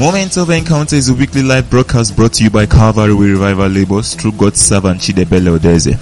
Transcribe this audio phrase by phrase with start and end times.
[0.00, 4.14] Moments of Encounter is a weekly live broadcast brought to you by Calvary Revival Labels
[4.14, 5.92] through God's servant Chidebele Odeze.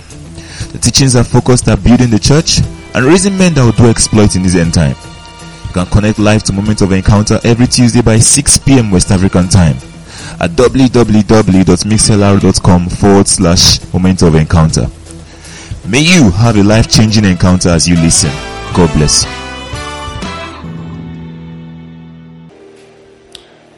[0.71, 2.61] The teachings are focused at building the church
[2.95, 4.95] and raising men that will do exploit in this end time.
[5.67, 8.93] You can connect live to Moment of Encounter every Tuesday by 6 p.m.
[8.93, 9.75] West African time
[10.41, 14.87] at www.mixlr.com forward slash Moment of Encounter.
[15.89, 18.29] May you have a life changing encounter as you listen.
[18.75, 19.25] God bless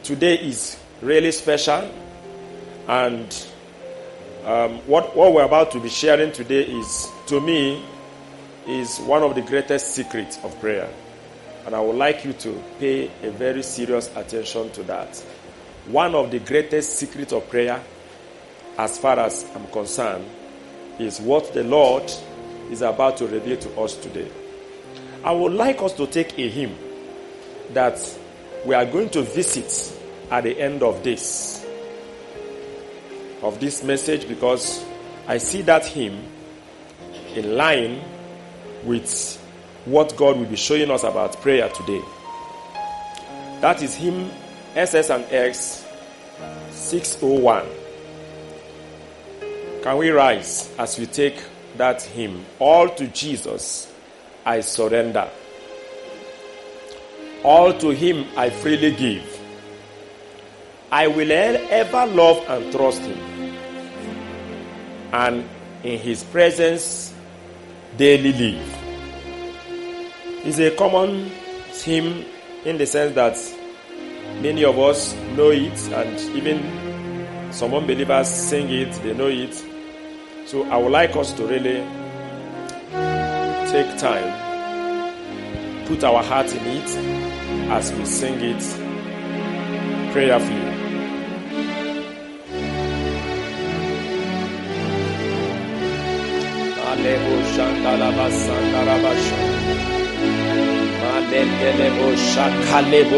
[0.03, 1.89] today is really special
[2.89, 3.47] and
[4.43, 7.81] um, what, what we're about to be sharing today is to me
[8.67, 10.89] is one of the greatest secrets of prayer.
[11.65, 15.17] And i would like you to pay a very serious attention to that.
[15.87, 17.81] One of the greatest secrets of prayer
[18.77, 20.25] as far as i'm concerned
[21.01, 22.03] is what the lord
[22.69, 24.29] is about to reveal to us today
[25.23, 26.75] i would like us to take a hymn
[27.73, 27.99] that
[28.65, 29.97] we are going to visit
[30.29, 31.65] at the end of this
[33.41, 34.83] of this message because
[35.27, 36.23] I see that hymn
[37.35, 38.01] in line
[38.83, 39.37] with
[39.85, 42.01] what God will be showing us about prayer today.
[43.61, 44.29] That is hymn
[44.75, 45.85] SS and S
[46.71, 47.80] 601.
[49.81, 51.41] Can we rise as we take
[51.77, 52.45] that hymn?
[52.59, 53.91] All to Jesus
[54.45, 55.27] I surrender.
[57.43, 59.41] All to him I freely give.
[60.91, 63.17] I will ever love and trust him.
[65.13, 65.49] And
[65.83, 67.13] in his presence
[67.97, 68.77] daily live.
[70.45, 71.31] It's a common
[71.71, 72.25] hymn
[72.65, 73.35] in the sense that
[74.41, 79.70] many of us know it, and even some unbelievers sing it, they know it.
[80.51, 81.79] So I would like us to really
[83.71, 84.27] take time,
[85.87, 86.89] put our heart in it
[87.71, 88.61] as we sing it.
[90.11, 90.71] Prayerfully.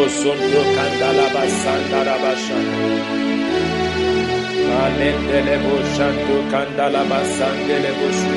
[0.07, 1.41] Sundo Kandalaba
[4.71, 8.33] Alendele boşandu kandala basandele boşu.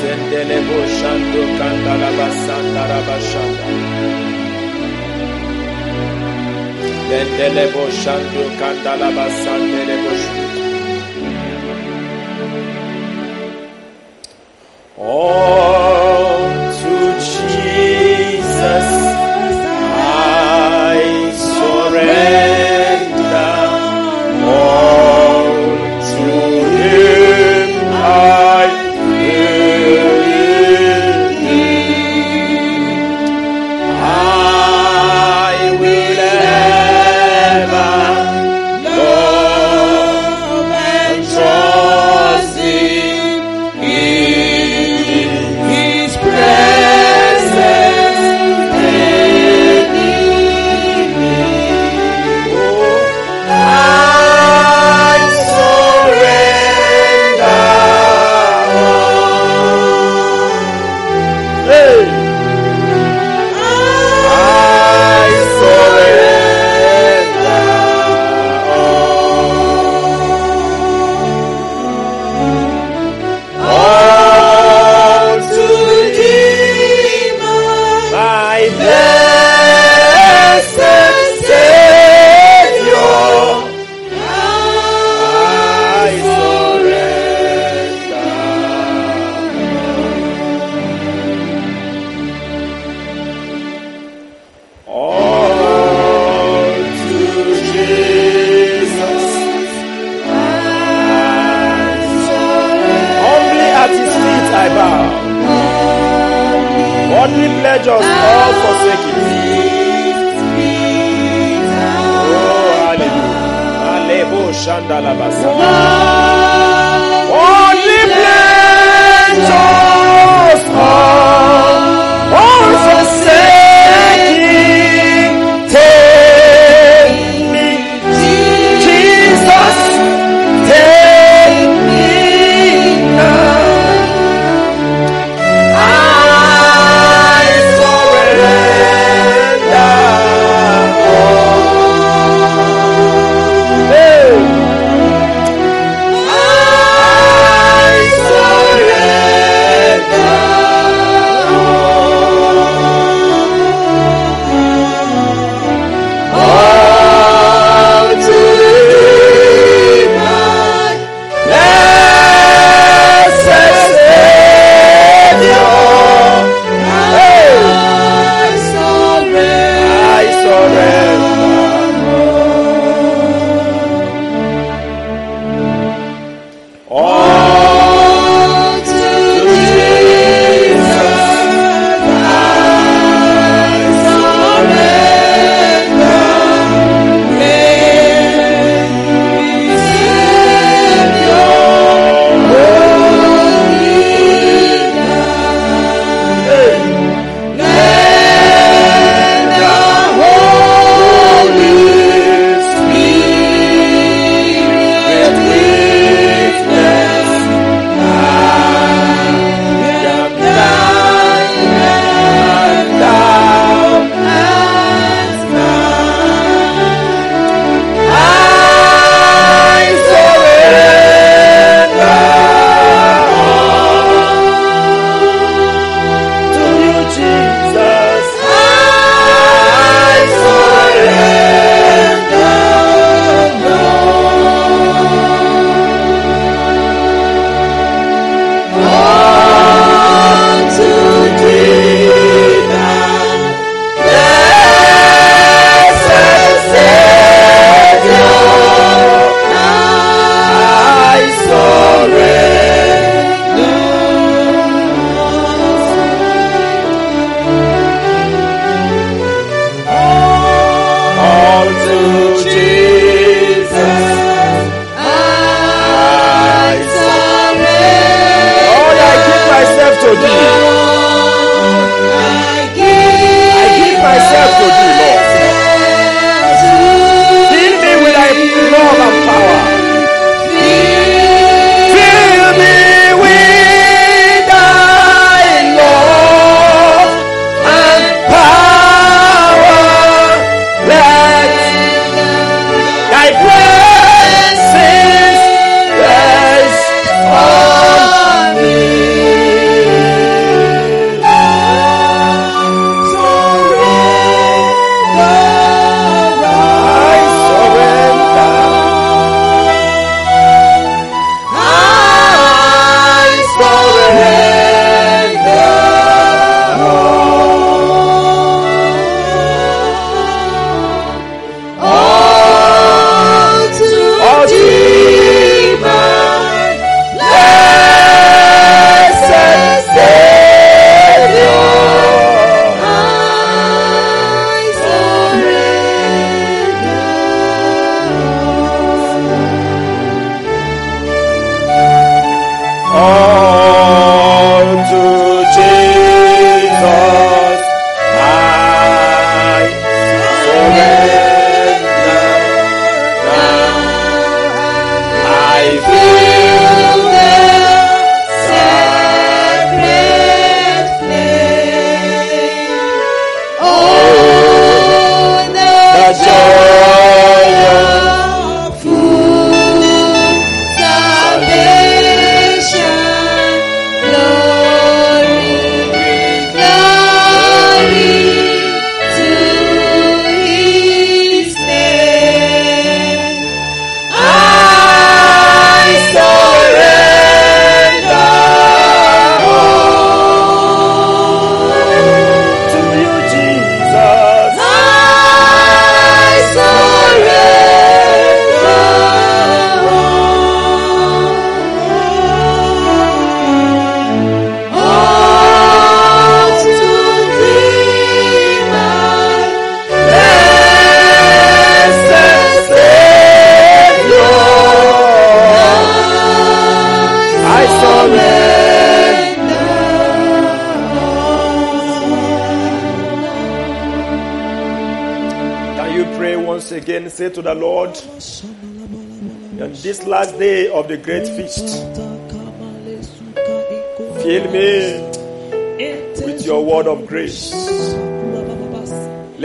[0.00, 3.66] Zendele boşandu kandala basandara başanda.
[7.08, 10.46] Zendele boşandu kandala basandele boşu.
[14.98, 15.85] Oh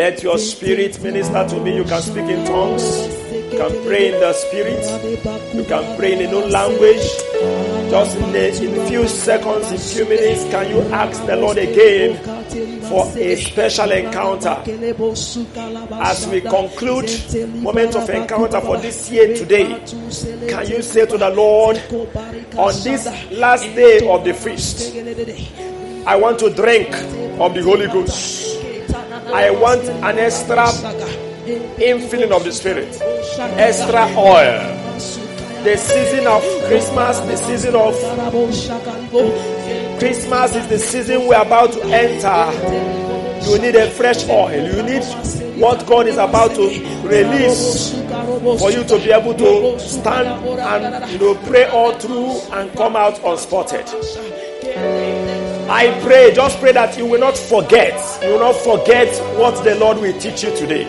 [0.01, 1.75] Let your spirit minister to me.
[1.75, 2.83] You can speak in tongues.
[3.31, 4.83] You can pray in the spirit.
[5.53, 7.05] You can pray in a new language.
[7.91, 12.17] Just in a, in few seconds, in few minutes, can you ask the Lord again
[12.89, 14.57] for a special encounter?
[16.01, 19.67] As we conclude moment of encounter for this year today,
[20.49, 21.77] can you say to the Lord,
[22.57, 24.95] on this last day of the feast,
[26.07, 26.89] I want to drink
[27.39, 28.30] of the Holy Ghost.
[29.33, 30.65] I want an extra
[31.77, 32.97] infilling of the Spirit,
[33.57, 34.77] extra oil.
[35.63, 37.93] The season of Christmas, the season of
[39.99, 42.51] Christmas is the season we're about to enter.
[43.49, 44.51] You need a fresh oil.
[44.51, 45.03] You need
[45.61, 46.63] what God is about to
[47.07, 47.93] release
[48.59, 52.95] for you to be able to stand and you know pray all through and come
[52.95, 53.87] out unspotted.
[55.73, 57.93] I pray, just pray that you will not forget.
[58.21, 59.07] You will not forget
[59.39, 60.83] what the Lord will teach you today.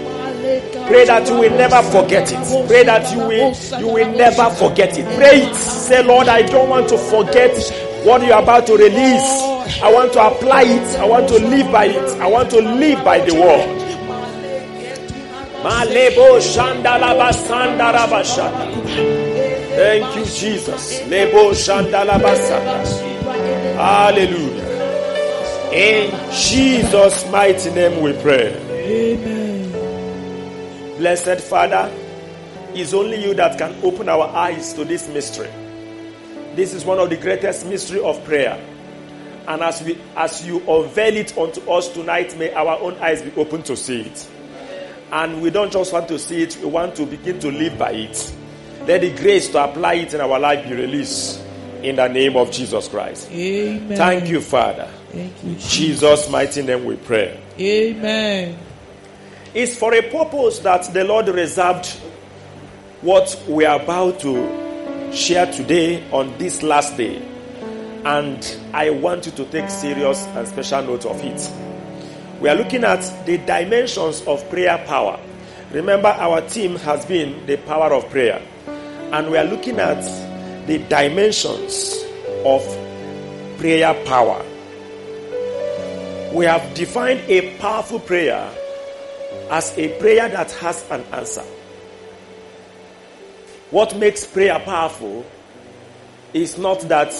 [0.88, 2.66] Pray that you will never forget it.
[2.66, 5.04] Pray that you will you will never forget it.
[5.16, 5.54] Pray it.
[5.54, 7.56] Say, Lord, I don't want to forget
[8.04, 9.22] what you are about to release.
[9.80, 10.98] I want to apply it.
[10.98, 12.20] I want to live by it.
[12.20, 13.78] I want to live by the word.
[19.76, 20.98] Thank you, Jesus.
[23.78, 24.41] Hallelujah.
[25.72, 28.54] In Jesus' mighty name we pray.
[28.68, 29.72] Amen.
[30.98, 31.90] Blessed Father,
[32.74, 35.48] it's only you that can open our eyes to this mystery.
[36.54, 38.62] This is one of the greatest mystery of prayer.
[39.48, 43.32] And as we as you unveil it unto us tonight, may our own eyes be
[43.40, 44.28] open to see it.
[45.10, 47.92] And we don't just want to see it, we want to begin to live by
[47.92, 48.34] it.
[48.86, 51.40] Let the grace to apply it in our life be released
[51.82, 53.30] in the name of Jesus Christ.
[53.30, 53.96] Amen.
[53.96, 54.90] Thank you, Father.
[55.12, 57.38] Thank you, In Jesus' mighty name we pray.
[57.60, 58.58] Amen.
[59.52, 61.86] It's for a purpose that the Lord reserved
[63.02, 67.20] what we are about to share today on this last day.
[68.06, 71.52] And I want you to take serious and special note of it.
[72.40, 75.20] We are looking at the dimensions of prayer power.
[75.72, 78.40] Remember, our team has been the power of prayer.
[79.12, 80.00] And we are looking at
[80.66, 82.02] the dimensions
[82.46, 82.62] of
[83.58, 84.42] prayer power.
[86.32, 88.50] We have defined a powerful prayer
[89.50, 91.44] as a prayer that has an answer.
[93.70, 95.26] What makes prayer powerful
[96.32, 97.12] is not that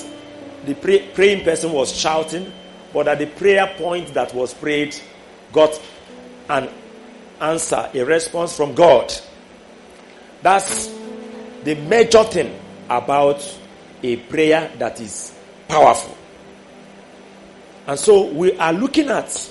[0.64, 2.52] the pray- praying person was shouting,
[2.94, 4.98] but that the prayer point that was prayed
[5.52, 5.78] got
[6.48, 6.70] an
[7.38, 9.12] answer, a response from God.
[10.40, 10.90] That's
[11.64, 13.42] the major thing about
[14.02, 15.34] a prayer that is
[15.68, 16.16] powerful.
[17.86, 19.50] And so we are looking at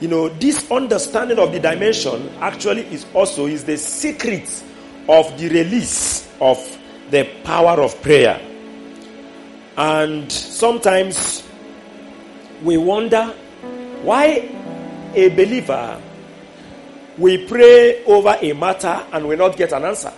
[0.00, 4.48] you know this understanding of the dimension actually is also is the secret
[5.08, 6.58] of the release of
[7.10, 8.40] the power of prayer.
[9.76, 11.46] And sometimes
[12.62, 13.26] we wonder
[14.02, 14.48] why
[15.14, 16.00] a believer
[17.18, 20.12] we pray over a matter and we not get an answer.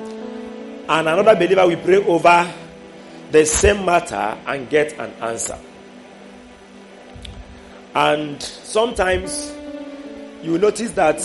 [0.00, 2.52] And another believer we pray over
[3.30, 5.58] the same matter and get an answer.
[7.94, 9.52] And sometimes
[10.42, 11.20] you notice that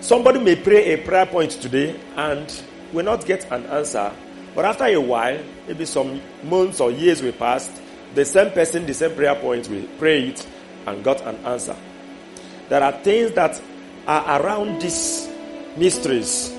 [0.00, 2.62] somebody may pray a prayer point today and
[2.92, 4.12] will not get an answer.
[4.54, 7.70] But after a while, maybe some months or years will pass,
[8.14, 10.46] the same person, the same prayer point will pray it
[10.86, 11.76] and got an answer.
[12.68, 13.60] There are things that
[14.06, 15.28] are around these
[15.76, 16.54] mysteries,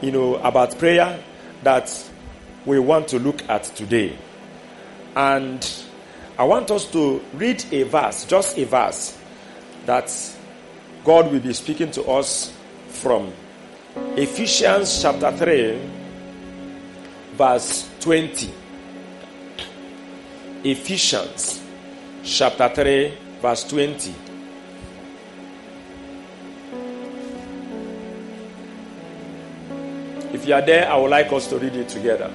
[0.00, 1.22] you know, about prayer
[1.62, 2.10] that
[2.66, 4.16] we want to look at today.
[5.14, 5.66] And
[6.40, 9.14] I want us to read a verse, just a verse,
[9.84, 10.10] that
[11.04, 12.50] God will be speaking to us
[12.88, 13.30] from
[14.16, 15.78] Ephesians chapter 3,
[17.34, 18.54] verse 20.
[20.64, 21.62] Ephesians
[22.24, 24.14] chapter 3, verse 20.
[30.32, 32.32] If you are there, I would like us to read it together.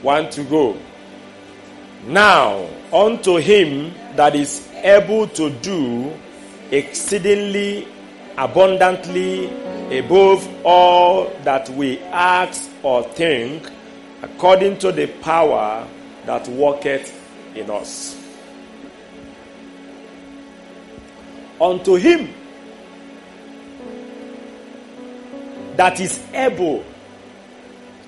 [0.00, 0.78] One to go.
[2.04, 6.12] Now, unto him that is able to do
[6.70, 7.88] exceedingly
[8.36, 9.46] abundantly
[9.98, 13.68] above all that we ask or think,
[14.22, 15.86] according to the power
[16.24, 17.12] that worketh
[17.56, 18.16] in us.
[21.60, 22.32] Unto him
[25.76, 26.84] that is able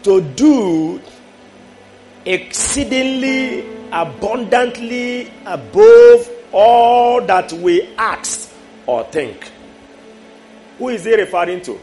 [0.04, 1.00] to do
[2.24, 8.52] exceedingly abundantly above all that we ask
[8.86, 9.50] or think.
[10.78, 11.78] Who is he referring to?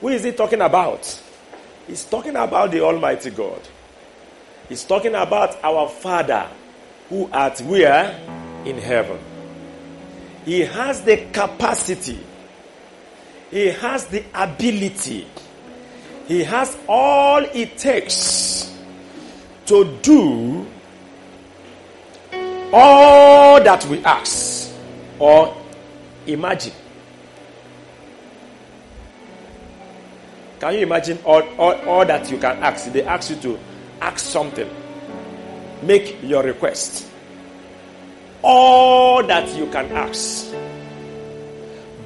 [0.00, 1.20] Who is he talking about?
[1.86, 3.60] He's talking about the Almighty God.
[4.68, 6.48] He's talking about our Father
[7.08, 8.18] who art where?
[8.64, 9.18] In heaven.
[10.44, 12.18] He has the capacity
[13.52, 15.28] he has the ability.
[16.26, 18.71] He has all it takes
[19.66, 20.66] to do
[22.72, 24.72] all that we ask
[25.18, 25.56] or
[26.26, 26.72] imagine.
[30.58, 32.92] Can you imagine all, all, all that you can ask?
[32.92, 33.58] They ask you to
[34.00, 34.68] ask something,
[35.82, 37.08] make your request.
[38.42, 40.52] All that you can ask.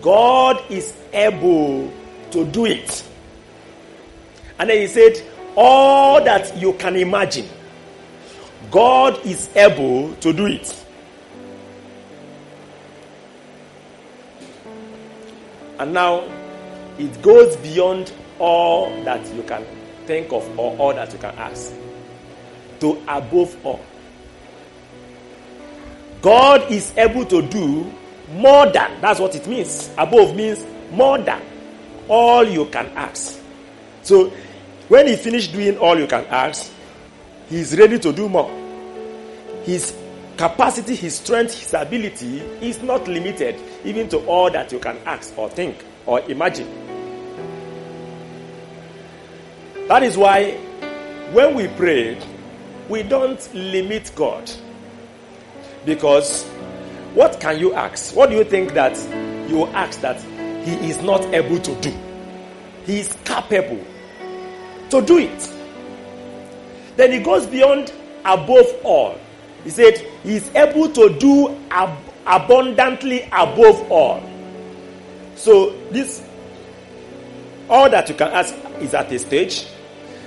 [0.01, 1.93] God is able
[2.31, 3.05] to do it.
[4.59, 5.23] And then he said,
[5.57, 7.49] All that you can imagine,
[8.71, 10.85] God is able to do it.
[15.79, 16.25] And now
[16.99, 19.65] it goes beyond all that you can
[20.07, 21.73] think of or all that you can ask
[22.81, 23.81] to above all.
[26.23, 27.93] God is able to do
[28.33, 29.01] more than.
[29.01, 29.91] That's what it means.
[29.97, 31.41] Above means more than
[32.09, 33.41] all you can ask.
[34.03, 34.33] So
[34.89, 36.71] when he finished doing all you can ask,
[37.49, 38.51] he is ready to do more.
[39.65, 39.97] His
[40.37, 45.37] capacity, his strength, his ability is not limited even to all that you can ask
[45.37, 46.69] or think or imagine.
[49.89, 50.53] That is why
[51.33, 52.19] when we pray,
[52.89, 54.51] we don't limit God.
[55.85, 56.45] Because
[57.15, 58.15] what can you ask?
[58.15, 58.97] What do you think that
[59.49, 60.21] you ask that
[60.65, 61.93] he is not able to do?
[62.85, 63.85] He is capable
[64.91, 65.53] to do it.
[66.97, 67.93] Then he goes beyond
[68.25, 69.19] above all.
[69.65, 74.23] He said he is able to do ab- abundantly above all.
[75.37, 76.23] So this
[77.69, 79.67] all that you can ask is at a stage.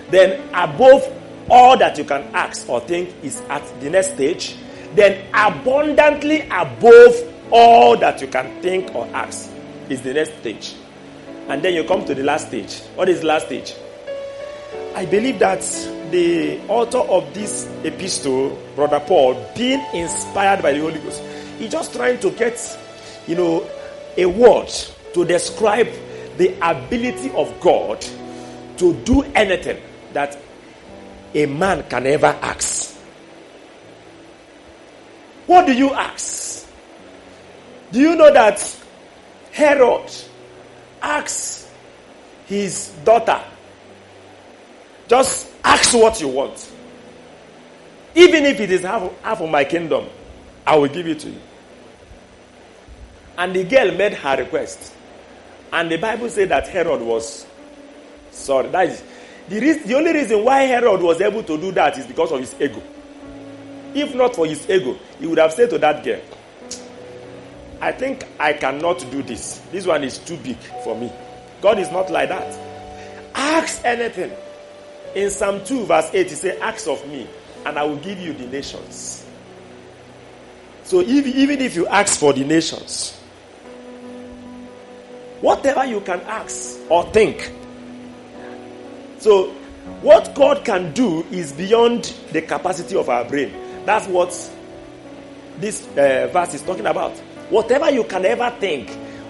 [0.10, 1.04] Then above
[1.50, 4.56] all that you can ask or think is at the next stage,
[4.96, 7.16] then abundantly above
[7.52, 9.50] all that you can think or ask
[9.90, 10.76] is the next stage.
[11.48, 12.80] And then you come to the last stage.
[12.96, 13.74] What is the last stage?
[14.96, 15.62] I believe that
[16.12, 21.22] the author of this epistle, Brother Paul, being inspired by the Holy Ghost,
[21.58, 22.60] he's just trying to get,
[23.28, 23.70] you know,
[24.18, 24.70] a word
[25.14, 25.88] to describe
[26.38, 28.06] the ability of God
[28.78, 29.82] to do anything
[30.14, 30.38] that
[31.34, 32.96] a man can ever ask.
[35.46, 36.68] What do you ask?
[37.92, 38.78] Do you know that
[39.52, 40.12] Herod
[41.02, 41.68] asked
[42.46, 43.42] his daughter,
[45.10, 46.72] just ask what you want.
[48.16, 50.08] Even if it is half, half of my kingdom,
[50.66, 51.42] I will give it to you.
[53.38, 54.94] And the girl made her request.
[55.74, 57.46] And the Bible said that Herod was
[58.32, 58.70] sorry.
[58.70, 59.04] That is
[59.48, 62.54] the, the only reason why Herod was able to do that is because of his
[62.60, 62.82] ego.
[63.96, 66.22] If not for his ego, he would have said to that girl,
[67.82, 69.60] I think I cannot do this.
[69.72, 71.12] This one is too big for me.
[71.62, 72.60] God is not like that.
[73.34, 74.32] Ask anything.
[75.16, 77.28] In Psalm 2, verse 8, he says, Ask of me,
[77.66, 79.26] and I will give you the nations.
[80.84, 83.20] So if, even if you ask for the nations,
[85.42, 87.54] whatever you can ask or think.
[89.20, 89.52] So,
[90.02, 93.54] what God can do is beyond the capacity of our brain.
[93.86, 94.30] That's what
[95.58, 97.18] this uh, verse is talking about.
[97.50, 98.90] Whatever you can ever think,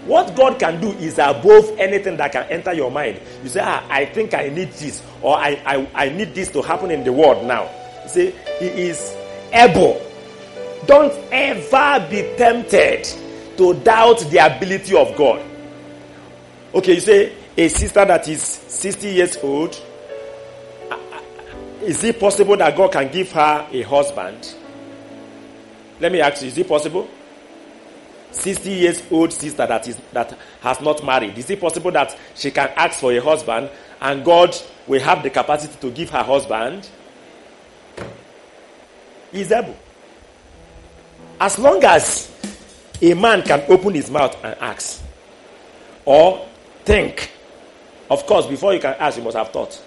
[0.10, 3.22] what God can do is above anything that can enter your mind.
[3.44, 6.64] You say, ah, I think I need this, or I, I, I need this to
[6.64, 7.70] happen in the world now.
[8.06, 9.16] You say, He is
[9.54, 10.02] able.
[10.88, 13.04] Don't ever be tempted
[13.58, 15.46] to doubt the ability of God.
[16.74, 19.80] Okay, you say, a sister that is 60 years old,
[21.84, 24.56] is it possible that God can give her a husband?
[26.00, 27.08] Let me ask you, is it possible?
[28.32, 31.38] 60 years old sister that is that has not married.
[31.38, 33.70] Is it possible that she can ask for a husband
[34.02, 34.56] and god
[34.88, 36.88] will have the capacity to give her husband?
[39.32, 39.76] He's able.
[41.40, 42.32] As long as
[43.02, 45.02] a man can open his mouth and ask
[46.06, 46.46] or
[46.84, 47.32] think
[48.10, 49.82] of course before you can ask you must have thought.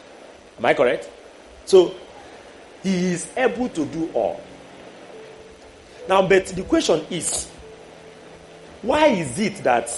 [0.58, 1.10] Am i correct?
[1.64, 1.94] So
[2.82, 4.40] he is able to do all.
[6.08, 7.51] Now but the question is
[8.82, 9.88] why is it that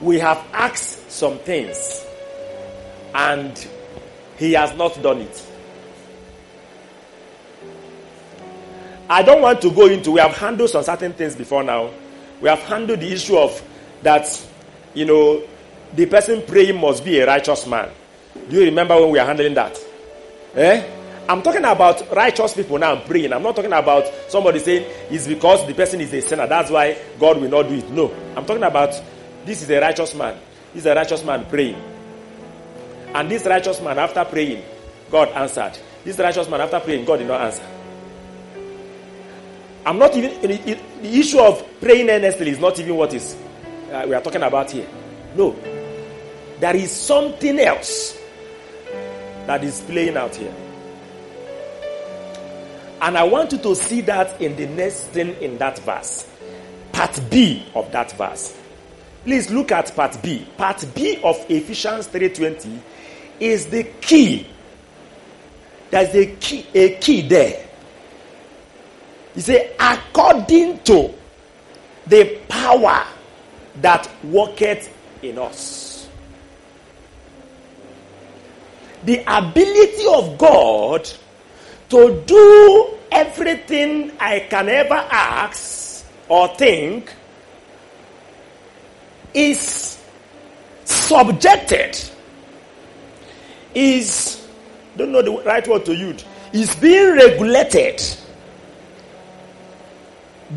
[0.00, 2.06] we have asked some things
[3.14, 3.68] and
[4.38, 5.46] he has not done it?
[9.08, 11.90] I don't want to go into, we have handled some certain things before now.
[12.40, 13.60] We have handled the issue of
[14.02, 14.24] that,
[14.94, 15.42] you know,
[15.94, 17.90] the person praying must be a righteous man.
[18.48, 19.76] Do you remember when we are handling that?
[20.54, 20.99] Eh?
[21.28, 23.32] I'm talking about righteous people now I'm praying.
[23.32, 26.46] I'm not talking about somebody saying it's because the person is a sinner.
[26.46, 27.88] That's why God will not do it.
[27.90, 28.12] No.
[28.36, 29.00] I'm talking about
[29.44, 30.38] this is a righteous man.
[30.72, 31.80] This is a righteous man praying.
[33.14, 34.62] And this righteous man, after praying,
[35.10, 35.78] God answered.
[36.04, 37.66] This righteous man, after praying, God did not answer.
[39.84, 43.36] I'm not even, the issue of praying earnestly is not even what is
[43.90, 44.88] uh, we are talking about here.
[45.34, 45.56] No.
[46.60, 48.18] There is something else
[49.46, 50.54] that is playing out here.
[53.00, 56.26] And I want you to see that in the next thing in that verse.
[56.92, 58.56] Part B of that verse.
[59.24, 60.46] Please look at part B.
[60.56, 62.78] Part B of Ephesians 3:20
[63.38, 64.46] is the key.
[65.90, 67.66] There's a key, a key there.
[69.34, 71.14] He said, according to
[72.06, 73.06] the power
[73.80, 76.08] that worketh in us.
[79.04, 81.10] The ability of God
[81.90, 87.12] to do everything I can ever ask or think
[89.34, 89.98] is
[90.84, 91.98] subjected,
[93.74, 94.46] is,
[94.96, 98.02] don't know the right word to use, is being regulated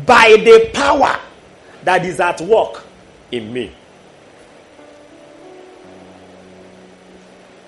[0.06, 1.18] by the power
[1.84, 2.84] that is at work
[3.30, 3.72] in me.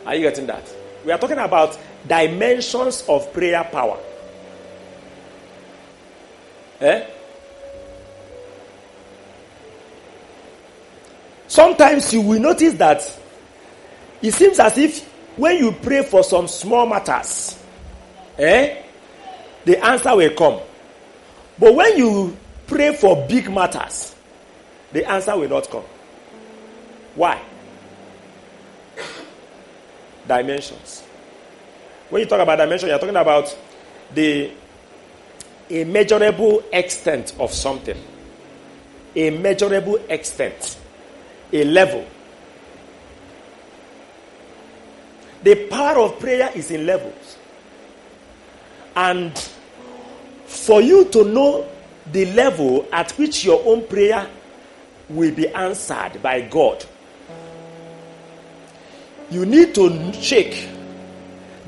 [0.04, 0.72] Are you getting that?
[1.04, 1.76] We are talking about
[2.06, 3.98] dimensions of prayer power.
[6.80, 7.06] Eh?
[11.48, 13.18] Sometimes you will notice that
[14.20, 17.62] it seems as if when you pray for some small matters,
[18.38, 18.82] eh,
[19.64, 20.60] the answer will come.
[21.58, 24.14] But when you pray for big matters,
[24.92, 25.84] the answer will not come.
[27.14, 27.40] Why?
[30.26, 31.05] Dimensions.
[32.10, 33.56] When you talk about dimension, you're talking about
[34.14, 34.52] the
[35.68, 37.96] a measurable extent of something.
[39.16, 40.78] A measurable extent.
[41.52, 42.06] A level.
[45.42, 47.36] The power of prayer is in levels.
[48.94, 49.36] And
[50.46, 51.68] for you to know
[52.12, 54.28] the level at which your own prayer
[55.08, 56.84] will be answered by God,
[59.30, 60.52] you need to check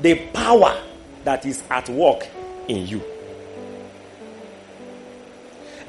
[0.01, 0.81] the power
[1.23, 2.27] that is at work
[2.67, 3.01] in you.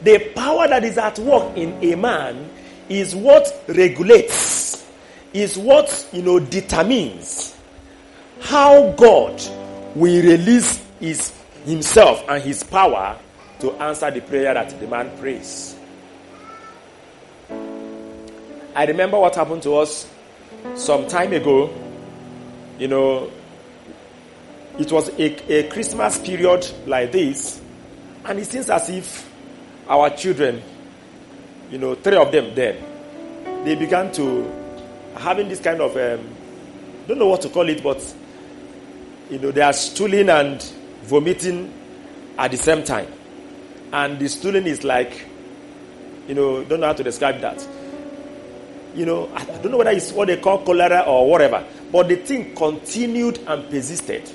[0.02, 2.48] The power that is at work in a man
[2.88, 4.86] is what regulates,
[5.32, 7.56] is what you know determines
[8.40, 9.40] how God
[9.94, 11.32] will release his
[11.64, 13.18] himself and his power
[13.60, 15.76] to answer the prayer that the man prays.
[18.74, 20.08] I remember what happened to us
[20.74, 21.70] some time ago.
[22.78, 23.30] You know,
[24.78, 27.60] it was a, a Christmas period like this,
[28.24, 29.30] and it seems as if
[29.88, 30.62] our children,
[31.70, 34.50] you know, three of them then, they began to
[35.16, 36.26] having this kind of um,
[37.06, 38.14] don't know what to call it, but
[39.30, 40.62] you know, they are stooling and
[41.02, 41.72] vomiting
[42.38, 43.08] at the same time.
[43.92, 45.26] And the stooling is like,
[46.28, 47.66] you know, don't know how to describe that.
[48.94, 52.16] You know, I don't know whether it's what they call cholera or whatever, but the
[52.16, 54.30] thing continued and persisted.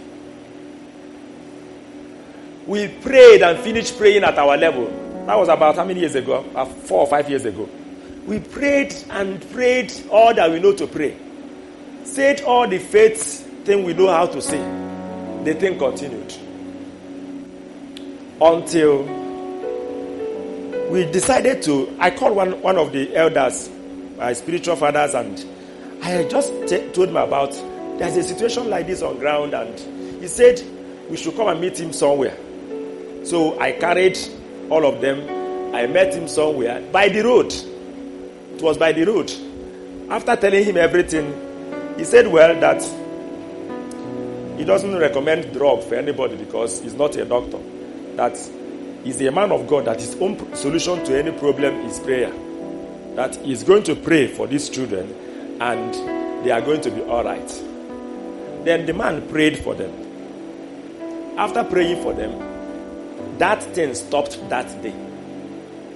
[2.67, 4.88] We prayed and finished praying at our level.
[5.28, 6.39] That was about how many years ago?
[6.39, 7.69] About four or five years ago.
[8.25, 11.15] We prayed and prayed all that we know to pray.
[12.04, 14.58] Said all the faith thing we know how to say.
[15.43, 16.34] The thing continued
[18.41, 19.04] until
[20.89, 21.95] we decided to.
[21.99, 23.69] I called one, one of the elders,
[24.17, 25.45] my spiritual fathers, and
[26.04, 27.51] I just t- told him about
[27.97, 29.80] there's a situation like this on ground, and
[30.21, 30.62] he said
[31.10, 32.36] we should come and meet him somewhere.
[33.25, 34.19] So I carried
[34.69, 35.75] all of them.
[35.75, 37.51] I met him somewhere by the road.
[37.51, 39.31] It was by the road.
[40.09, 42.81] After telling him everything, he said, Well, that
[44.59, 47.59] he doesn't recommend drug for anybody because he's not a doctor
[48.15, 48.38] That
[49.03, 52.31] he's a man of God that his own solution to any problem is prayer.
[53.15, 55.93] That he's going to pray for these children and
[56.45, 57.47] they are going to be all right.
[58.63, 59.93] Then the man prayed for them.
[61.38, 62.54] After praying for them,
[63.37, 64.93] that thing stopped that day.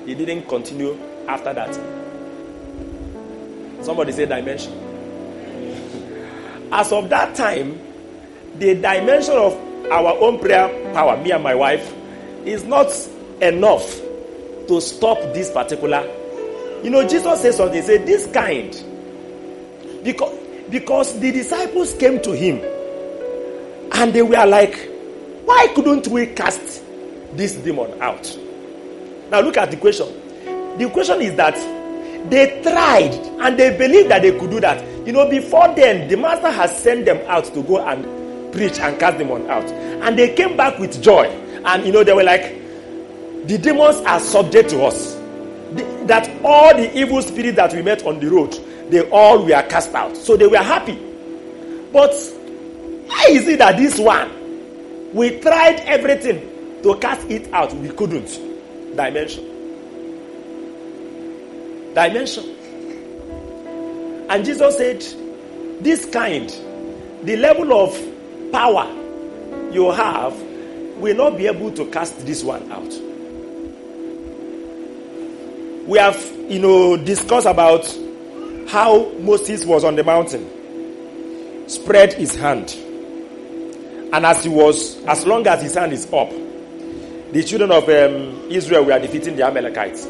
[0.06, 0.98] It didn't continue
[1.28, 1.74] after that.
[3.84, 4.74] Somebody say dimension.
[6.72, 7.80] As of that time,
[8.58, 9.54] the dimension of
[9.92, 11.94] our own prayer power, me and my wife,
[12.46, 12.92] is not
[13.42, 14.00] enough
[14.68, 16.02] to stop this particular.
[16.84, 18.72] You know, Jesus says something, he said, This kind.
[20.04, 20.38] Because,
[20.70, 22.60] because the disciples came to him
[23.94, 24.90] and they were like,
[25.46, 26.84] Why couldn't we cast
[27.34, 28.38] this demon out?
[29.30, 30.08] Now look at the question.
[30.78, 31.56] The question is that
[32.30, 34.84] they tried and they believed that they could do that.
[35.06, 39.00] You know, before then, the master has sent them out to go and preach and
[39.00, 39.66] cast demon out.
[39.66, 41.26] And they came back with joy.
[41.66, 42.44] And you know, they were like,
[43.48, 45.16] the demons are subject to us.
[45.74, 48.58] The, that all the evil spirits that we met on the road,
[48.90, 50.18] they all were cast out.
[50.18, 50.96] So they were happy.
[51.92, 52.14] But
[53.08, 58.28] why is it that this one, we tried everything to cast it out, we couldn't?
[58.96, 59.46] Dimension.
[61.94, 62.56] Dimension.
[64.30, 65.02] And Jesus said,
[65.82, 66.50] This kind,
[67.24, 68.88] the level of power
[69.72, 70.34] you have,
[70.98, 72.94] will not be able to cast this one out.
[75.88, 77.86] We have, you know, discussed about
[78.70, 82.76] how Moses was on the mountain, spread his hand.
[84.14, 86.32] And as he was, as long as his hand is up,
[87.32, 90.08] the children of um, Israel were defeating the Amalekites.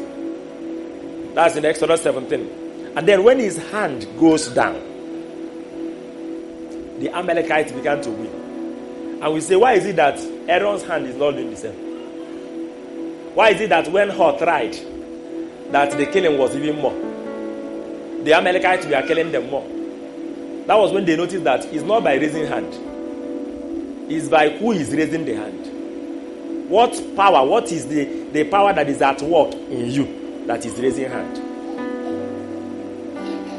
[1.34, 2.92] That's in Exodus 17.
[2.96, 4.74] And then when his hand goes down,
[6.98, 9.20] the Amalekites began to win.
[9.22, 11.74] And we say, why is it that Aaron's hand is not doing the same?
[13.34, 14.76] Why is it that when Hur tried,
[15.72, 16.94] that the killing was even more?
[18.24, 19.66] The Amalekites were killing them more.
[20.66, 22.72] That was when they noticed that it's not by raising hand,
[24.10, 25.69] it's by who is raising the hand.
[26.70, 30.78] What power, what is the, the power that is at work in you that is
[30.78, 31.36] raising hand?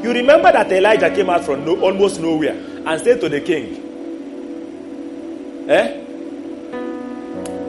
[0.02, 3.90] You remember that Elijah came out from no, almost nowhere and said to the king,
[5.68, 5.98] Eh?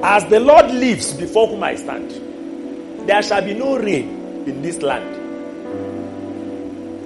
[0.01, 2.09] As the Lord lives before whom I stand,
[3.05, 5.19] there shall be no rain in this land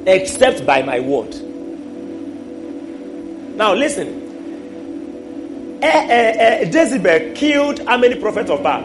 [0.07, 1.33] except by my word.
[3.57, 4.26] Now, listen.
[5.81, 8.83] Eh, eh, Jezebel killed how many prophets of Baal?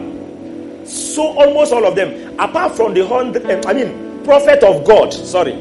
[0.85, 5.13] So almost all of them, apart from the hundred, eh, I mean, prophet of God.
[5.13, 5.53] Sorry,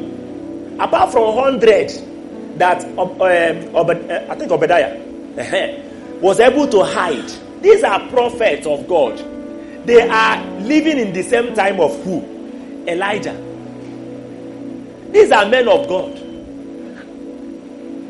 [0.78, 1.90] apart from hundred
[2.58, 5.00] that um, um, I think Obadiah
[6.20, 7.30] was able to hide.
[7.62, 9.18] These are prophets of God.
[9.86, 12.20] They are living in the same time of who?
[12.86, 13.34] Elijah.
[15.10, 16.18] These are men of God.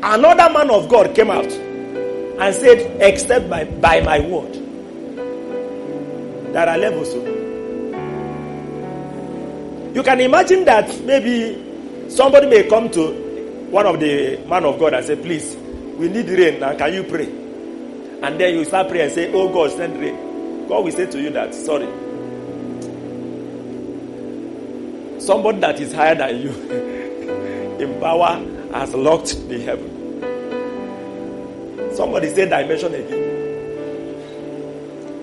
[0.05, 1.49] Another man of God came out
[2.39, 4.53] and said, Except by, by my word.
[6.53, 7.13] There are levels.
[9.95, 13.23] You can imagine that maybe somebody may come to
[13.69, 15.55] one of the man of God and say, Please,
[15.97, 16.75] we need rain now.
[16.75, 17.25] Can you pray?
[18.23, 20.67] And then you start praying and say, Oh God, send rain.
[20.67, 21.87] God will say to you that, sorry.
[25.19, 26.49] Somebody that is higher than you
[27.79, 28.43] in power
[28.73, 29.92] has locked the heaven.
[31.95, 33.29] Somebody say dimension again.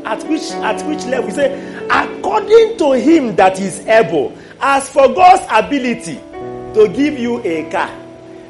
[0.07, 1.27] At which at which level?
[1.27, 4.37] We say, according to him that is able.
[4.61, 6.17] As for God's ability
[6.75, 7.91] to give you a car,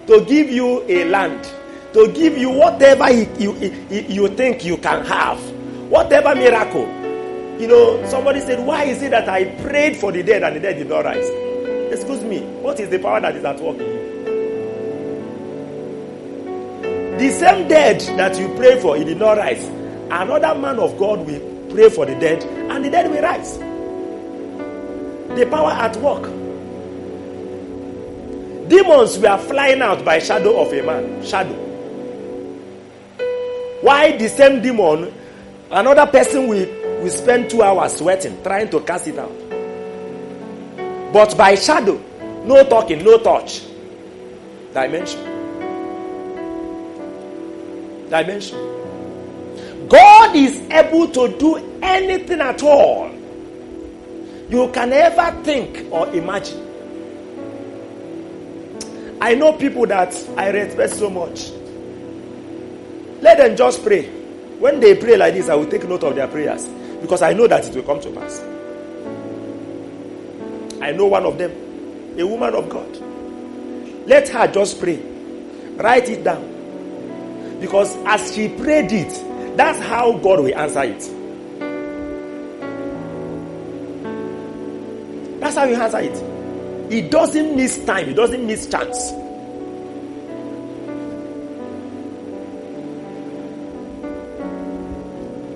[0.07, 1.45] to give you a land,
[1.93, 3.55] to give you whatever you, you,
[3.91, 5.39] you think you can have,
[5.91, 6.87] whatever miracle.
[7.61, 10.61] You know, somebody said, Why is it that I prayed for the dead and the
[10.61, 11.29] dead did not rise?
[11.93, 14.20] Excuse me, what is the power that is at work in you?
[17.21, 19.63] The same dead that you pray for, he did not rise.
[20.11, 23.59] Another man of God will pray for the dead, and the dead will rise.
[25.39, 26.23] The power at work.
[28.71, 31.23] Demons were flying out by shadow of a man.
[31.23, 31.53] Shadow.
[33.83, 35.13] Why the same demon,
[35.71, 36.67] another person will,
[37.03, 39.37] will spend two hours sweating, trying to cast it out.
[41.13, 42.01] But by shadow,
[42.47, 43.61] no talking, no touch.
[44.73, 45.40] Dimension
[48.11, 48.59] dimension.
[49.89, 53.11] God is able to do anything at all
[54.51, 56.67] you can ever think or imagine.
[59.21, 61.51] I know people that I respect so much.
[63.23, 64.07] Let them just pray.
[64.59, 66.67] When they pray like this, I will take note of their prayers
[67.01, 68.41] because I know that it will come to pass.
[70.83, 71.53] I know one of them,
[72.19, 72.97] a woman of God.
[74.09, 74.97] Let her just pray.
[75.77, 76.60] Write it down.
[77.61, 81.01] Because as she prayed it, that's how God will answer it.
[85.41, 86.93] That's how He answer it.
[86.93, 89.11] He doesn't miss time, He doesn't miss chance.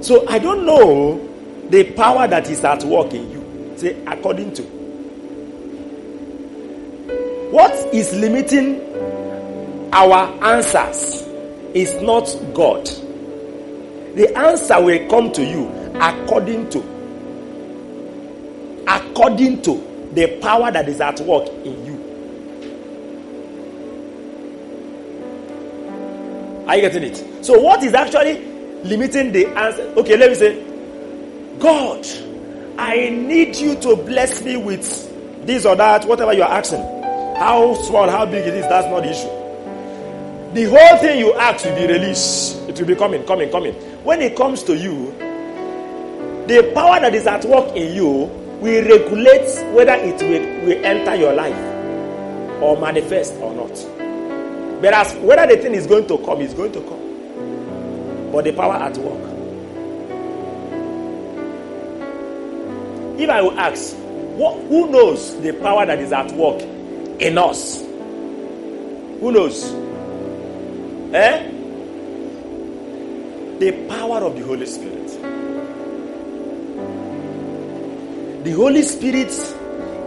[0.07, 1.17] So I don't know
[1.71, 3.73] the power that is at work in you.
[3.77, 4.62] Say, according to.
[7.51, 8.83] What is limiting
[9.95, 11.23] our answers
[11.75, 12.87] is not God.
[14.15, 15.69] The answer will come to you
[16.01, 16.79] according to
[18.87, 21.95] according to the power that is at work in you.
[26.69, 27.45] Are you getting it?
[27.45, 28.45] So, what is actually
[28.85, 29.83] limiting the answer?
[29.97, 30.63] Okay, let me say,
[31.59, 32.07] God,
[32.79, 36.81] I need you to bless me with this or that, whatever you are asking.
[37.37, 39.44] How small, how big it is, that's not the issue
[40.55, 42.57] the whole thing you ask will be released.
[42.69, 43.75] It will be coming, coming, coming.
[44.05, 45.11] When it comes to you,
[46.47, 48.09] the power that is at work in you
[48.61, 51.57] will regulate whether it will, will enter your life
[52.62, 53.77] or manifest or not.
[54.81, 58.31] Whereas whether the thing is going to come, is going to come.
[58.31, 59.31] But the power at work.
[63.19, 66.61] If I will ask, what, who knows the power that is at work
[67.21, 67.81] in us?
[67.81, 69.84] Who knows?
[71.14, 71.48] Eh?
[73.61, 75.07] The power of the Holy Spirit.
[78.42, 79.31] The Holy Spirit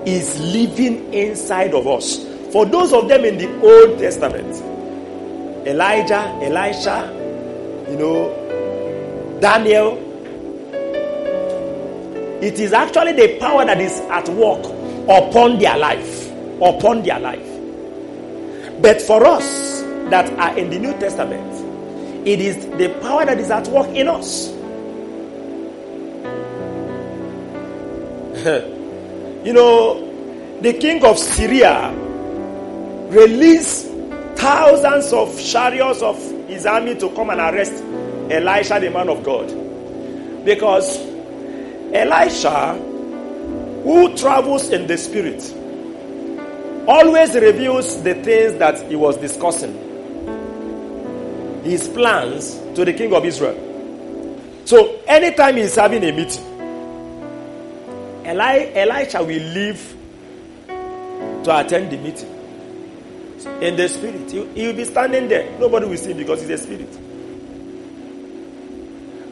[0.05, 2.25] is living inside of us.
[2.51, 4.53] For those of them in the Old Testament,
[5.65, 7.09] Elijah, Elisha,
[7.89, 9.97] you know, Daniel,
[12.43, 14.65] it is actually the power that is at work
[15.07, 16.29] upon their life.
[16.61, 17.47] Upon their life.
[18.81, 19.76] But for us,
[20.09, 24.07] that are in the New Testament, it is the power that is at work in
[24.07, 24.49] us.
[29.45, 31.93] you know, the king of Syria
[33.09, 33.87] released
[34.35, 36.17] thousands of chariots of
[36.47, 37.83] his army to come and arrest
[38.29, 39.47] Elisha, the man of God.
[40.45, 40.97] Because
[41.93, 42.73] Elisha,
[43.83, 45.41] who travels in the spirit,
[46.87, 49.87] always reveals the things that he was discussing
[51.67, 53.63] his plans to the king of Israel.
[54.65, 56.43] So anytime he's having a meeting,
[58.25, 59.95] Eli- Elisha will leave
[60.67, 62.34] to attend the meeting
[63.62, 64.30] in the spirit.
[64.32, 65.58] He, will be standing there.
[65.60, 66.93] Nobody will see him because he's a spirit.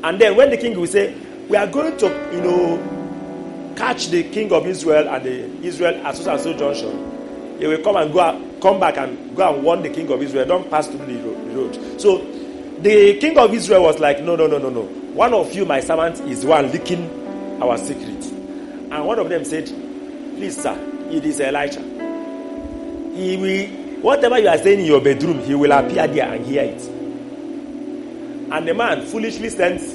[0.04, 1.16] And then when the king will say,
[1.50, 6.16] We are going to, you know, catch the king of Israel and the Israel at
[6.16, 9.82] so and so junction, he will come and go come back and go and warn
[9.84, 11.45] the king of Israel, don't pass through the road.
[11.98, 12.18] So
[12.80, 14.82] the king of Israel was like, No, no, no, no, no.
[14.82, 18.26] One of you, my servant, is one leaking our secret.
[18.92, 19.66] And one of them said,
[20.36, 20.78] Please, sir,
[21.10, 21.82] it is Elijah.
[23.16, 26.64] He will, whatever you are saying in your bedroom, he will appear there and hear
[26.64, 26.82] it.
[28.52, 29.94] And the man foolishly sends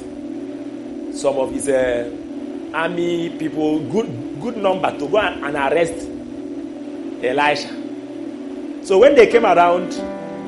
[1.21, 2.09] some of his uh,
[2.73, 6.07] army people, good, good number, to go and arrest
[7.23, 8.85] Elisha.
[8.85, 9.91] So when they came around,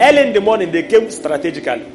[0.03, 1.85] early in the morning, they came strategically.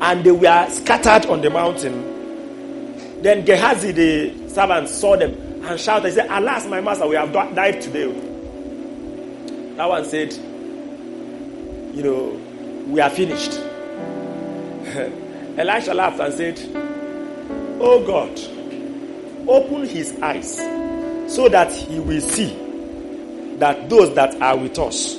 [0.00, 3.22] And they were scattered on the mountain.
[3.22, 7.32] Then Gehazi, the servant, saw them and shouted, He said, Alas, my master, we have
[7.32, 8.12] died today.
[9.76, 10.32] That one said,
[11.94, 13.52] You know, we are finished.
[15.58, 16.60] Elisha laughed and said,
[17.80, 18.38] Oh God,
[19.48, 20.56] open his eyes
[21.32, 22.54] so that he will see
[23.58, 25.16] that those that are with us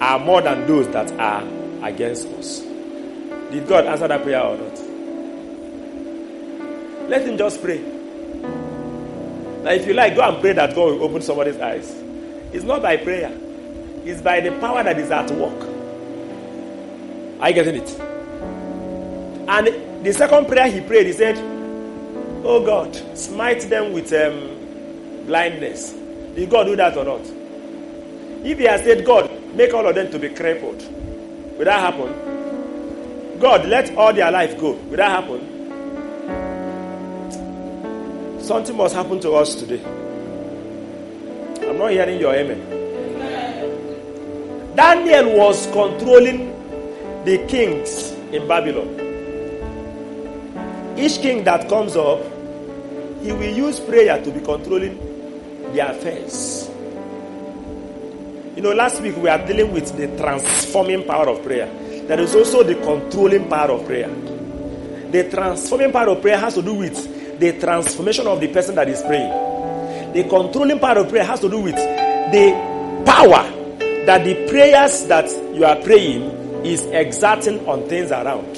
[0.00, 1.42] are more than those that are
[1.86, 2.60] against us.
[3.50, 4.78] Did God answer that prayer or not?
[7.08, 7.78] Let him just pray.
[9.62, 11.90] Now, if you like, go and pray that God will open somebody's eyes.
[12.52, 13.30] It's not by prayer,
[14.04, 15.60] it's by the power that is at work.
[17.40, 18.00] Are you getting it?
[19.48, 21.36] And the second prayer he prayed, he said,
[22.44, 25.92] Oh God, smite them with um, blindness.
[25.92, 27.20] Did God do that or not?
[28.44, 30.82] If he has said, God, make all of them to be crippled,
[31.58, 33.38] will that happen?
[33.38, 34.72] God, let all their life go.
[34.72, 35.40] Will that happen?
[38.40, 39.82] Something must happen to us today.
[41.68, 42.74] I'm not hearing your amen.
[44.76, 46.52] Daniel was controlling
[47.24, 48.88] the kings in Babylon.
[50.98, 52.20] Each king that comes up,
[53.22, 54.98] he will use prayer to be controlling
[55.74, 56.70] their affairs.
[58.56, 61.66] You know, last week we are dealing with the transforming power of prayer.
[62.06, 64.08] There is also the controlling power of prayer.
[64.08, 68.88] The transforming power of prayer has to do with the transformation of the person that
[68.88, 69.30] is praying.
[70.14, 73.44] The controlling power of prayer has to do with the power
[74.06, 78.54] that the prayers that you are praying is exerting on things around.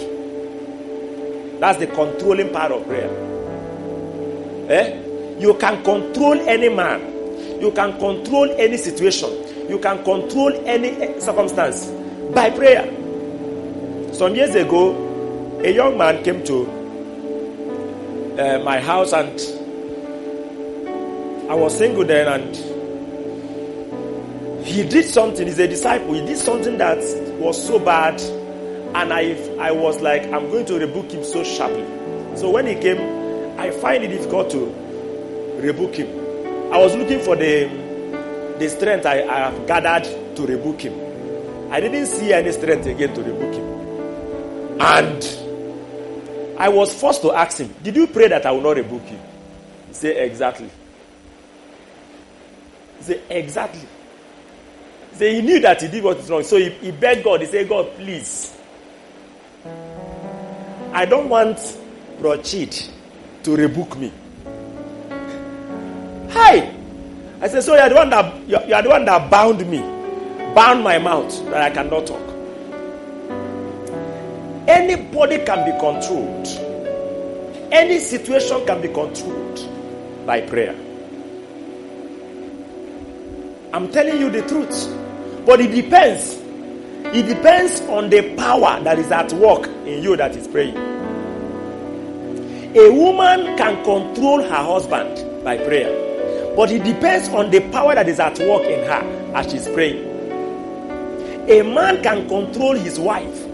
[1.59, 3.11] That's the controlling power of prayer.
[4.70, 5.40] Eh?
[5.40, 7.01] You can control any man.
[7.61, 9.47] You can control any situation.
[9.68, 11.86] You can control any circumstance
[12.34, 12.84] by prayer.
[14.14, 16.66] Some years ago, a young man came to
[18.38, 19.38] uh, my house and
[21.50, 22.56] I was single then and
[24.66, 25.46] he did something.
[25.46, 26.14] He's a disciple.
[26.14, 26.98] He did something that
[27.38, 31.84] was so bad and I, I was like, I'm going to rebuke him so sharply.
[32.36, 32.98] So when he came,
[33.58, 34.66] I find it difficult to
[35.60, 36.08] rebuke him.
[36.72, 37.68] I was looking for the,
[38.59, 41.72] the strength I, I have gathered to rebuke him.
[41.72, 44.80] I didn't see any strength again to rebuke him.
[44.80, 49.11] And I was forced to ask him, Did you pray that I will not rebuke
[49.11, 49.18] you?
[49.88, 50.70] He said, Exactly.
[52.98, 53.80] He said, Exactly.
[55.12, 56.42] He said, He knew that he did what is wrong.
[56.42, 58.56] So he, he begged God, he said, God, please.
[60.92, 61.59] I don't want
[62.20, 62.90] Brochid
[63.44, 64.12] to rebuke me.
[66.30, 66.77] Hi!
[67.41, 69.78] I said, So you are the one that you are the one that bound me,
[70.55, 72.22] bound my mouth that I cannot talk.
[74.68, 76.47] Anybody can be controlled.
[77.72, 80.74] Any situation can be controlled by prayer.
[83.72, 84.95] I'm telling you the truth.
[85.47, 86.34] But it depends.
[87.16, 90.76] It depends on the power that is at work in you that is praying.
[92.76, 96.07] A woman can control her husband by prayer.
[96.59, 100.04] But it depends on the power that is at work in her as she's praying.
[101.48, 103.48] A man can control his wife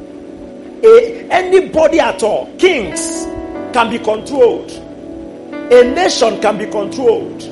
[0.84, 3.24] a, anybody at all, kings
[3.72, 7.42] can be controlled, a nation can be controlled,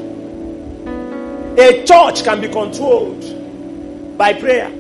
[1.59, 4.71] a church can be controlled by prayer.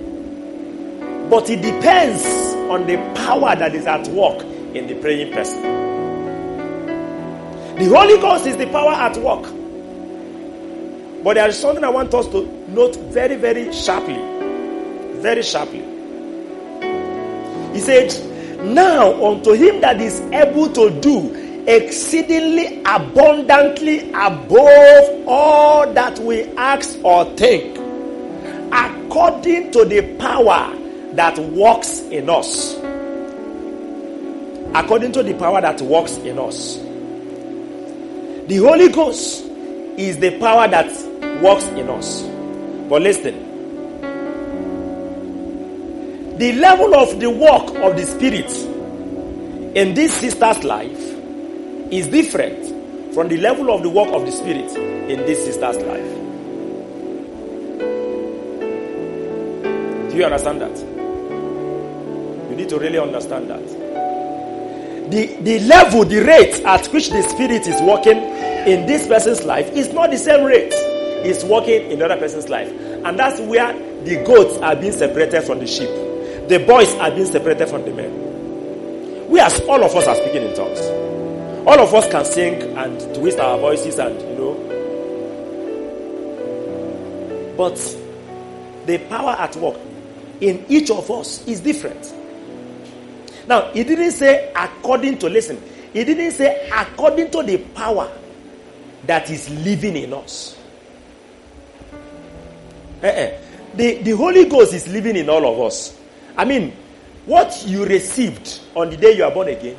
[1.30, 2.24] But it depends
[2.70, 5.62] on the power that is at work in the praying person.
[7.76, 9.61] The Holy Ghost is the power at work.
[11.22, 14.18] But there is something I want us to note very, very sharply.
[15.20, 15.82] Very sharply.
[17.72, 18.12] He said,
[18.64, 26.98] now, unto him that is able to do exceedingly abundantly above all that we ask
[27.04, 27.78] or think,
[28.72, 30.76] according to the power
[31.14, 32.74] that works in us.
[34.74, 36.76] According to the power that works in us.
[38.48, 39.44] The Holy Ghost
[39.98, 40.90] is the power that
[41.42, 42.22] works in us.
[42.88, 43.50] But listen,
[46.38, 48.50] the level of the work of the Spirit
[49.76, 51.00] in this sister's life
[51.90, 54.70] is different from the level of the work of the Spirit
[55.10, 56.22] in this sister's life.
[60.10, 60.78] Do you understand that?
[62.50, 63.66] You need to really understand that.
[65.10, 68.18] The, the level, the rate at which the Spirit is working
[68.66, 70.72] in this person's life is not the same rate
[71.24, 72.68] it's working in another person's life.
[72.68, 73.72] And that's where
[74.04, 75.88] the goats are being separated from the sheep.
[76.48, 79.28] The boys are being separated from the men.
[79.28, 80.80] We, as all of us, are speaking in tongues.
[81.66, 84.54] All of us can sing and twist our voices and, you know.
[87.56, 87.76] But
[88.86, 89.78] the power at work
[90.40, 92.12] in each of us is different.
[93.46, 98.10] Now, he didn't say according to, listen, he didn't say according to the power
[99.06, 100.56] that is living in us.
[103.02, 103.30] Uh-uh.
[103.74, 105.98] The, the Holy Ghost is living in all of us.
[106.36, 106.76] I mean,
[107.26, 109.76] what you received on the day you are born again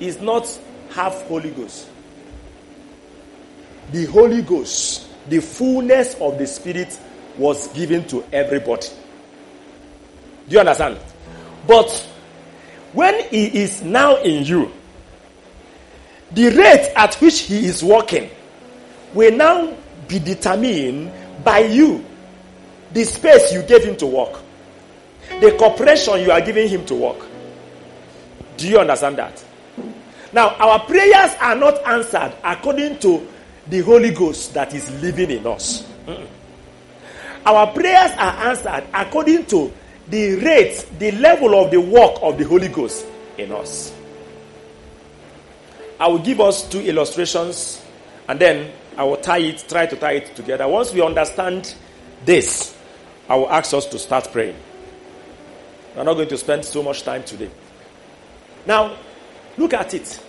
[0.00, 0.46] is not
[0.90, 1.88] half Holy Ghost.
[3.92, 6.98] The Holy Ghost, the fullness of the Spirit
[7.38, 8.88] was given to everybody.
[10.48, 10.98] Do you understand?
[11.66, 11.90] But
[12.92, 14.72] when He is now in you,
[16.32, 18.30] the rate at which He is working
[19.14, 21.10] will now be determined
[21.44, 22.04] by you,
[22.92, 24.40] the space you gave Him to work
[25.40, 27.26] the cooperation you are giving him to work.
[28.56, 29.44] Do you understand that?
[30.32, 33.26] Now, our prayers are not answered according to
[33.68, 35.86] the Holy Ghost that is living in us.
[37.46, 39.72] Our prayers are answered according to
[40.08, 43.06] the rate, the level of the work of the Holy Ghost
[43.38, 43.94] in us.
[46.00, 47.82] I will give us two illustrations
[48.28, 50.66] and then I will tie it, try to tie it together.
[50.66, 51.72] Once we understand
[52.24, 52.76] this,
[53.28, 54.56] I will ask us to start praying.
[55.94, 57.48] We're not going to spend so much time today.
[58.66, 58.96] Now,
[59.56, 60.20] look at it.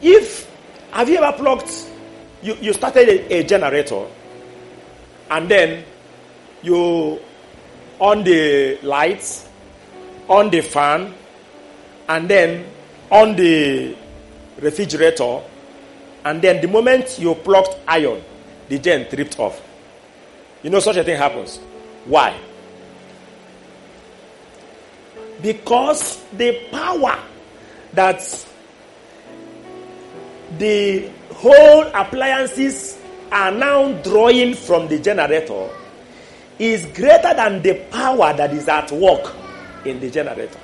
[0.00, 0.48] If,
[0.92, 1.70] have you ever plugged,
[2.40, 4.06] you, you started a, a generator
[5.28, 5.84] and then
[6.62, 7.18] you
[7.98, 9.48] on the lights,
[10.28, 11.14] on the fan,
[12.08, 12.64] and then
[13.10, 13.96] on the
[14.60, 15.42] refrigerator,
[16.24, 18.22] and then the moment you plugged iron,
[18.68, 19.60] the gen tripped off.
[20.62, 21.58] You know, such a thing happens.
[22.04, 22.38] Why?
[25.42, 27.18] Because the power
[27.94, 28.46] that
[30.58, 32.98] the whole appliances
[33.32, 35.70] are now drawing from the generator
[36.58, 39.34] is greater than the power that is at work
[39.86, 40.58] in the generator.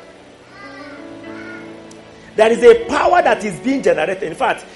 [2.35, 4.25] There is a power that is being generated.
[4.25, 4.67] In fact,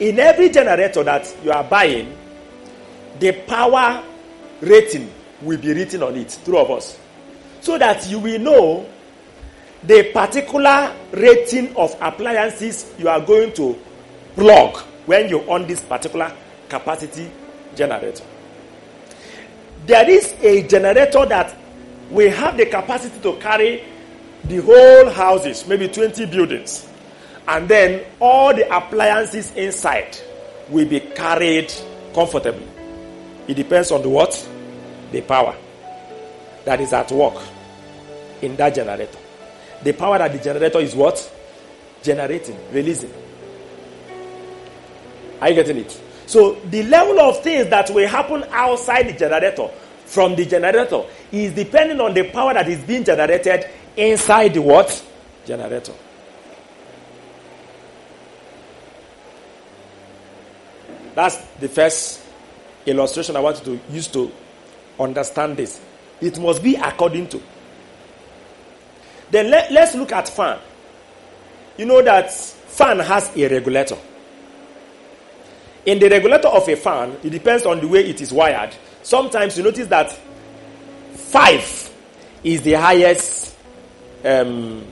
[0.00, 2.16] in every generator that you are buying,
[3.18, 4.02] the power
[4.60, 5.10] rating
[5.42, 6.98] will be written on it, through of us.
[7.60, 8.88] So that you will know
[9.82, 13.78] the particular rating of appliances you are going to
[14.34, 16.34] plug when you on this particular
[16.68, 17.30] capacity
[17.74, 18.24] generator.
[19.86, 21.56] There is a generator that
[22.10, 23.84] will have the capacity to carry
[24.44, 26.89] the whole houses, maybe 20 buildings,
[27.50, 30.16] and then all the appliances inside
[30.68, 31.72] will be carried
[32.14, 32.66] comfortably.
[33.48, 34.48] It depends on the what?
[35.10, 35.56] The power
[36.64, 37.42] that is at work
[38.40, 39.18] in that generator.
[39.82, 41.18] The power that the generator is what?
[42.04, 43.12] Generating, releasing.
[45.40, 46.00] Are you getting it?
[46.26, 49.68] So the level of things that will happen outside the generator
[50.04, 55.04] from the generator is depending on the power that is being generated inside the what?
[55.44, 55.94] Generator.
[61.20, 62.22] That's the first
[62.86, 64.32] illustration I want you to use to
[64.98, 65.78] understand this.
[66.18, 67.42] It must be according to.
[69.30, 70.58] Then let, let's look at fan.
[71.76, 73.98] You know that fan has a regulator.
[75.84, 78.74] In the regulator of a fan, it depends on the way it is wired.
[79.02, 80.18] Sometimes you notice that
[81.12, 81.92] five
[82.42, 83.58] is the highest,
[84.24, 84.86] um,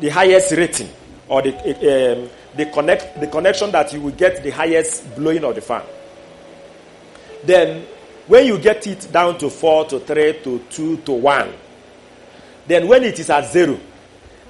[0.00, 0.88] the highest rating,
[1.28, 5.54] or the um, the connect the connection that you will get the highest blowing of
[5.54, 5.82] the fan.
[7.44, 7.86] Then,
[8.26, 11.52] when you get it down to four to three to two to one,
[12.66, 13.78] then when it is at zero,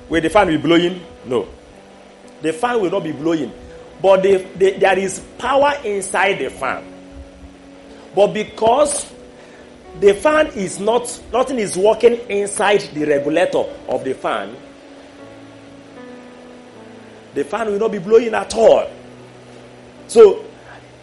[0.08, 1.00] will the fan be blowing?
[1.26, 1.46] No.
[2.42, 3.52] the fan will not be blowing.
[4.00, 6.84] But the, the, there is power inside the fan.
[8.14, 9.12] But because
[10.00, 14.56] the fan is not, nothing is working inside the regulator of the fan,
[17.34, 18.90] the fan will not be blowing at all.
[20.06, 20.44] So,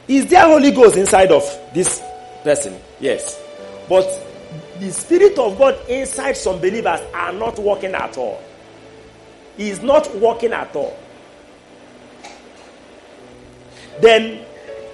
[0.07, 2.01] is there Holy Ghost inside of this
[2.43, 2.80] person?
[2.99, 3.41] Yes.
[3.88, 4.07] But
[4.80, 8.41] the Spirit of God inside some believers are not working at all.
[9.57, 10.97] He is not working at all.
[14.01, 14.43] Then,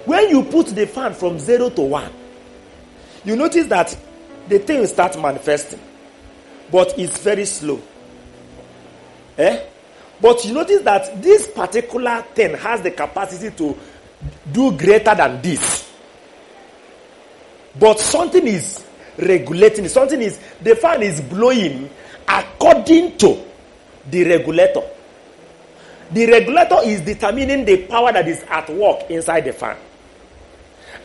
[0.04, 2.12] when you put the fan from zero to one,
[3.24, 3.96] you notice that
[4.48, 5.80] the thing starts manifesting,
[6.70, 7.80] but it's very slow.
[9.38, 9.64] Eh?
[10.22, 13.76] But you notice that this particular thing has the capacity to
[14.52, 15.90] do greater than this.
[17.76, 18.84] But something is
[19.18, 21.90] regulating, something is, the fan is blowing
[22.28, 23.44] according to
[24.08, 24.82] the regulator.
[26.12, 29.76] The regulator is determining the power that is at work inside the fan.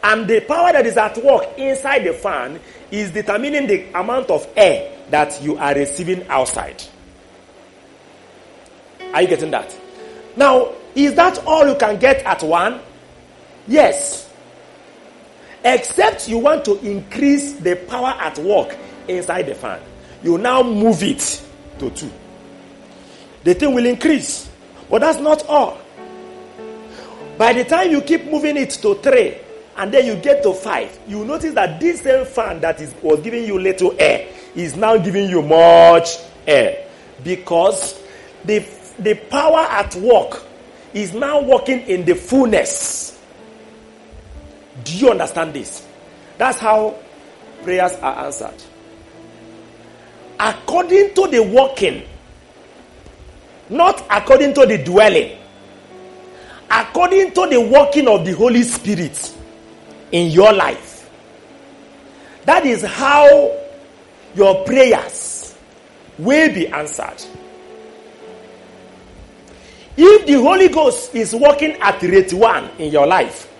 [0.03, 2.59] And the power that is at work inside the fan
[2.91, 6.83] is determining the amount of air that you are receiving outside.
[9.17, 9.75] Are you getting that?
[10.35, 12.79] Now, is that all you can get at one?
[13.67, 14.31] Yes.
[15.65, 19.81] Except you want to increase the power at work inside the fan.
[20.21, 21.43] You now move it
[21.79, 22.11] to two.
[23.43, 24.51] The thing will increase.
[24.87, 25.79] But that's not all.
[27.39, 29.35] By the time you keep moving it to three,
[29.77, 33.19] and then you get to five, you notice that this same fan that is, was
[33.21, 36.87] giving you little air is now giving you much air.
[37.23, 37.99] Because
[38.45, 40.43] the, the power at work
[40.93, 43.19] is now working in the fullness.
[44.83, 45.85] Do you understand this?
[46.37, 46.95] That's how
[47.63, 48.63] prayers are answered.
[50.39, 52.03] According to the working
[53.69, 55.37] not according to the dwelling,
[56.69, 59.35] according to the working of the Holy Spirit
[60.11, 61.09] in your life.
[62.45, 63.57] That is how
[64.35, 65.55] your prayers
[66.17, 67.21] will be answered.
[69.99, 73.51] If the Holy Ghost is working at rate one in your life,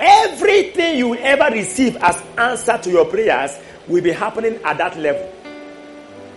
[0.00, 3.56] everything you ever receive as answer to your prayers
[3.86, 5.32] will be happening at that level.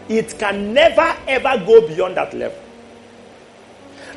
[0.08, 2.60] It can never ever go beyond that level.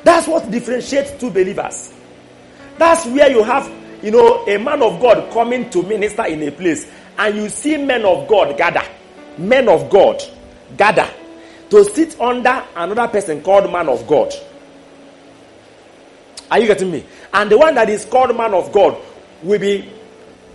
[0.05, 1.95] That's what differentiates two believers.
[2.77, 3.73] That's where you have,
[4.03, 7.79] you know, a man of God coming to minister in a place, and you see
[7.79, 8.83] men of God gather.
[9.39, 10.23] Men of God
[10.77, 11.09] gather
[11.71, 14.31] to sit under another person called man of God.
[16.53, 17.03] Are you getting me?
[17.33, 19.01] And the one that is called man of God
[19.43, 19.89] will be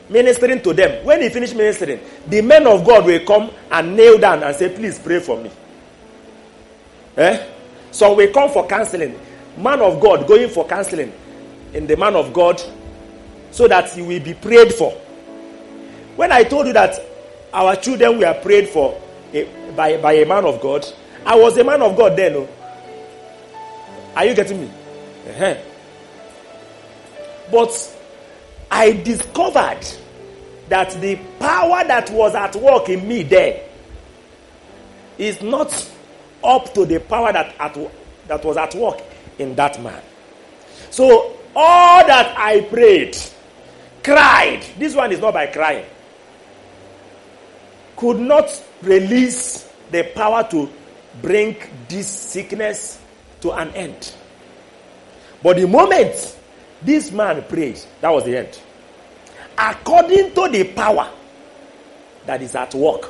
[0.08, 1.04] ministering to them.
[1.04, 4.70] When he finish ministering, the men of God will come and kneel down and say,
[4.70, 5.50] Please pray for me.
[7.18, 7.48] Eh?
[7.90, 9.20] So we come for counseling
[9.58, 11.12] man of God going for counseling
[11.74, 12.62] in the man of God
[13.50, 14.92] so that he will be prayed for.
[16.16, 16.94] When I told you that
[17.52, 19.02] our children were prayed for
[19.34, 19.46] a,
[19.76, 20.86] by, by a man of God,
[21.26, 22.36] I was a man of God then.
[22.36, 22.50] Oh.
[24.16, 24.68] Are you getting me?
[25.28, 25.56] Uh-huh.
[27.52, 27.98] But
[28.70, 29.86] I discovered
[30.70, 33.62] that the power that was at work in me then
[35.18, 35.72] is not
[36.44, 37.78] up to the power that, at,
[38.28, 39.02] that was at work
[39.40, 40.02] in that man.
[40.90, 43.18] So, all that I prayed,
[44.04, 45.86] cried, this one is not by crying,
[47.96, 50.70] could not release the power to
[51.22, 51.56] bring
[51.88, 53.00] this sickness
[53.42, 54.14] to an end.
[55.42, 56.37] But the moment
[56.82, 57.88] this man prays.
[58.02, 58.60] that was the end.
[59.58, 61.10] According to the power
[62.26, 63.10] that is at work,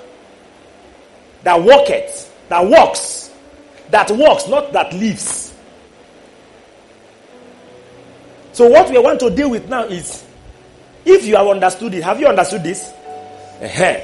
[1.44, 3.32] that worketh, that works,
[3.90, 5.54] that works, not that lives.
[8.54, 10.26] So, what we want to deal with now is
[11.06, 12.90] if you have understood it, have you understood this?
[13.62, 14.00] Uh-huh.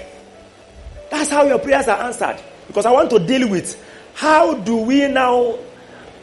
[1.10, 2.40] That's how your prayers are answered.
[2.68, 3.82] Because I want to deal with
[4.14, 5.58] how do we now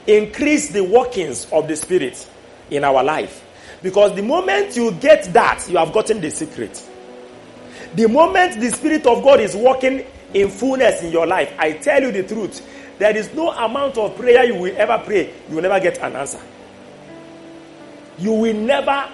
[0.07, 2.29] increase the workings of the Spirit
[2.71, 3.47] in our life.
[3.83, 6.87] Because the moment you get that, you have gotten the secret.
[7.95, 10.05] The moment the Spirit of God is working
[10.35, 12.67] in fullness in your life, I tell you the truth,
[12.99, 16.15] there is no amount of prayer you will ever pray, you will never get an
[16.15, 16.41] answer
[18.21, 19.09] you will never,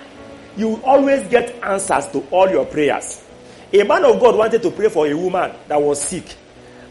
[0.57, 3.25] you will always get answers to all your prayers.
[3.73, 6.25] A man of God wanted to pray for a woman that was sick.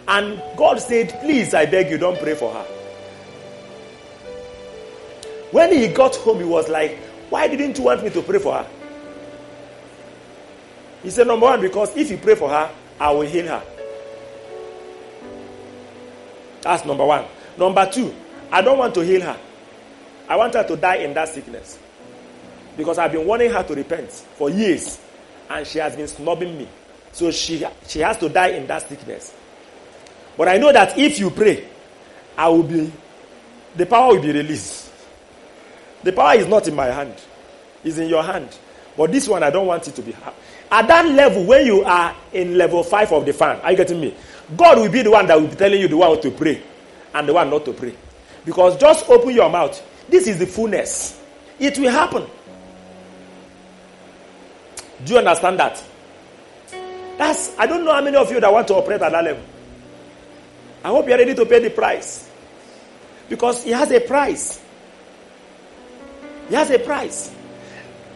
[0.08, 2.66] And God said, Please, I beg you, don't pray for her.
[5.56, 6.98] When he got home, he was like,
[7.30, 8.68] Why didn't you want me to pray for her?
[11.02, 13.64] He said, Number one, because if you pray for her, I will heal her.
[16.62, 17.24] That's number one.
[17.58, 18.14] Number two,
[18.52, 19.40] I don't want to heal her.
[20.28, 21.80] I want her to die in that sickness.
[22.76, 25.00] Because I've been warning her to repent for years.
[25.50, 26.68] And she has been snubbing me.
[27.14, 29.34] So she, she has to die in that sickness.
[30.36, 31.66] But I know that if you pray,
[32.38, 32.92] I will be,
[33.78, 34.85] the power will be released.
[36.06, 37.16] The power is not in my hand,
[37.84, 38.56] it's in your hand.
[38.96, 40.16] But this one, I don't want it to be.
[40.72, 44.00] At that level, when you are in level five of the fan, are you getting
[44.00, 44.14] me?
[44.56, 46.62] God will be the one that will be telling you the one to pray
[47.12, 47.96] and the one not to pray.
[48.46, 49.82] Because just open your mouth.
[50.08, 51.20] This is the fullness.
[51.58, 52.28] It will happen.
[55.04, 55.84] Do you understand that?
[57.18, 59.44] That's I don't know how many of you that want to operate at that level.
[60.84, 62.30] I hope you're ready to pay the price.
[63.28, 64.62] Because it has a price.
[66.50, 67.34] He has a price.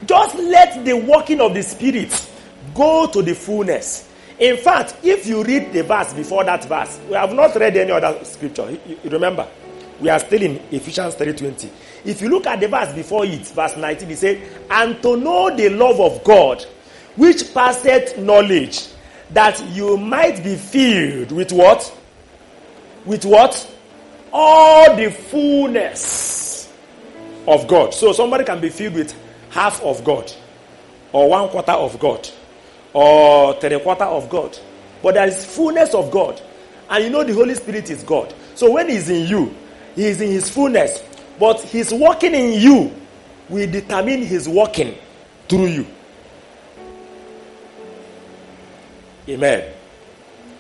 [0.06, 2.30] Just let the working of the Spirit
[2.74, 4.08] go to the fullness.
[4.40, 7.92] In fact, if you read the verse before that verse, we have not read any
[7.92, 8.78] other scripture.
[9.04, 9.48] Remember,
[10.00, 11.70] we are still in Ephesians 3:20.
[12.06, 14.38] If you look at the verse before it, verse 19, it says,
[14.72, 16.66] "And to know the love of God,
[17.18, 18.86] which passeth knowledge,
[19.32, 21.92] that you might be filled with what?
[23.06, 23.68] With what?
[24.32, 26.49] All the fullness
[27.48, 27.94] of God.
[27.94, 29.16] So somebody can be filled with
[29.50, 30.32] half of God,
[31.12, 32.28] or one quarter of God,
[32.94, 34.58] or three quarter of God.
[35.02, 36.42] But there is fullness of God.
[36.90, 38.34] And you know the Holy Spirit is God.
[38.56, 39.56] So when He's in you,
[39.96, 41.04] He is in His fullness.
[41.40, 42.94] But His working in you
[43.48, 44.96] will determine His working
[45.48, 45.88] through you.
[49.28, 49.74] Amen.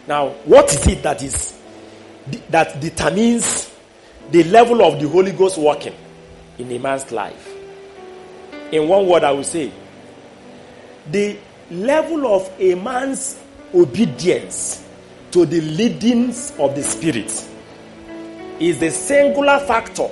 [0.08, 1.60] Now, what is it that is
[2.50, 3.72] that determines
[4.32, 5.96] the level of the Holy Ghost working
[6.60, 7.55] in a man's life?
[8.72, 9.72] In one word, I will say
[11.10, 11.38] the
[11.72, 13.39] level of a man's
[13.74, 14.86] obedience
[15.32, 17.47] to the leadings of the Spirit
[18.60, 20.10] is the singular factor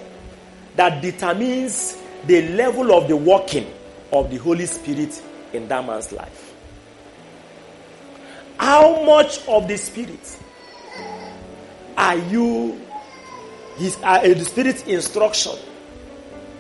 [0.76, 3.72] that determines the level of the working
[4.12, 5.22] of the Holy Spirit
[5.54, 6.54] in that man's life.
[8.58, 10.40] How much of the Spirit
[11.98, 12.80] are you,
[13.78, 15.54] his, uh, the Spirit's instruction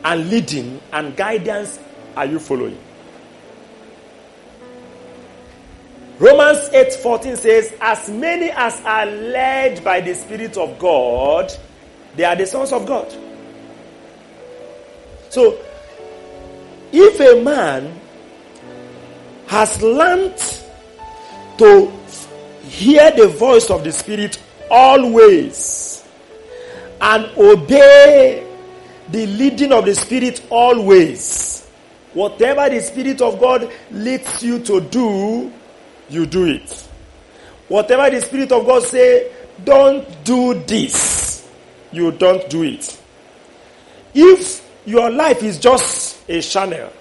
[0.07, 1.79] and leading and guidance
[2.15, 2.77] are you following?
[6.17, 11.51] Romans 8:14 says, As many as are led by the Spirit of God,
[12.15, 13.13] they are the sons of God.
[15.29, 15.59] So,
[16.93, 17.99] if a man
[19.47, 20.37] has learned
[21.57, 21.91] to
[22.63, 24.41] hear the voice of the Spirit
[24.71, 26.05] always
[27.01, 28.46] and obey
[29.09, 31.67] the leading of the Spirit always.
[32.13, 35.51] Whatever the Spirit of God leads you to do,
[36.09, 36.87] you do it.
[37.67, 39.31] Whatever the Spirit of God say,
[39.63, 41.47] don't do this,
[41.91, 43.01] you don't do it.
[44.13, 46.91] If your life is just a channel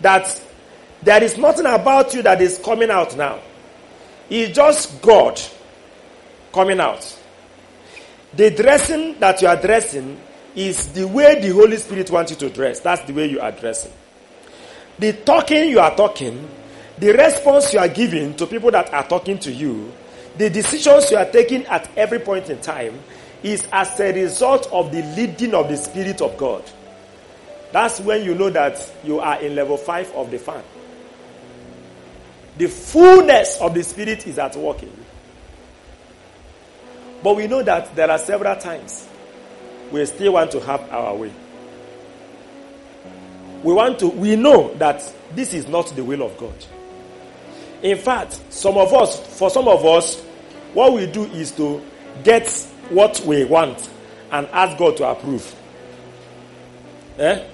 [0.00, 0.42] that
[1.02, 3.40] there is nothing about you that is coming out now.
[4.28, 5.40] It's just God
[6.52, 7.18] coming out.
[8.34, 10.20] The dressing that you are dressing
[10.54, 12.80] is the way the Holy Spirit wants you to dress.
[12.80, 13.92] That's the way you are dressing.
[14.98, 16.48] The talking you are talking,
[16.98, 19.92] the response you are giving to people that are talking to you,
[20.36, 22.98] the decisions you are taking at every point in time
[23.42, 26.62] is as a result of the leading of the Spirit of God.
[27.72, 30.62] That's when you know that you are in level 5 of the fan.
[32.58, 35.04] The fullness of the Spirit is at work in you.
[37.22, 39.06] But we know that there are several times
[39.92, 41.32] we still want to have our way.
[43.62, 45.02] We want to, we know that
[45.34, 46.54] this is not the will of God.
[47.82, 50.20] In fact, some of us, for some of us,
[50.74, 51.82] what we do is to
[52.22, 52.48] get
[52.90, 53.90] what we want
[54.30, 55.54] and ask God to approve.
[57.18, 57.44] Eh?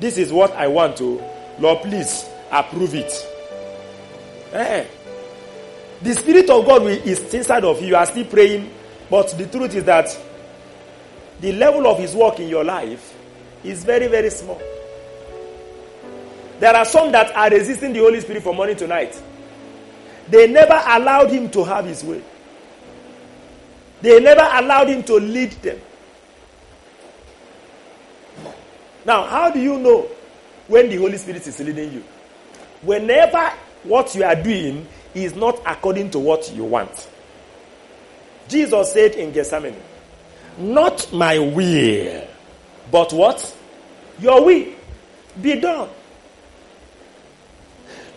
[0.00, 1.22] This is what I want to.
[1.58, 3.28] Lord, please approve it.
[4.52, 4.84] Eh.
[6.02, 7.88] The Spirit of God is inside of you.
[7.88, 8.70] You are still praying.
[9.08, 10.06] But the truth is that
[11.42, 13.14] the level of His work in your life
[13.64, 14.62] is very, very small.
[16.60, 19.20] There are some that are resisting the Holy Spirit for money tonight.
[20.28, 22.22] They never allowed Him to have His way,
[24.00, 25.80] they never allowed Him to lead them.
[29.04, 30.08] Now, how do you know
[30.68, 32.04] when the Holy Spirit is leading you?
[32.82, 37.08] Whenever what you are doing is not according to what you want.
[38.48, 39.74] Jesus said in Gethsemane,
[40.58, 42.26] Not my will,
[42.90, 43.56] but what?
[44.20, 44.66] Your will
[45.40, 45.88] be done.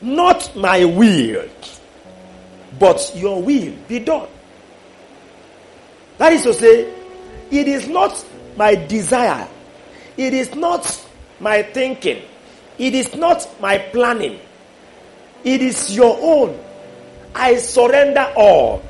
[0.01, 1.47] Not my will,
[2.77, 4.27] but your will be done.
[6.17, 6.93] That is to say,
[7.51, 8.23] it is not
[8.57, 9.47] my desire,
[10.17, 11.05] it is not
[11.39, 12.21] my thinking,
[12.77, 14.39] it is not my planning,
[15.43, 16.59] it is your own.
[17.33, 18.81] I surrender all.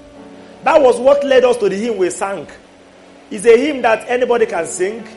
[0.64, 2.48] That was what led us to the hymn we sang.
[3.32, 5.08] It's a hymn that anybody can sing.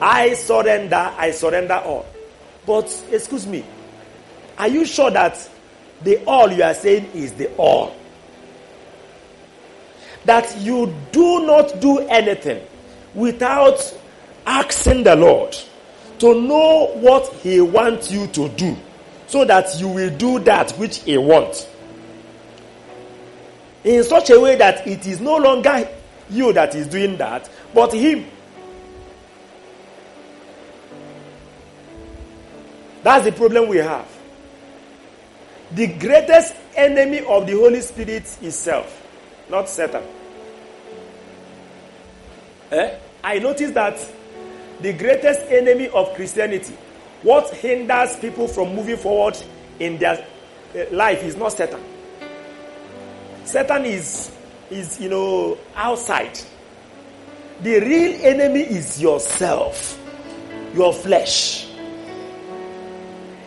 [0.00, 2.06] I surrender, I surrender all.
[2.66, 3.64] But, excuse me,
[4.56, 5.48] are you sure that
[6.02, 7.94] the all you are saying is the all?
[10.24, 12.64] That you do not do anything
[13.14, 13.98] without
[14.46, 15.56] asking the Lord
[16.18, 18.76] to know what He wants you to do
[19.26, 21.66] so that you will do that which He wants.
[23.82, 25.88] In such a way that it is no longer
[26.30, 28.26] you that is doing that, but Him.
[33.02, 34.06] That's the problem we have.
[35.72, 39.06] The greatest enemy of the Holy Spirit is self,
[39.48, 40.02] not Satan.
[42.72, 42.94] Eh?
[43.22, 43.98] I noticed that
[44.80, 46.74] the greatest enemy of Christianity,
[47.22, 49.36] what hinders people from moving forward
[49.78, 50.24] in their
[50.74, 51.80] eh, life is not Satan.
[53.44, 54.30] Satan is,
[54.70, 56.38] is you know, outside.
[57.62, 60.00] The real enemy is yourself,
[60.74, 61.66] your flesh.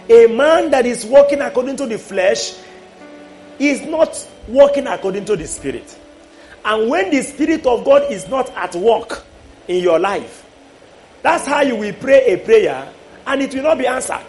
[0.09, 2.59] A man that is walking according to the flesh
[3.57, 5.97] is not walking according to the spirit.
[6.65, 9.23] And when the spirit of God is not at work
[9.67, 10.45] in your life,
[11.21, 12.93] that's how you will pray a prayer
[13.25, 14.25] and it will not be answered.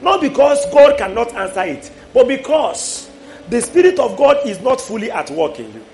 [0.00, 3.08] Not because God cannot answer it, but because
[3.48, 5.84] the Spirit of God is not fully at work in you.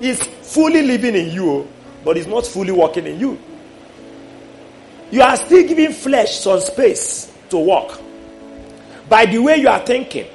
[0.00, 1.68] He's fully living in you,
[2.04, 3.38] but is not fully working in you.
[5.10, 8.00] You are still giving flesh some space to work.
[9.08, 10.26] By the way you are thinking,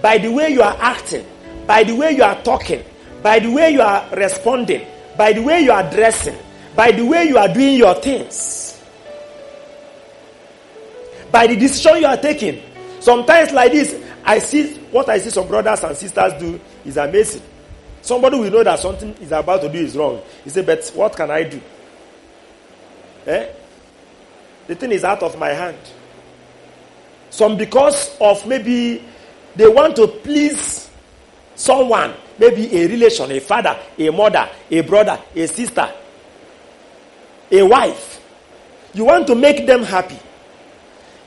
[0.00, 1.26] by the way you are acting,
[1.66, 2.82] by the way you are talking,
[3.22, 6.36] by the way you are responding, by the way you are dressing,
[6.74, 8.82] by the way you are doing your things,
[11.30, 12.62] by the decision you are taking.
[13.00, 17.42] Sometimes, like this, I see what I see some brothers and sisters do is amazing.
[18.00, 20.22] Somebody will know that something is about to do is wrong.
[20.44, 21.60] He say, But what can I do?
[23.26, 23.48] Eh?
[24.68, 25.76] The thing is out of my hand.
[27.30, 29.02] Some because of maybe
[29.56, 30.88] they want to please
[31.56, 35.92] someone, maybe a relation, a father, a mother, a brother, a sister,
[37.50, 38.20] a wife.
[38.92, 40.20] You want to make them happy.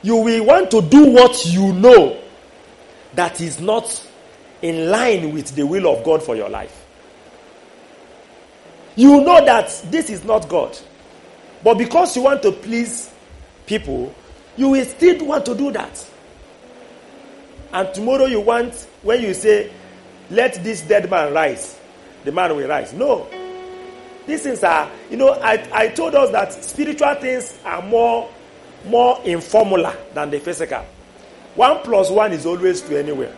[0.00, 2.18] You will want to do what you know
[3.18, 4.06] that is not
[4.62, 6.86] in line with the will of God for your life.
[8.94, 10.78] You know that this is not God.
[11.64, 13.12] But because you want to please
[13.66, 14.14] people,
[14.56, 16.08] you will still want to do that.
[17.72, 19.72] And tomorrow you want, when you say,
[20.30, 21.76] let this dead man rise,
[22.22, 22.92] the man will rise.
[22.92, 23.26] No.
[24.28, 28.30] These things are, you know, I, I told us that spiritual things are more,
[28.86, 30.84] more informal than the physical.
[31.58, 33.34] One plus one is always two anywhere.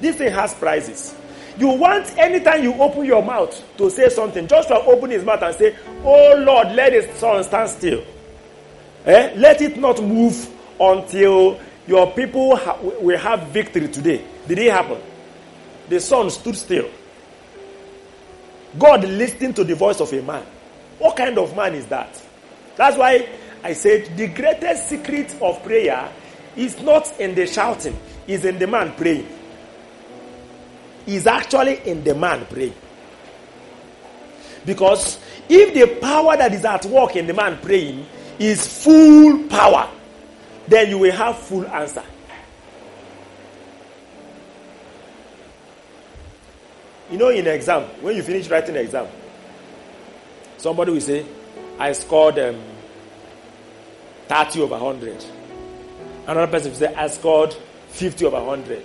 [0.00, 1.14] This thing has prices.
[1.56, 5.54] You want anytime you open your mouth to say something, Joshua open his mouth and
[5.54, 8.02] say, Oh Lord, let the sun stand still.
[9.06, 9.32] Eh?
[9.36, 10.50] Let it not move
[10.80, 14.24] until your people ha- will have victory today.
[14.48, 15.00] Did it happen?
[15.88, 16.90] The sun stood still.
[18.76, 20.44] God listened to the voice of a man.
[20.98, 22.20] What kind of man is that?
[22.74, 23.28] That's why
[23.62, 26.10] I said the greatest secret of prayer
[26.56, 29.26] is not in the shouting, is in the man praying.
[31.06, 32.74] Is actually in the man praying.
[34.64, 38.06] Because if the power that is at work in the man praying
[38.38, 39.90] is full power,
[40.66, 42.02] then you will have full answer.
[47.10, 49.06] You know, in exam, when you finish writing the exam,
[50.56, 51.24] somebody will say,
[51.78, 52.60] I scored um,
[54.28, 55.24] 30 over 100.
[56.26, 57.54] Another person will say, I scored
[57.88, 58.82] 50 over 100.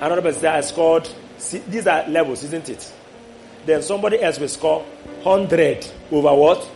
[0.00, 1.08] Another person will say, I scored.
[1.38, 2.92] See, these are levels, isn't it?
[3.66, 4.82] Then somebody else will score
[5.22, 6.70] 100 over what?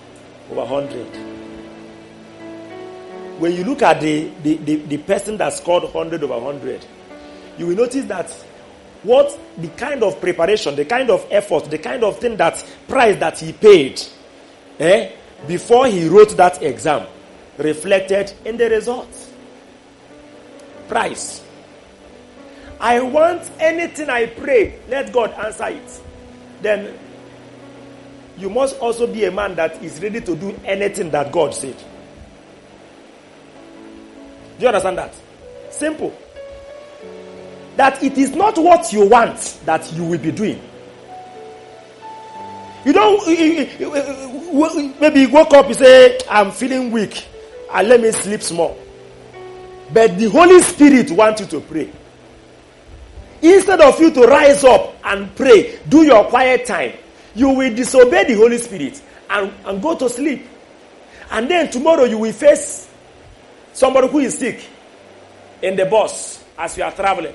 [0.50, 1.34] Over 100.
[3.40, 6.86] When you look at the, the, the, the person that scored 100 over 100,
[7.58, 8.30] you will notice that
[9.02, 13.16] what the kind of preparation, the kind of effort, the kind of thing that price
[13.16, 14.00] that he paid
[14.78, 15.10] eh,
[15.46, 17.06] before he wrote that exam
[17.58, 19.33] reflected in the results.
[20.88, 21.42] Price.
[22.80, 26.02] I want anything I pray, let God answer it.
[26.60, 26.98] Then
[28.36, 31.76] you must also be a man that is ready to do anything that God said.
[34.58, 35.14] Do you understand that?
[35.70, 36.16] Simple.
[37.76, 40.60] That it is not what you want that you will be doing.
[42.84, 43.26] You don't,
[45.00, 47.26] maybe you woke up, you say, I'm feeling weak,
[47.72, 48.78] and let me sleep small.
[49.94, 51.88] But the Holy Spirit wants you to pray.
[53.40, 56.94] Instead of you to rise up and pray, do your quiet time,
[57.36, 60.48] you will disobey the Holy Spirit and, and go to sleep.
[61.30, 62.90] And then tomorrow you will face
[63.72, 64.66] somebody who is sick
[65.62, 67.34] in the bus as you are traveling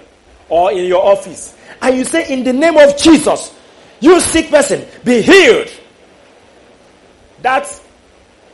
[0.50, 1.56] or in your office.
[1.82, 3.56] And you say, In the name of Jesus,
[4.02, 5.72] you sick person, be healed.
[7.42, 7.80] That's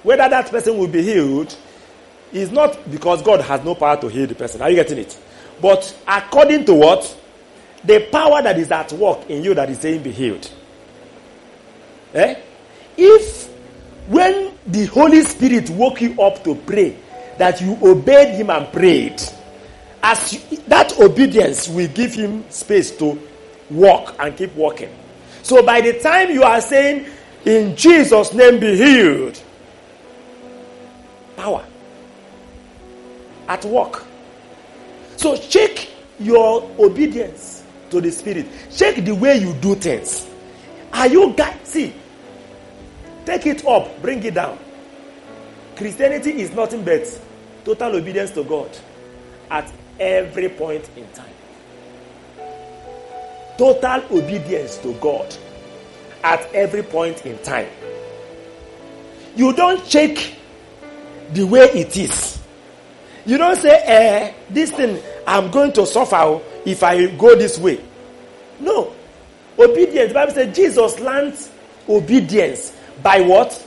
[0.03, 1.57] whether that person will be healed
[2.35, 4.61] is not because God has no power to heal the person.
[4.61, 5.17] Are you getting it?
[5.61, 7.17] But according to what?
[7.83, 10.51] The power that is at work in you that is saying be healed.
[12.13, 12.35] Eh?
[12.97, 13.47] If
[14.07, 16.97] when the Holy Spirit woke you up to pray,
[17.37, 19.21] that you obeyed him and prayed,
[20.01, 23.19] as you, that obedience will give him space to
[23.69, 24.89] walk and keep walking.
[25.41, 27.05] So by the time you are saying,
[27.45, 29.41] in Jesus' name be healed,
[31.35, 31.65] power
[33.47, 34.05] at work.
[35.17, 35.87] So check
[36.19, 38.47] your obedience to the Spirit.
[38.71, 40.27] Check the way you do things.
[40.93, 41.57] Are you guys?
[41.63, 41.93] See,
[43.25, 44.57] take it up, bring it down.
[45.75, 47.05] Christianity is nothing but
[47.65, 48.69] total obedience to God
[49.49, 51.33] at every point in time.
[53.57, 55.35] Total obedience to God
[56.23, 57.69] at every point in time.
[59.35, 60.17] You don't check
[61.33, 62.39] the way it is.
[63.25, 67.83] You don't say, eh, this thing, I'm going to suffer if I go this way.
[68.59, 68.93] No.
[69.57, 70.09] Obedience.
[70.09, 71.37] The Bible says Jesus learned
[71.89, 73.65] obedience by what?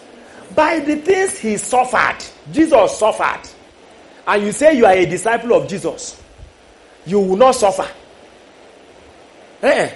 [0.54, 2.18] By the things he suffered.
[2.52, 3.48] Jesus suffered.
[4.26, 6.20] And you say you are a disciple of Jesus.
[7.04, 7.88] You will not suffer.
[9.62, 9.90] Eh.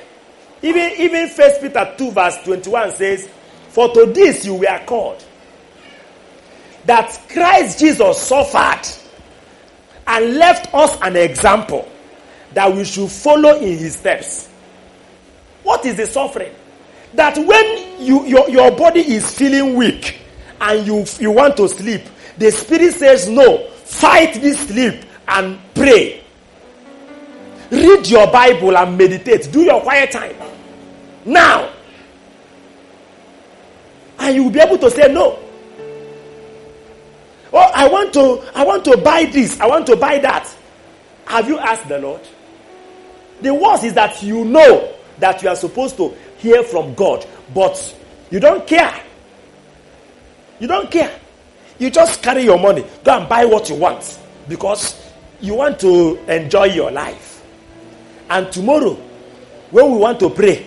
[0.62, 3.28] Even, even First Peter 2 verse 21 says,
[3.68, 5.24] For to this you were called.
[6.84, 9.01] That Christ Jesus suffered
[10.06, 11.88] and left us an example
[12.54, 14.48] that we should follow in his steps.
[15.62, 16.52] What is the suffering?
[17.14, 20.18] That when you, your, your body is feeling weak
[20.60, 22.02] and you, you want to sleep,
[22.38, 26.22] the Spirit says, No, fight this sleep and pray.
[27.70, 29.50] Read your Bible and meditate.
[29.50, 30.36] Do your quiet time.
[31.24, 31.72] Now.
[34.18, 35.38] And you will be able to say no.
[37.52, 39.60] Oh, I want to, I want to buy this.
[39.60, 40.48] I want to buy that.
[41.26, 42.20] Have you asked the Lord?
[43.42, 47.94] The worst is that you know that you are supposed to hear from God, but
[48.30, 49.02] you don't care.
[50.60, 51.18] You don't care.
[51.78, 54.94] You just carry your money, go and buy what you want because
[55.40, 57.44] you want to enjoy your life.
[58.30, 58.94] And tomorrow,
[59.70, 60.66] when we want to pray,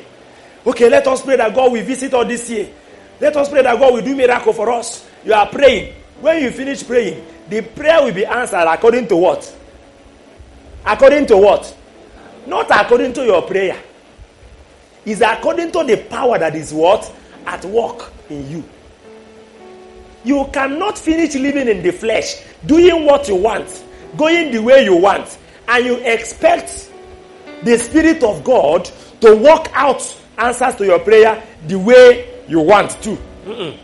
[0.65, 2.69] okay, let us pray that God will visit us this year.
[3.19, 5.07] Let us pray that God will do miracle for us.
[5.23, 5.95] You are praying.
[6.21, 9.55] When you finish praying, the prayer will be answered according to what?
[10.85, 11.75] According to what?
[12.47, 13.77] Not according to your prayer.
[15.05, 17.11] It's according to the power that is what?
[17.45, 18.63] At work in you.
[20.23, 23.83] You cannot finish living in the flesh, doing what you want,
[24.17, 25.37] going the way you want,
[25.67, 26.91] and you expect
[27.63, 28.89] the Spirit of God
[29.21, 30.01] to work out
[30.37, 33.17] answers to your prayer the way you want to.
[33.45, 33.77] Mm-mm.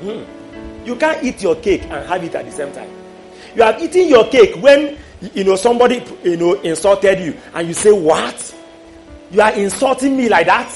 [0.00, 0.41] Mm.
[0.84, 2.90] You can't eat your cake and have it at the same time.
[3.54, 4.98] You have eaten your cake when
[5.34, 8.54] you know somebody you know insulted you, and you say, "What?
[9.30, 10.72] You are insulting me like that?"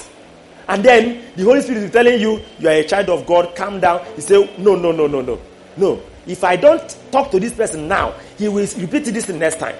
[0.68, 3.54] And then the Holy Spirit is telling you you are a child of God.
[3.56, 4.04] Calm down.
[4.16, 5.38] You say, "No, no, no, no, no,
[5.76, 6.00] no.
[6.26, 9.76] If I don't talk to this person now, he will repeat this next time.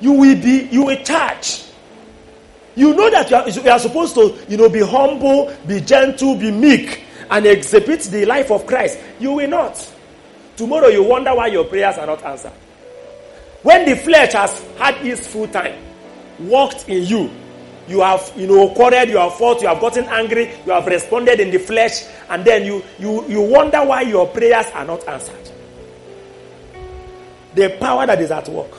[0.00, 1.64] You will be you will charge."
[2.74, 6.34] You know that you are, you are supposed to, you know, be humble, be gentle,
[6.34, 9.92] be meek and exhibit the life of Christ, you will not.
[10.56, 12.52] Tomorrow you wonder why your prayers are not answered.
[13.62, 15.78] When the flesh has had its full time,
[16.40, 17.30] worked in you,
[17.88, 21.40] you have, you know, quarreled, you have fought, you have gotten angry, you have responded
[21.40, 25.50] in the flesh, and then you, you, you wonder why your prayers are not answered.
[27.54, 28.70] The power that is at work.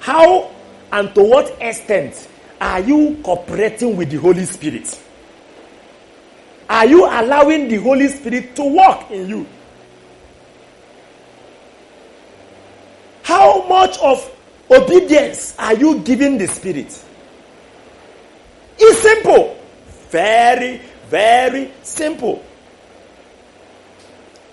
[0.00, 0.50] How
[0.92, 2.28] and to what extent
[2.60, 5.02] are you cooperating with the Holy Spirit?
[6.68, 9.46] Are you allowing the Holy Spirit to work in you?
[13.22, 14.30] How much of
[14.70, 17.04] obedience are you giving the Spirit?
[18.78, 19.58] It's simple.
[20.10, 22.44] Very, very simple.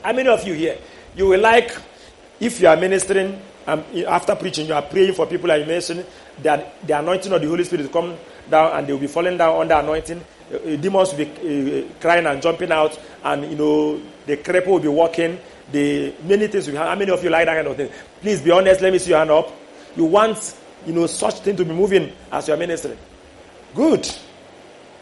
[0.03, 0.78] How many of you here?
[1.16, 1.76] You will like,
[2.39, 6.05] if you are ministering, um, after preaching, you are praying for people and you mention
[6.41, 8.16] that the anointing of the Holy Spirit come
[8.49, 10.24] down and they will be falling down under anointing
[10.54, 14.38] Uh, uh, demons will be uh, uh, crying and jumping out, and you know the
[14.38, 15.39] cripple will be walking.
[15.72, 16.89] The many things will happen.
[16.89, 17.89] How many of you like that kind of thing?
[18.22, 18.82] Please be honest.
[18.82, 19.51] Let me see your hand up.
[19.95, 22.97] You want you know such thing to be moving as your ministry.
[23.74, 24.08] Good.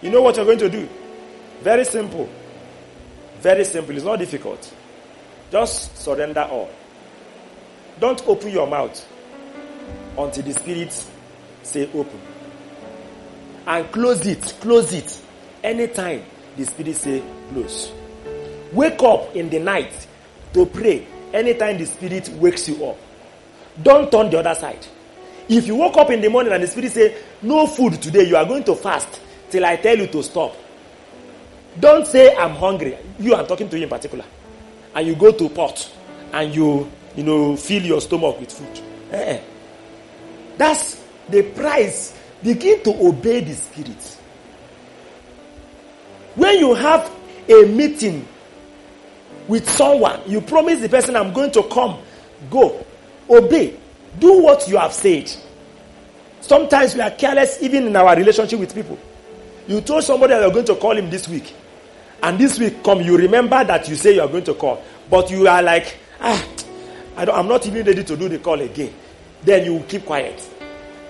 [0.02, 0.88] You know what you're going to do.
[1.62, 2.30] Very simple.
[3.40, 3.96] Very simple.
[3.96, 4.74] It's not difficult.
[5.52, 6.70] Just surrender all.
[8.00, 9.06] Don't open your mouth
[10.18, 11.06] until the Spirit
[11.64, 12.20] say open.
[13.68, 14.56] And close it.
[14.60, 15.21] Close it.
[15.64, 16.24] Anytime
[16.58, 17.92] the Spirit say close.
[18.74, 20.08] Wake up in the night
[20.54, 21.06] to pray.
[21.34, 22.98] Anytime the Spirit wakes you up.
[23.82, 24.86] Don't turn the other side.
[25.48, 28.36] If you woke up in the morning and the Spirit say, no food today, you
[28.36, 30.56] are going to fast till I tell you to stop.
[31.80, 32.98] Don't say I'm hungry.
[33.20, 34.26] You are talking to you in particular.
[34.94, 35.92] And you go to pot
[36.34, 38.82] and you, you know, fill your stomach with food.
[39.12, 39.42] Eh-eh.
[40.58, 42.18] That's the price.
[42.44, 44.18] Begin to obey the Spirit.
[46.36, 47.12] When you have
[47.50, 48.28] a meeting
[49.48, 52.00] with someone, you promise the person, I'm going to come.
[52.50, 52.86] Go.
[53.30, 53.78] Obey.
[54.20, 55.32] Do what you have said.
[56.42, 58.98] Sometimes we are careless even in our relationship with people.
[59.68, 61.54] You told somebody that you're going to call him this week.
[62.24, 64.84] And this week come, you remember that you say you are going to call.
[65.10, 66.46] But you are like, ah,
[67.18, 68.94] I am not even ready to do the call again.
[69.44, 70.40] Then you keep quiet.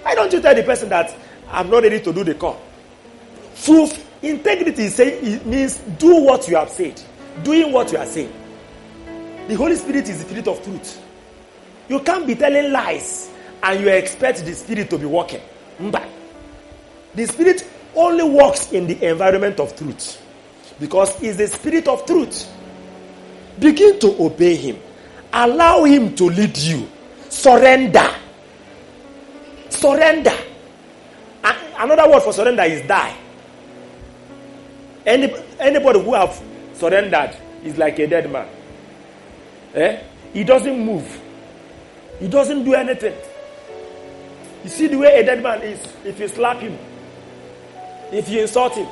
[0.04, 1.14] Why don't you tell the person that
[1.50, 2.60] I'm not ready to do the call?
[3.54, 3.88] Full
[4.22, 7.02] integrity say, it means do what you have said.
[7.44, 8.32] Doing what you are saying.
[9.48, 11.02] The Holy Spirit is the spirit of truth.
[11.90, 13.30] You can't be telling lies
[13.64, 15.42] and you expect the spirit to be working.
[15.80, 16.08] Mba.
[17.16, 20.22] The spirit only works in the environment of truth
[20.80, 22.50] because he's the spirit of truth.
[23.60, 24.78] Begin to obey him.
[25.34, 26.88] Allow him to lead you.
[27.30, 28.08] Surrender.
[29.70, 30.38] Surrender.
[31.78, 33.16] Another word for surrender is die.
[35.06, 36.40] Any, anybody who have
[36.74, 38.48] surrendered is like a dead man.
[39.74, 40.02] Eh?
[40.34, 41.22] He doesn't move.
[42.20, 43.16] He doesn't do anything.
[44.64, 45.80] You see the way a dead man is.
[46.06, 46.78] If you slap him,
[48.12, 48.88] if you insult him,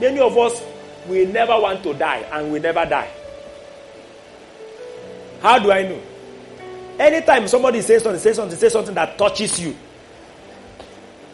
[0.00, 0.62] many of us
[1.08, 3.10] we never want to die and we never die.
[5.42, 6.00] How do I know?
[6.98, 9.74] Anytime somebody says something, says something, says something that touches you,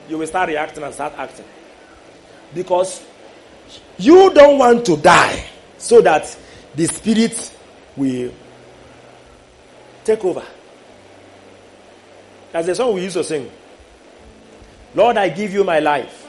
[0.09, 1.45] you will start reacting and start acting.
[2.55, 3.05] Because
[3.99, 5.45] you don't want to die
[5.79, 6.37] so that
[6.75, 7.57] the spirit
[7.97, 8.33] will
[10.05, 10.45] take over.
[12.53, 13.51] As the song we used to sing
[14.95, 16.27] Lord, I give you my life,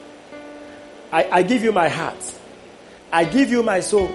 [1.12, 2.22] I, I give you my heart,
[3.12, 4.12] I give you my soul.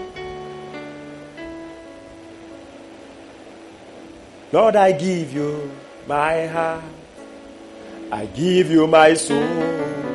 [4.52, 5.70] Lord, I give you
[6.06, 6.84] my heart,
[8.10, 10.11] I give you my soul.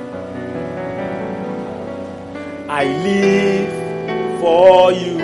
[2.70, 5.18] I live for you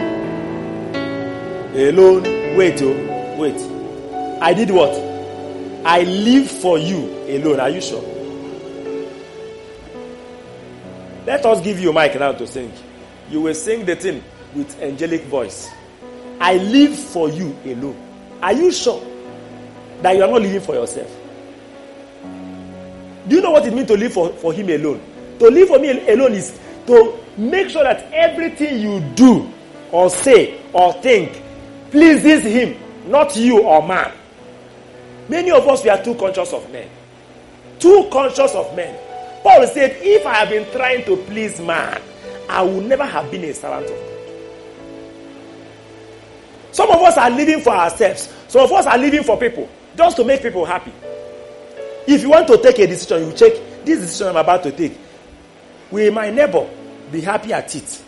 [1.90, 2.24] alone.
[2.56, 4.40] Wait, oh, wait.
[4.42, 4.92] I did what?
[5.86, 7.60] I live for you alone.
[7.60, 8.02] Are you sure?
[11.26, 12.72] Let us give you a mic now to sing.
[13.30, 14.24] You will sing the thing
[14.56, 15.70] with angelic voice.
[16.40, 17.98] I live for you alone.
[18.42, 19.04] Are you sure
[20.02, 21.10] that you are not living for yourself?
[23.28, 25.02] Do you know what it means to live for, for him alone?
[25.40, 26.58] To live for me alone is
[26.88, 29.52] to make sure that everything you do
[29.92, 31.42] or say or think
[31.92, 32.78] pleases him,
[33.10, 34.12] not you or man.
[35.30, 36.90] Many of us, we are too conscious of men.
[37.80, 38.98] Too conscious of men.
[39.44, 42.02] Paul said, If I have been trying to please man,
[42.50, 44.10] I would never have been a servant of God.
[46.72, 48.34] Some of us are living for ourselves.
[48.48, 50.92] Some of us are living for people, just to make people happy.
[52.08, 53.54] If you want to take a decision, you check
[53.86, 54.98] this decision I'm about to take.
[55.92, 56.68] Will my neighbor
[57.12, 58.04] be happy at it?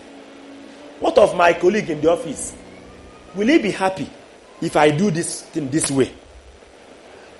[0.99, 2.55] What of my colleague in the office?
[3.36, 4.09] Will he be happy
[4.61, 6.11] if I do this thing this way?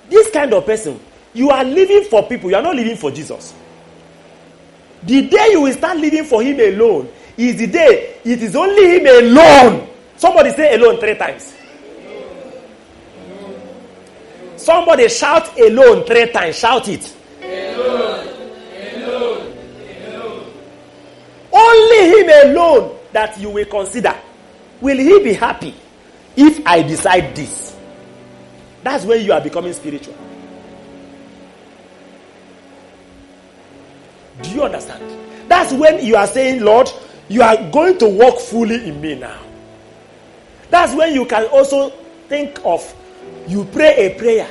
[0.08, 1.00] This kind of person,
[1.34, 3.54] you are living for people, you are not living for Jesus.
[5.02, 8.98] The day you will start living for Him alone is the day it is only
[8.98, 9.88] Him alone.
[10.16, 11.54] Somebody say alone three times.
[14.56, 16.58] Somebody shout alone three times.
[16.58, 17.14] Shout it.
[17.42, 18.15] Alone,
[21.56, 24.14] Only Him alone that you will consider.
[24.80, 25.74] Will He be happy
[26.36, 27.74] if I decide this?
[28.82, 30.14] That's when you are becoming spiritual.
[34.42, 35.02] Do you understand?
[35.48, 36.90] That's when you are saying, Lord,
[37.28, 39.40] you are going to walk fully in me now.
[40.70, 41.90] That's when you can also
[42.28, 42.94] think of
[43.48, 44.48] you pray a prayer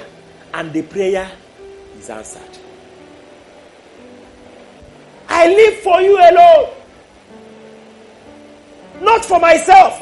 [0.53, 1.29] and the prayer
[1.99, 2.41] is answered.
[5.27, 6.69] I live for you alone.
[9.01, 10.01] Not for myself.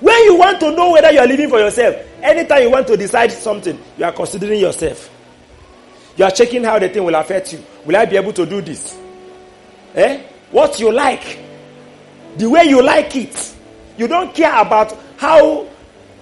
[0.00, 2.96] When you want to know whether you are living for yourself, anytime you want to
[2.96, 5.10] decide something, you are considering yourself.
[6.16, 7.64] You are checking how the thing will affect you.
[7.84, 8.96] Will I be able to do this?
[9.94, 10.22] Eh?
[10.50, 11.38] What you like.
[12.36, 13.54] The way you like it.
[13.96, 15.66] You don't care about how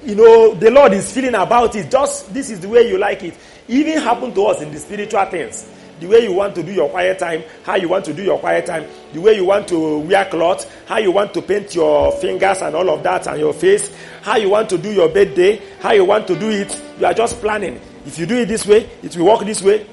[0.05, 1.91] you know the Lord is feeling about it.
[1.91, 3.35] Just this is the way you like it.
[3.69, 5.69] Even happened to us in the spiritual things.
[6.03, 8.37] The way you want to do your quiet time, how you want to do your
[8.37, 12.11] quiet time, the way you want to wear clothes, how you want to paint your
[12.11, 15.63] fingers and all of that and your face, how you want to do your birthday,
[15.79, 16.83] how you want to do it.
[16.99, 17.81] You are just planning.
[18.05, 19.87] If you do it this way, it will work this way.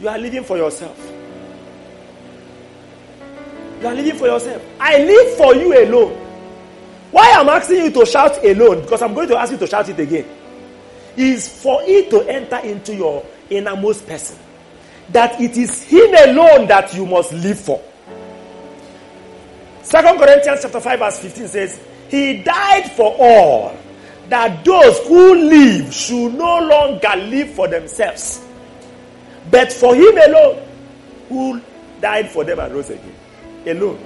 [0.00, 0.98] You are living for yourself.
[3.82, 4.62] You are living for yourself.
[4.80, 6.16] I live for you alone.
[7.10, 9.86] Why I'm asking you to shout alone, because I'm going to ask you to shout
[9.90, 10.24] it again,
[11.14, 14.38] is for it to enter into your innermost person.
[15.12, 17.82] That it is Him alone that you must live for.
[19.82, 23.76] Second Corinthians chapter 5, verse 15 says, He died for all,
[24.28, 28.46] that those who live should no longer live for themselves,
[29.50, 30.62] but for Him alone,
[31.28, 31.60] who
[32.00, 33.14] died for them and rose again
[33.66, 33.98] alone.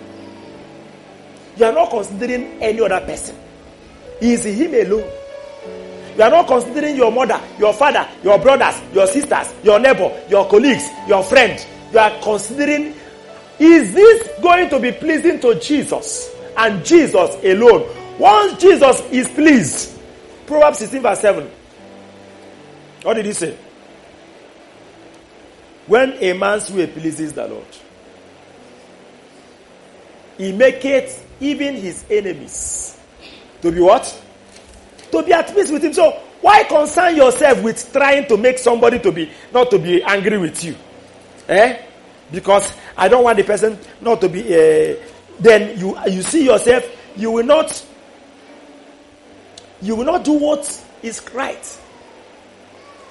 [1.57, 3.37] You are not considering any other person.
[4.21, 5.11] He is Him alone.
[6.17, 10.49] You are not considering your mother, your father, your brothers, your sisters, your neighbor, your
[10.49, 11.65] colleagues, your friend.
[11.93, 12.95] You are considering
[13.59, 17.89] is this going to be pleasing to Jesus and Jesus alone?
[18.19, 19.99] Once Jesus is pleased,
[20.47, 21.51] Proverbs 16, verse 7.
[23.03, 23.57] What did he say?
[25.87, 27.67] When a man's way pleases the Lord,
[30.39, 32.99] he maketh even his enemies
[33.63, 34.24] to be what?
[35.13, 35.93] To be at peace with him.
[35.93, 36.11] So
[36.41, 40.63] why concern yourself with trying to make somebody to be not to be angry with
[40.63, 40.77] you?
[41.49, 41.79] Eh?
[42.31, 44.43] Because I don't want the person not to be.
[44.43, 44.97] Uh,
[45.41, 46.85] then you you see yourself.
[47.17, 47.85] You will not.
[49.81, 51.79] You will not do what is right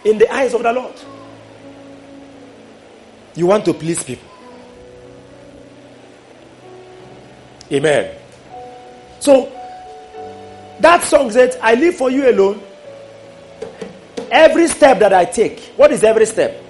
[0.06, 0.96] in the eyes of the Lord.
[3.36, 4.30] You want to please people.
[7.72, 8.16] Amen.
[9.20, 9.52] So
[10.80, 12.62] that song said, I live for you alone.
[14.32, 16.62] Every step that I take, what is every step?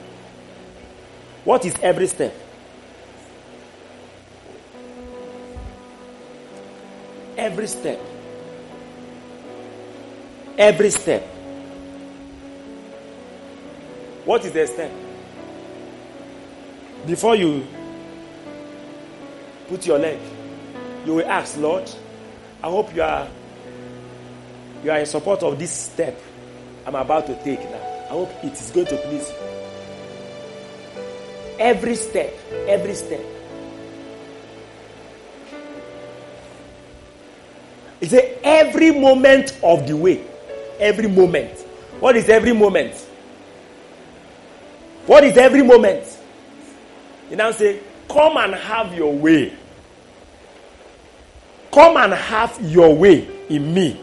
[1.43, 2.35] What is every step?
[7.37, 7.99] Every step.
[10.57, 11.23] Every step.
[14.25, 14.91] What is the step?
[17.05, 17.67] Before you
[19.67, 20.19] put your leg,
[21.05, 21.89] you will ask, Lord,
[22.63, 23.27] I hope you are
[24.83, 26.19] you are in support of this step
[26.85, 28.05] I'm about to take now.
[28.05, 29.35] I hope it is going to please you.
[31.59, 32.33] Every step,
[32.67, 33.23] every step.
[38.01, 40.25] It's a every moment of the way.
[40.79, 41.57] Every moment.
[42.01, 42.95] What is every moment?
[45.05, 46.05] What is every moment?
[47.29, 47.79] You now say,
[48.09, 49.53] Come and have your way.
[51.71, 54.02] Come and have your way in me.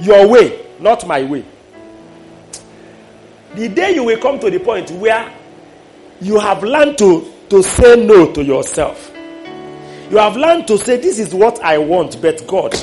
[0.00, 1.44] Your way, not my way.
[3.54, 5.32] The day you will come to the point where
[6.20, 9.10] you have learned to, to say no to yourself.
[10.10, 12.74] You have learned to say, This is what I want, but God.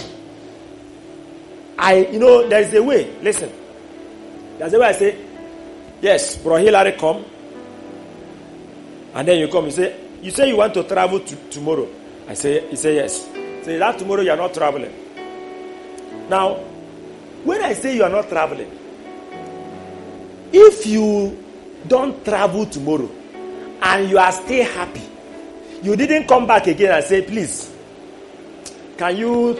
[1.77, 3.14] I, you know, there is a way.
[3.22, 3.52] Listen.
[4.57, 5.18] There's a way I say,
[6.02, 7.26] Yes, Bro Hillary, come.
[9.14, 11.88] And then you come, you say, You say you want to travel to, tomorrow.
[12.27, 13.26] I say, You say, Yes.
[13.64, 14.94] Say that tomorrow you are not traveling.
[16.30, 16.60] Now,
[17.48, 18.69] when I say you are not traveling,
[20.52, 21.41] if you
[21.88, 23.10] don't travel tomorrow
[23.82, 25.02] and you are still happy,
[25.82, 27.72] you didn't come back again and say, please,
[28.98, 29.53] can you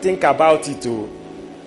[0.00, 0.90] think about it to,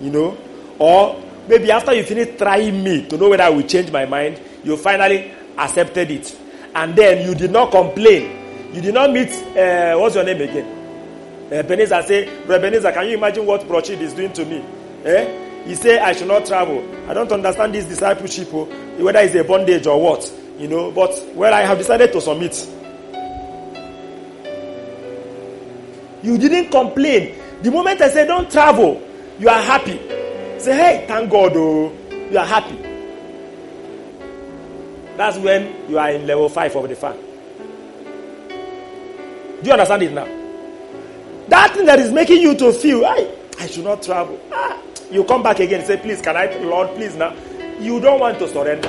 [0.00, 0.36] you know?
[0.80, 4.40] Or maybe after you finish trying me to know whether I will change my mind,
[4.64, 6.36] you finally accepted it.
[6.74, 8.72] And then you did not complain.
[8.74, 10.78] You did not meet, uh, what's your name again?
[11.52, 14.64] Uh, say, Brother Beneza, can you imagine what Prochid is doing to me?
[15.04, 15.41] Eh?
[15.64, 16.84] He say I should not travel.
[17.08, 18.64] I don't understand this discipleship, oh,
[19.02, 20.90] whether it's a bondage or what, you know.
[20.90, 22.54] But well, I have decided to submit.
[26.22, 27.36] You didn't complain.
[27.62, 29.00] The moment I say don't travel,
[29.38, 29.98] you are happy.
[30.58, 31.92] Say, hey, thank God, oh,
[32.30, 32.76] you are happy.
[35.16, 37.16] That's when you are in level five of the farm.
[39.62, 40.26] Do you understand it now?
[41.48, 43.28] That thing that is making you to feel, I,
[43.60, 44.40] I should not travel.
[44.52, 44.80] Ah,
[45.12, 47.34] you come back again say, please, can I, Lord, please now.
[47.78, 48.88] You don't want to surrender.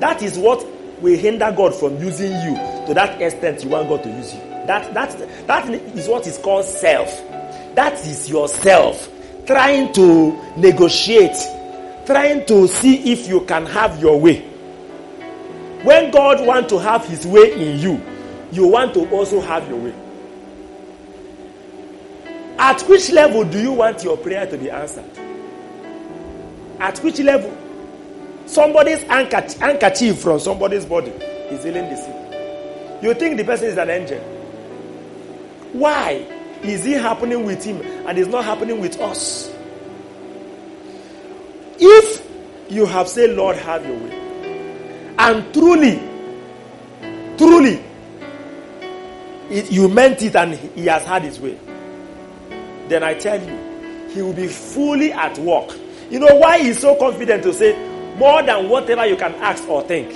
[0.00, 0.66] That is what
[1.00, 2.54] will hinder God from using you
[2.86, 4.40] to that extent you want God to use you.
[4.40, 7.08] That, that, that is what is called self.
[7.74, 9.10] That is yourself
[9.46, 11.36] trying to negotiate,
[12.06, 14.40] trying to see if you can have your way.
[15.82, 18.02] When God wants to have his way in you,
[18.50, 19.94] you want to also have your way.
[22.58, 25.04] At which level do you want your prayer to be answered?
[26.78, 27.56] At which level?
[28.46, 33.02] Somebody's handkerchief from somebody's body is healing the sick.
[33.02, 34.20] You think the person is an angel.
[35.72, 36.26] Why
[36.62, 39.52] is it happening with him and it's not happening with us?
[41.78, 42.26] If
[42.70, 45.96] you have said, Lord, have your way, and truly,
[47.36, 47.82] truly,
[49.50, 51.58] it, you meant it and he has had his way,
[52.88, 55.70] then I tell you, he will be fully at work.
[56.10, 57.76] You know why he's so confident to say
[58.16, 60.14] more than whatever you can ask or think?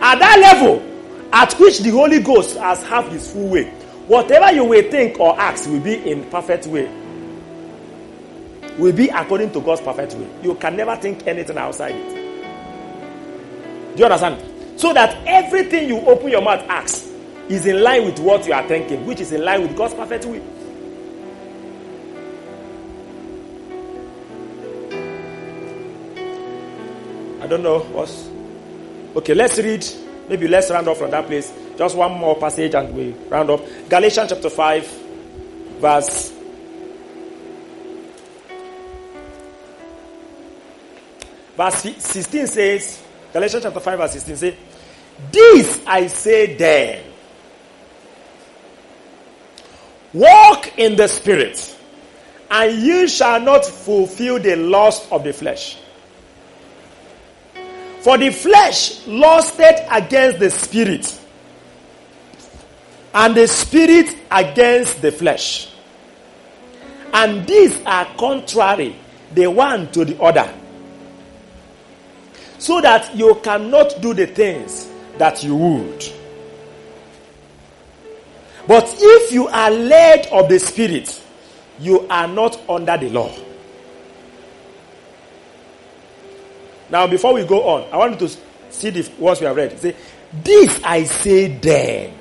[0.00, 0.82] At that level,
[1.32, 3.64] at which the Holy Ghost has have his full way,
[4.06, 6.90] whatever you will think or ask will be in perfect way.
[8.78, 10.28] Will be according to God's perfect way.
[10.42, 12.14] You can never think anything outside it.
[13.96, 14.80] Do you understand?
[14.80, 17.04] So that everything you open your mouth ask
[17.48, 20.24] is in line with what you are thinking, which is in line with God's perfect
[20.26, 20.42] will.
[27.48, 28.28] Don't know what's.
[29.16, 29.86] Okay, let's read.
[30.28, 31.52] Maybe let's round off from that place.
[31.76, 33.62] Just one more passage and we round off.
[33.88, 34.86] Galatians chapter 5,
[35.80, 36.34] verse.
[41.56, 43.02] Verse 16 says,
[43.32, 44.54] Galatians chapter 5, verse 16 says,
[45.32, 47.04] This I say then
[50.14, 51.76] Walk in the Spirit,
[52.50, 55.76] and you shall not fulfill the lust of the flesh.
[58.08, 61.20] For the flesh lusted against the Spirit,
[63.12, 65.68] and the Spirit against the flesh.
[67.12, 68.96] And these are contrary
[69.34, 70.50] the one to the other.
[72.56, 76.02] So that you cannot do the things that you would.
[78.66, 81.22] But if you are led of the Spirit,
[81.78, 83.47] you are not under the law.
[86.90, 88.36] Now, before we go on, I want you to
[88.70, 89.78] see the words we have read.
[89.78, 89.94] Say,
[90.32, 92.14] This I say then,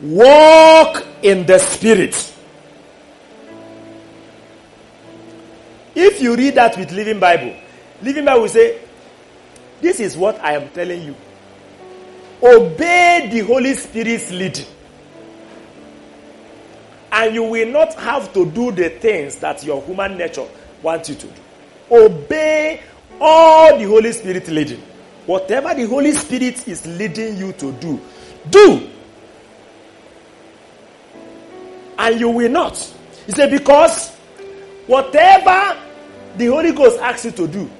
[0.00, 2.34] walk in the Spirit.
[5.94, 7.54] If you read that with Living Bible,
[8.02, 8.80] Living Bible will say,
[9.80, 11.16] This is what I am telling you.
[12.42, 14.66] Obey the Holy Spirit's leading
[17.12, 20.48] and you will not have to do the things that your human nature
[20.82, 21.40] wants you to do.
[21.90, 22.80] Obey
[23.22, 24.82] all the Holy Spirit leading.
[25.26, 28.00] Whatever the Holy Spirit is leading you to do,
[28.50, 28.90] do.
[31.96, 32.76] And you will not.
[33.26, 34.10] He said, because
[34.88, 35.78] whatever
[36.36, 37.70] the Holy Ghost asks you to do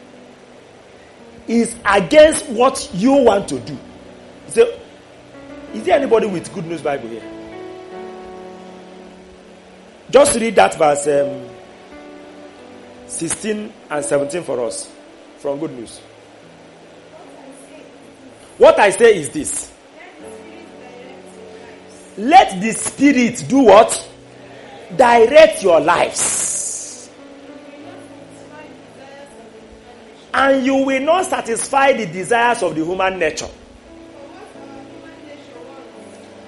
[1.49, 3.77] is against what you want to do.
[4.47, 4.81] Said,
[5.75, 7.25] is there anybody with good news Bible here?
[10.09, 11.49] Just read that verse um,
[13.09, 14.89] 16 and 17 for us
[15.43, 15.99] from Good News.
[18.59, 19.73] What I say is this.
[22.17, 24.09] Let the Spirit do what?
[24.97, 27.11] Direct your lives.
[30.33, 33.49] And you will not satisfy the desires of the human nature.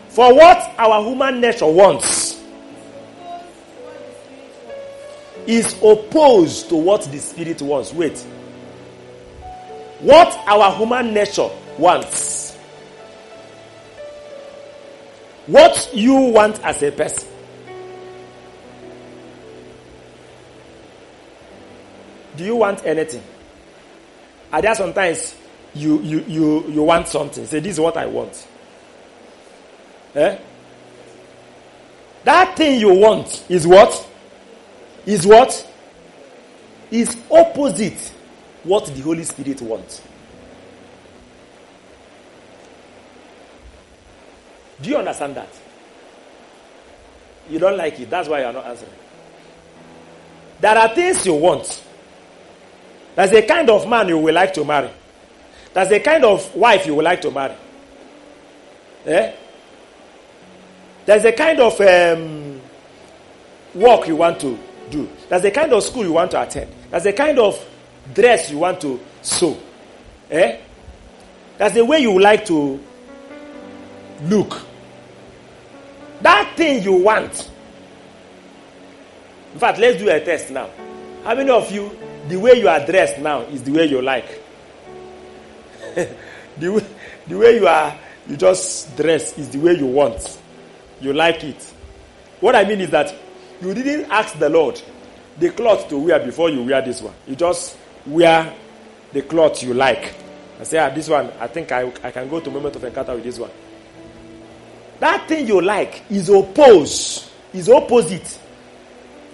[0.08, 2.40] For what our human nature wants
[5.46, 7.92] is opposed to what the spirit wants.
[7.92, 8.24] Wait.
[10.00, 11.48] What our human nature
[11.78, 12.54] wants.
[15.46, 17.28] What you want as a person.
[22.36, 23.22] Do you want anything?
[24.52, 25.34] Are there sometimes
[25.74, 27.46] you you you you want something?
[27.46, 28.46] Say this is what I want.
[30.14, 30.38] Eh?
[32.24, 34.08] That thing you want is what?
[35.06, 35.70] is what?
[36.90, 38.12] Is opposite
[38.64, 40.02] what the Holy Spirit wants.
[44.80, 45.48] Do you understand that?
[47.48, 48.10] You don't like it.
[48.10, 48.92] That's why you are not answering.
[50.60, 51.82] There are things you want.
[53.14, 54.90] There's a kind of man you will like to marry.
[55.72, 57.54] There's a kind of wife you would like to marry.
[59.06, 59.32] Eh?
[61.04, 62.60] There's a kind of um,
[63.74, 64.58] work you want to
[64.90, 65.08] do.
[65.28, 66.72] There's a kind of school you want to attend.
[66.90, 67.62] There's a kind of
[68.12, 69.56] dress you want to sew.
[70.31, 70.59] Eh?
[71.59, 72.81] That's the way you like to
[74.24, 74.60] look.
[76.20, 77.51] That thing you want.
[79.52, 80.68] In fact, let's do a test now.
[81.22, 81.97] How many of you,
[82.28, 84.43] the way you are dressed now is the way you like?
[85.94, 86.85] the, way,
[87.28, 87.97] the way you are,
[88.28, 90.40] you just dress is the way you want.
[91.01, 91.72] You like it.
[92.40, 93.14] What I mean is that
[93.62, 94.81] you didn't ask the Lord
[95.39, 97.14] the cloth to wear before you wear this one.
[97.26, 97.76] You just
[98.06, 98.55] wear
[99.12, 100.14] the cloth you like.
[100.60, 103.14] I say, ah, this one, I think I, I can go to moment of encounter
[103.14, 103.51] with this one.
[105.01, 108.39] That thing you like is opposed, is opposite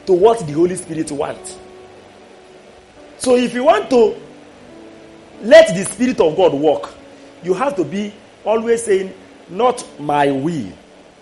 [0.06, 1.58] to what the Holy Spirit wants.
[3.18, 4.16] So if you want to
[5.42, 6.92] let the Spirit of God work,
[7.42, 8.12] you have to be
[8.44, 9.12] always saying,
[9.48, 10.72] Not my will,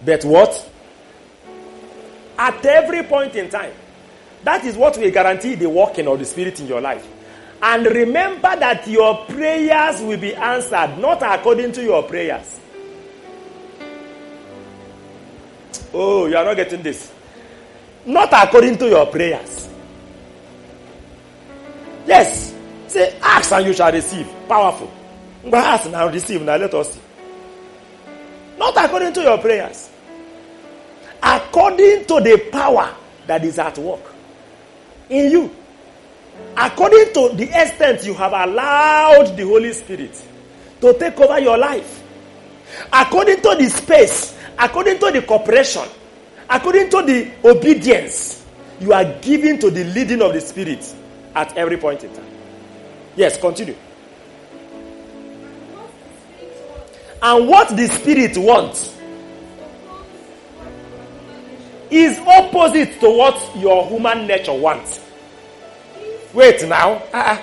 [0.04, 0.70] but what?
[2.38, 3.72] At every point in time.
[4.44, 7.06] That is what will guarantee the working of the Spirit in your life.
[7.60, 12.60] And remember that your prayers will be answered, not according to your prayers.
[15.92, 17.12] Oh, you are not getting this.
[18.06, 19.68] Not according to your prayers.
[22.06, 22.54] Yes.
[22.86, 24.26] Say, ask and you shall receive.
[24.48, 24.90] Powerful.
[25.44, 26.56] But ask now, receive now.
[26.56, 27.00] Let us see.
[28.58, 29.90] Not according to your prayers.
[31.22, 32.94] According to the power
[33.26, 34.00] that is at work
[35.10, 35.54] in you.
[36.56, 40.20] According to the extent you have allowed the Holy Spirit
[40.80, 42.02] to take over your life.
[42.92, 45.84] According to the space, according to the cooperation,
[46.50, 48.44] according to the obedience
[48.80, 50.94] you are giving to the leading of the Spirit
[51.34, 52.26] at every point in time.
[53.16, 53.76] Yes, continue.
[57.20, 58.96] And what the Spirit wants
[61.90, 65.00] is opposite to what your human nature wants.
[66.34, 67.02] Wait now.
[67.12, 67.42] Uh-uh.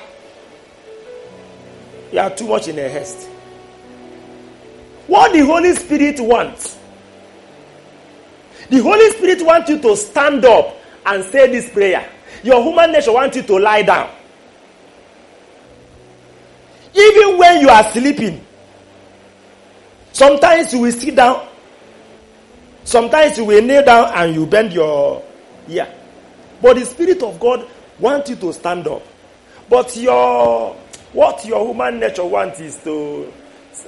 [2.12, 3.28] You are too much in a haste.
[5.08, 6.78] What the Holy Spirit wants.
[8.70, 10.76] The Holy Spirit wants you to stand up
[11.06, 12.10] and say this prayer.
[12.44, 14.10] Your human nature wants you to lie down.
[16.96, 18.44] Even when you are sleeping,
[20.14, 21.48] sometimes you will sit down
[22.86, 25.24] Sometimes you will kneel down and you bend your
[25.68, 25.92] ear.
[26.62, 27.68] But the Spirit of God
[28.00, 29.04] wants you to stand up.
[29.70, 30.76] But your
[31.14, 33.32] what your human nature wants is to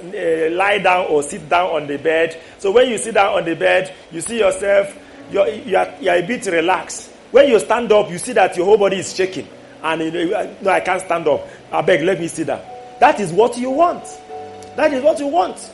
[0.02, 2.40] uh, lie down or sit down on the bed.
[2.58, 4.96] So when you sit down on the bed, you see yourself,
[5.30, 7.10] you're, you are, you are a bit relaxed.
[7.30, 9.46] When you stand up, you see that your whole body is shaking.
[9.82, 11.46] And you know, no, I can't stand up.
[11.70, 12.62] I beg, let me sit down.
[13.00, 14.04] That is what you want.
[14.76, 15.72] That is what you want.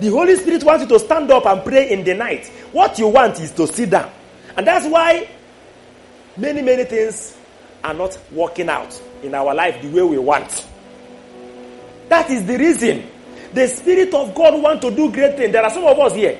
[0.00, 2.46] The Holy Spirit wants you to stand up and pray in the night.
[2.72, 4.10] What you want is to sit down.
[4.56, 5.28] And that's why
[6.36, 7.36] many, many things
[7.82, 10.66] are not working out in our life the way we want.
[12.08, 13.06] That is the reason.
[13.52, 15.52] The Spirit of God wants to do great things.
[15.52, 16.38] There are some of us here.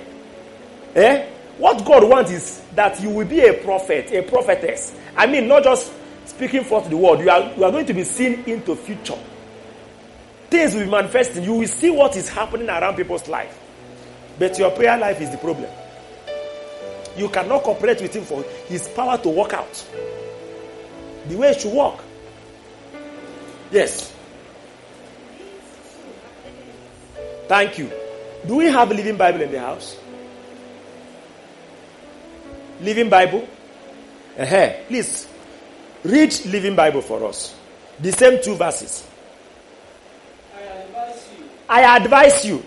[0.95, 1.27] Eh?
[1.59, 4.95] What God wants is that you will be a prophet, a prophetess.
[5.17, 5.93] I mean, not just
[6.27, 7.21] speaking forth the word.
[7.21, 9.19] You are, you are going to be seen into future
[10.55, 11.43] things will be manifesting.
[11.43, 13.59] You will see what is happening around people's life.
[14.39, 15.69] But your prayer life is the problem.
[17.17, 19.87] You cannot cooperate with him for his power to work out.
[21.29, 22.01] The way it should work.
[23.71, 24.13] Yes.
[27.49, 27.91] Thank you.
[28.47, 29.97] Do we have a Living Bible in the house?
[32.81, 33.49] Living Bible?
[34.39, 34.73] Uh-huh.
[34.89, 35.27] Please
[36.03, 37.55] read Living Bible for us.
[38.01, 39.07] The same two verses.
[41.69, 42.63] I advise you.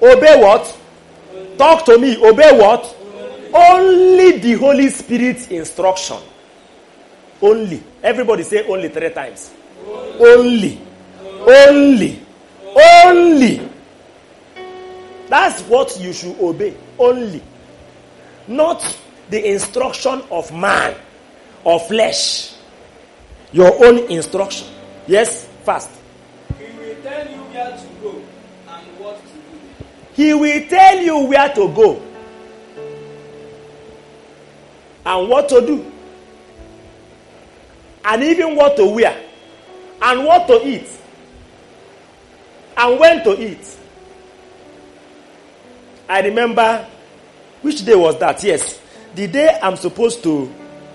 [0.00, 0.78] Obey what?
[1.58, 2.16] Talk to me.
[2.16, 2.96] Obey what?
[3.52, 6.18] Only the Holy Spirit's instruction.
[7.40, 7.82] Only.
[8.02, 9.52] Everybody say only three times.
[10.18, 10.80] Only.
[11.46, 12.20] Only.
[12.76, 13.68] Only.
[15.28, 16.74] That's what you should obey.
[16.98, 17.42] Only.
[18.48, 18.82] Not
[19.30, 20.94] the instruction of man
[21.64, 22.54] or flesh.
[23.52, 24.66] Your own instruction.
[25.06, 25.46] Yes?
[25.64, 25.90] Fast.
[27.02, 28.10] tell you where to go
[28.68, 29.40] and what to do.
[30.14, 32.02] He will tell you where to go
[35.06, 35.92] and what to do,
[38.04, 39.22] and even what to wear,
[40.00, 40.88] and what to eat,
[42.76, 43.76] and when to eat.
[46.08, 46.86] I remember
[47.62, 48.42] which day was that?
[48.44, 48.80] Yes,
[49.14, 50.52] the day I'm supposed to,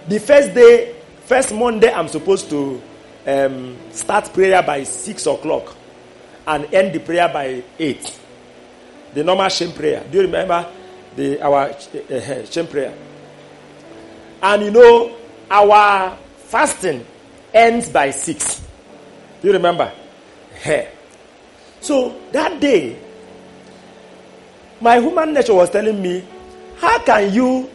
[0.08, 2.82] the first day, first Monday, I'm supposed to
[3.28, 5.76] um, start prayer by six o'clock
[6.48, 8.20] and end the prayer by 8.
[9.14, 10.04] The normal shame prayer.
[10.10, 10.70] Do you remember
[11.16, 12.94] the our uh, shame prayer?
[14.42, 15.16] And you know,
[15.50, 17.06] our fasting
[17.54, 18.62] ends by 6.
[19.42, 19.92] Do you remember?
[21.82, 22.98] So that day,
[24.82, 26.24] my human nature was telling me,
[26.78, 27.70] how can you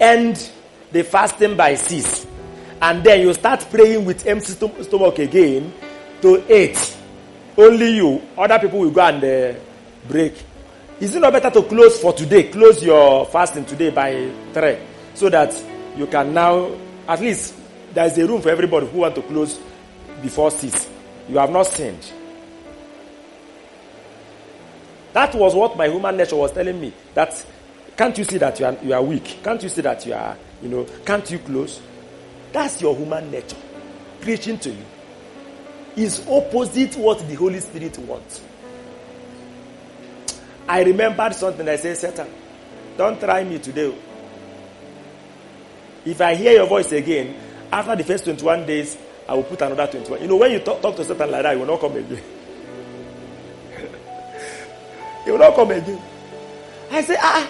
[0.00, 0.50] end
[0.92, 2.26] the fasting by six
[2.82, 5.72] and then you start praying with empty stom- stomach again
[6.22, 6.96] to eight?
[7.56, 8.22] Only you.
[8.36, 9.58] Other people will go and uh,
[10.08, 10.34] break.
[11.00, 12.44] Is it not better to close for today?
[12.50, 14.78] Close your fasting today by three
[15.14, 15.52] so that
[15.96, 16.70] you can now,
[17.08, 17.54] at least,
[17.92, 19.60] there is a room for everybody who want to close
[20.22, 20.88] before six.
[21.28, 22.12] You have not sinned.
[25.12, 26.92] That was what my human nature was telling me.
[27.14, 27.44] That
[27.96, 29.40] can't you see that you are, you are weak?
[29.42, 31.80] Can't you see that you are, you know, can't you close?
[32.52, 33.56] That's your human nature
[34.20, 34.84] preaching to you.
[35.96, 38.40] Is opposite what the Holy Spirit wants.
[40.68, 41.68] I remembered something.
[41.68, 42.28] I said, Satan,
[42.96, 43.94] don't try me today.
[46.04, 47.34] If I hear your voice again,
[47.72, 48.96] after the first 21 days,
[49.28, 50.22] I will put another 21.
[50.22, 52.22] You know, when you talk, talk to Satan like that, he will not come again.
[55.24, 56.00] he will not come again.
[56.90, 57.48] I say, ah,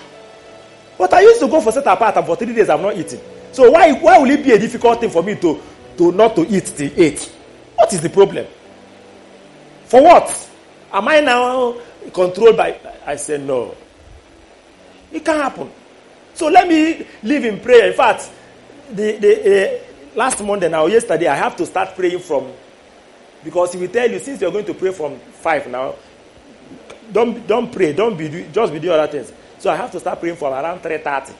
[0.96, 3.20] but I used to go for set apart and for three days I've not eaten.
[3.52, 5.60] So why, why will it be a difficult thing for me to,
[5.98, 7.20] to not to eat till eight?
[7.76, 8.46] What is the problem?
[9.86, 10.50] For what?
[10.92, 11.76] Am I now
[12.12, 12.78] controlled by?
[13.06, 13.74] I said, no.
[15.12, 15.70] It can't happen.
[16.34, 17.88] So let me live in prayer.
[17.88, 18.30] In fact,
[18.90, 19.78] the, the uh,
[20.14, 22.52] last Monday now, yesterday, I have to start praying from
[23.44, 25.94] because he will tell you since you're going to pray from five now,
[27.12, 29.32] don't don't pray, don't be just be doing other things.
[29.58, 31.32] So I have to start praying from around three thirty,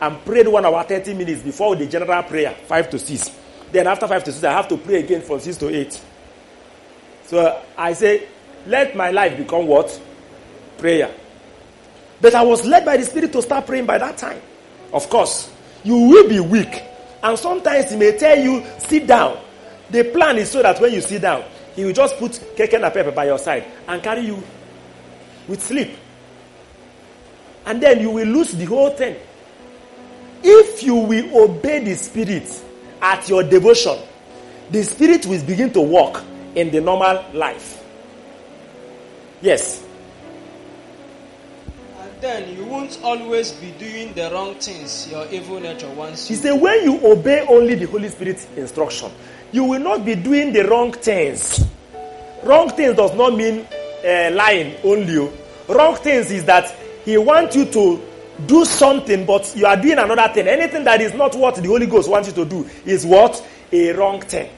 [0.00, 3.30] and prayed one hour thirty minutes before the general prayer, five to six.
[3.70, 5.98] Then after five to six, I have to pray again from six to eight.
[7.24, 8.26] So I say,
[8.66, 9.98] let my life become what
[10.82, 11.14] prayer.
[12.20, 14.42] But I was led by the Spirit to start praying by that time.
[14.92, 15.50] Of course,
[15.84, 16.82] you will be weak.
[17.22, 19.38] And sometimes he may tell you, sit down.
[19.90, 21.44] The plan is so that when you sit down,
[21.76, 24.42] he will just put cake and a pepper by your side and carry you
[25.46, 25.96] with sleep.
[27.64, 29.16] And then you will lose the whole thing.
[30.42, 32.62] If you will obey the Spirit
[33.00, 33.98] at your devotion,
[34.70, 36.22] the Spirit will begin to walk
[36.56, 37.84] in the normal life.
[39.40, 39.84] Yes.
[42.22, 46.36] Then you won't always be doing the wrong things your evil nature wants you.
[46.36, 49.10] He said, when you obey only the Holy Spirit's instruction,
[49.50, 51.66] you will not be doing the wrong things.
[52.44, 53.66] Wrong things does not mean
[54.06, 55.18] uh, lying only.
[55.18, 55.32] oh.
[55.68, 56.72] Wrong things is that
[57.04, 58.00] He wants you to
[58.46, 60.46] do something, but you are doing another thing.
[60.46, 63.44] Anything that is not what the Holy Ghost wants you to do is what?
[63.72, 64.48] A wrong thing.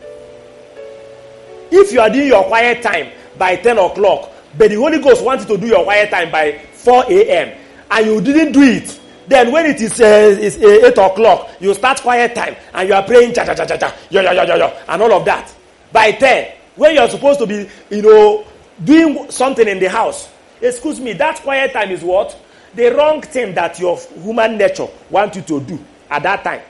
[1.70, 5.49] If you are doing your quiet time by 10 o'clock, but the Holy Ghost wants
[5.49, 7.59] you to do your quiet time by 4 a.m.,
[7.90, 11.73] and you didn't do it, then when it is, uh, is uh, 8 o'clock, you
[11.74, 14.43] start quiet time and you are praying cha cha cha cha cha, yo yo yo
[14.44, 15.52] yo yo, and all of that.
[15.93, 18.44] By 10, when you are supposed to be, you know,
[18.82, 20.28] doing something in the house,
[20.61, 22.39] excuse me, that quiet time is what?
[22.74, 25.78] The wrong thing that your human nature wants you to do
[26.11, 26.61] at that time.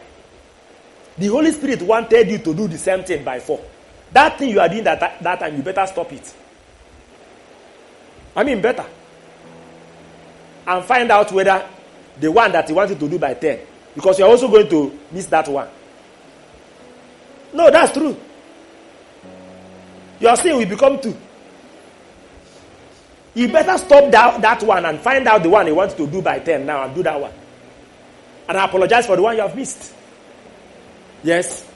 [1.17, 3.61] The Holy Spirit wanted you to do the same thing by 4.
[4.13, 6.35] That thing you are doing that, that time, you better stop it.
[8.37, 8.85] I mean, better.
[10.67, 11.67] And find out whether
[12.19, 13.59] the one that he wanted to do by 10,
[13.95, 15.69] because you're also going to miss that one.
[17.53, 18.17] No, that's true.
[20.21, 21.17] Your sin will become two.
[23.35, 26.23] You better stop that, that one and find out the one you want to do
[26.23, 27.33] by 10 now and do that one.
[28.49, 29.93] And I apologize for the one you have missed.
[31.25, 31.69] Yes?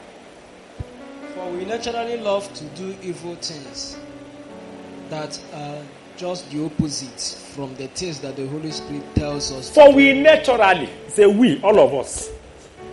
[1.34, 3.96] For we naturally love to do evil things
[5.10, 5.82] that are
[6.18, 7.20] just the opposite
[7.54, 9.70] from the things that the Holy Spirit tells us.
[9.70, 12.30] For we naturally, say we, all of us,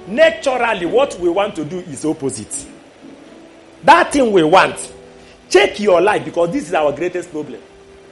[0.08, 2.68] naturally what we want to do is opposite.
[3.84, 4.94] That thing we want.
[5.50, 7.62] Check your life because this is our greatest problem.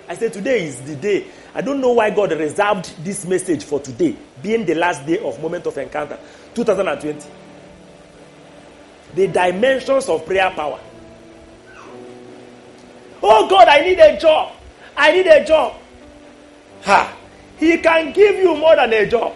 [0.10, 1.28] I say today is the day.
[1.54, 5.40] I don't know why God reserved this message for today, being the last day of
[5.42, 6.18] Moment of Encounter
[6.56, 7.28] 2020.
[9.14, 10.80] The dimensions of prayer power.
[13.22, 14.54] Oh God, I need a job.
[14.96, 15.76] I need a job.
[16.84, 17.16] Ha!
[17.58, 19.34] He can give you more than a job.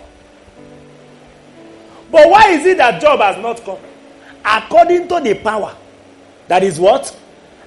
[2.12, 3.78] But why is it that job has not come?
[4.46, 5.76] According to the power
[6.48, 7.16] that is what?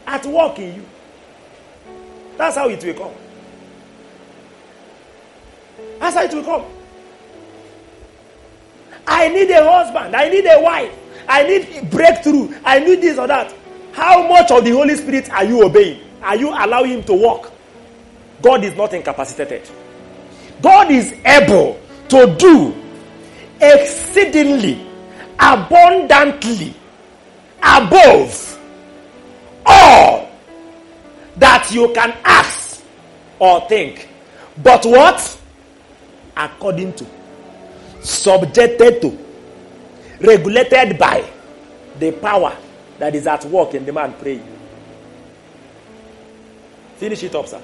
[0.06, 0.86] At work in you.
[2.36, 3.12] That's how it will come.
[5.98, 6.64] That's how it will come.
[9.06, 10.16] I need a husband.
[10.16, 10.92] I need a wife.
[11.28, 12.54] I need breakthrough.
[12.64, 13.54] I need this or that.
[13.92, 16.00] How much of the Holy Spirit are you obeying?
[16.22, 17.49] Are you allowing Him to work?
[18.42, 19.68] God is not incapacitated.
[20.62, 22.74] God is able to do
[23.60, 24.86] exceedingly,
[25.38, 26.74] abundantly,
[27.62, 28.58] above
[29.66, 30.30] all
[31.36, 32.82] that you can ask
[33.38, 34.08] or think.
[34.62, 35.40] But what?
[36.40, 37.06] according to,
[38.00, 39.18] subjected to,
[40.20, 41.24] regulated by
[41.98, 42.56] the power
[42.98, 44.46] that is at work in the man praying.
[46.96, 47.60] Finish it up, sir.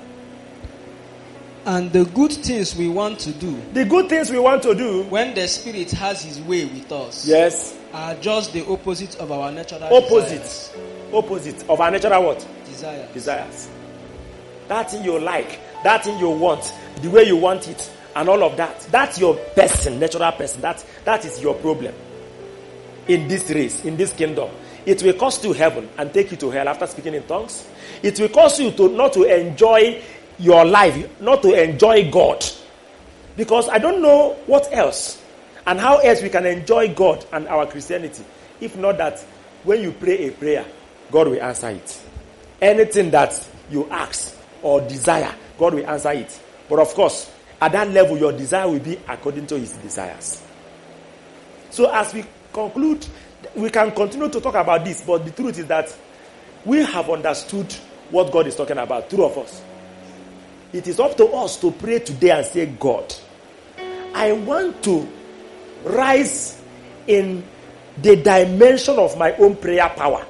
[1.67, 5.03] And the good things we want to do, The good things we want to do,
[5.03, 9.51] when the Spirit has His way with us, yes, are just the opposite of our
[9.51, 10.73] natural opposite, desires.
[11.13, 12.47] opposite of our natural what?
[12.67, 13.13] Desires.
[13.13, 13.69] Desires.
[14.69, 16.73] That thing you like, that thing you want,
[17.03, 18.79] the way you want it, and all of that.
[18.93, 20.61] That's your person, natural person.
[20.61, 21.95] That, that is your problem.
[23.09, 24.51] In this race, in this kingdom.
[24.87, 27.67] It will cost you heaven and take you to hell after speaking in tongues.
[28.05, 30.01] It will cost you to not to enjoy
[30.39, 32.45] your life, not to enjoy God.
[33.37, 35.23] Because I don't know what else
[35.67, 38.25] and how else we can enjoy God and our Christianity.
[38.61, 39.21] If not that
[39.65, 40.65] when you pray a prayer,
[41.11, 42.01] God will answer it.
[42.61, 46.41] Anything that you ask or desire, God will answer it.
[46.69, 47.31] But of course,
[47.61, 50.43] at that level, your desire will be according to his desires.
[51.71, 53.07] So as we conclude,
[53.55, 55.95] we can continue to talk about this, but the truth is that
[56.65, 57.73] we have understood
[58.11, 59.63] what God is talking about, two of us.
[60.77, 63.15] It is up to us to pray today and say, God,
[64.13, 65.09] I want to
[65.85, 66.61] rise
[67.07, 67.43] in
[68.03, 70.27] the dimension of my own prayer power.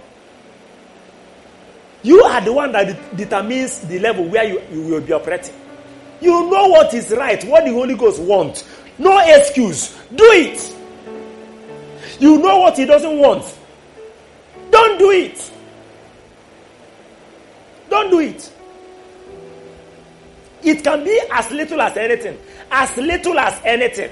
[2.04, 5.54] You are the one that de- determines the level where you, you will be operating.
[6.20, 8.64] You know what is right, what the Holy Ghost wants.
[8.98, 9.98] No excuse.
[10.14, 10.76] Do it.
[12.20, 13.58] You know what He doesn't want.
[14.70, 15.52] Don't do it.
[17.90, 18.52] Don't do it.
[20.66, 22.36] It can be as little as anything.
[22.72, 24.10] As little as anything.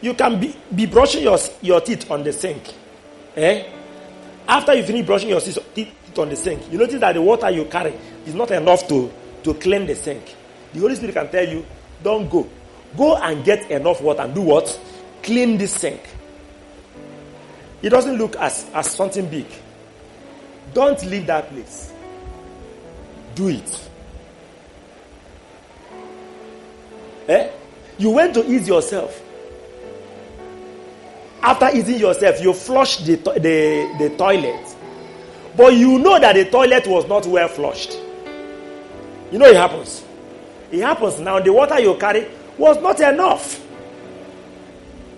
[0.00, 2.62] You can be, be brushing your, your teeth on the sink.
[3.36, 3.70] Eh?
[4.48, 7.66] After you finish brushing your teeth on the sink, you notice that the water you
[7.66, 7.92] carry
[8.24, 9.12] is not enough to,
[9.42, 10.34] to clean the sink.
[10.72, 11.66] The Holy Spirit can tell you,
[12.02, 12.48] don't go.
[12.96, 14.80] Go and get enough water and do what?
[15.22, 16.00] Clean this sink.
[17.82, 19.46] It doesn't look as, as something big.
[20.72, 21.92] Don't leave that place.
[23.34, 23.88] Do it.
[27.28, 27.50] Eh?
[27.98, 29.22] You went to ease yourself.
[31.42, 34.74] After easing yourself, you flushed the, to- the, the toilet.
[35.56, 37.92] But you know that the toilet was not well flushed.
[39.30, 40.04] You know it happens.
[40.70, 41.38] It happens now.
[41.40, 43.64] The water you carry was not enough.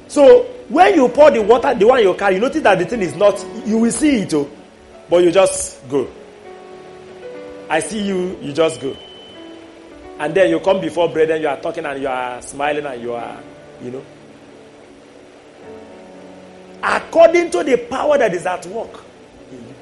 [0.08, 3.02] So when you pour the water, the one you carry, you notice that the thing
[3.02, 4.50] is not, you will see it, oh,
[5.08, 6.08] but you just go.
[7.68, 8.96] I see you, you just go.
[10.20, 13.14] And then you come before brethren, you are talking and you are smiling and you
[13.14, 13.40] are,
[13.82, 14.04] you know.
[16.82, 19.02] According to the power that is at work.
[19.50, 19.74] in you.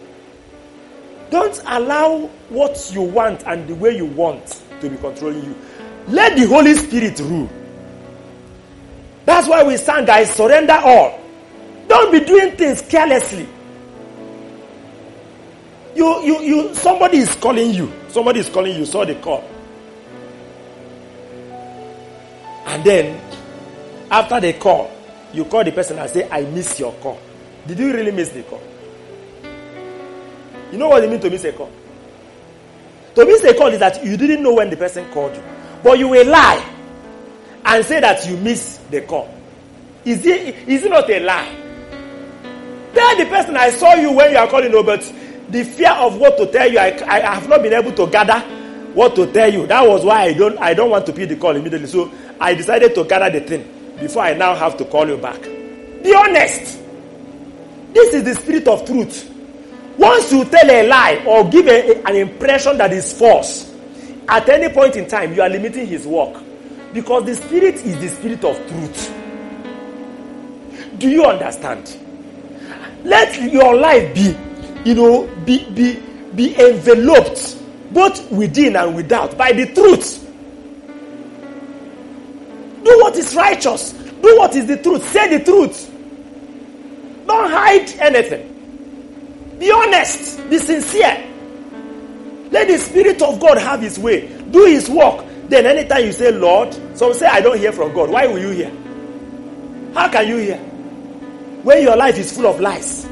[1.31, 5.57] Don't allow what you want and the way you want to be controlling you.
[6.07, 7.51] Let the Holy Spirit rule.
[9.25, 11.19] That's why we sang, guys, surrender all.
[11.89, 13.49] Don't be doing things carelessly.
[15.97, 17.93] You, you, you, somebody is calling you.
[18.07, 18.87] Somebody is calling you.
[18.87, 19.43] Saw the call.
[22.69, 23.21] And then,
[24.11, 24.91] after the call,
[25.33, 27.19] you call the person and say, I miss your call.
[27.67, 28.63] Did you really miss the call?
[30.71, 31.71] You know what it means to miss a call?
[33.15, 35.43] To miss a call is that you didn't know when the person called you.
[35.83, 36.63] But you will lie
[37.65, 39.35] and say that you missed the call.
[40.05, 41.55] Is it, is it not a lie?
[42.95, 45.01] Tell the person I saw you when you are calling, no, but
[45.49, 48.45] the fear of what to tell you, I, I have not been able to gather
[48.95, 49.67] what to tell you.
[49.67, 51.87] That was why I don't I don't want to pick the call immediately.
[51.87, 52.11] So
[52.41, 55.41] I decided to gather the thing before I now have to call you back.
[55.43, 56.81] Be honest.
[57.93, 59.35] This is the spirit of truth.
[59.97, 63.75] Once you tell a lie or give a, an impression that is false,
[64.29, 66.43] at any point in time, you are limiting his work.
[66.93, 69.15] Because the spirit is the spirit of truth.
[70.99, 71.97] Do you understand?
[73.05, 74.37] Let your life be,
[74.85, 76.01] you know, be, be,
[76.35, 77.58] be enveloped
[77.91, 80.25] both within and without by the truth.
[82.85, 83.93] Do what is righteous.
[83.93, 85.07] Do what is the truth.
[85.09, 85.91] Say the truth.
[87.27, 89.57] Don't hide anything.
[89.59, 90.49] Be honest.
[90.49, 91.25] Be sincere.
[92.51, 94.29] Let the Spirit of God have His way.
[94.51, 95.25] Do His work.
[95.49, 98.11] Then, anytime you say, Lord, some say, I don't hear from God.
[98.11, 98.73] Why will you hear?
[99.95, 100.59] How can you hear?
[101.63, 103.07] When your life is full of lies,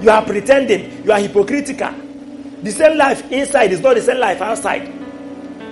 [0.00, 2.07] you are pretending, you are hypocritical.
[2.62, 4.88] The same life inside is not the same life outside.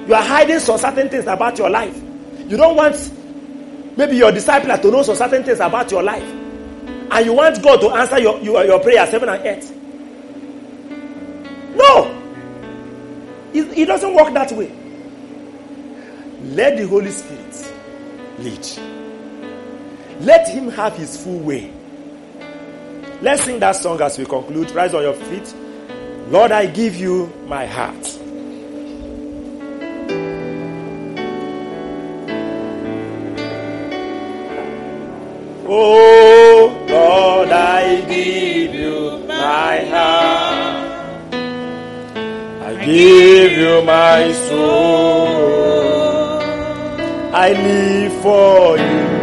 [0.07, 1.97] You are hiding some certain things about your life.
[2.49, 3.13] You don't want
[3.97, 6.23] maybe your disciple to know some certain things about your life.
[7.11, 9.73] And you want God to answer your, your, your prayers, and eight.
[11.77, 12.13] No!
[13.53, 14.73] It, it doesn't work that way.
[16.43, 17.75] Let the Holy Spirit
[18.39, 18.67] lead.
[20.21, 21.73] Let Him have His full way.
[23.23, 24.71] Let's sing that song as we conclude.
[24.71, 25.55] Rise on your feet.
[26.29, 28.19] Lord, I give you my heart.
[35.69, 41.35] Oh Lord, I give you my heart.
[42.63, 45.27] I give you my soul.
[47.33, 49.16] I live for you.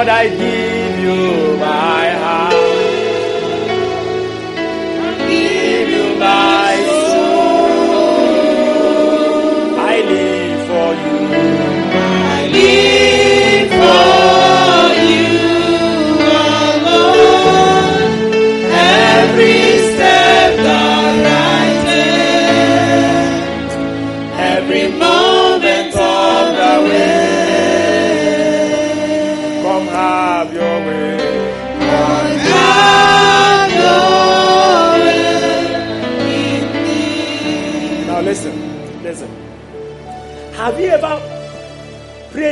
[0.00, 1.49] Lord, I give you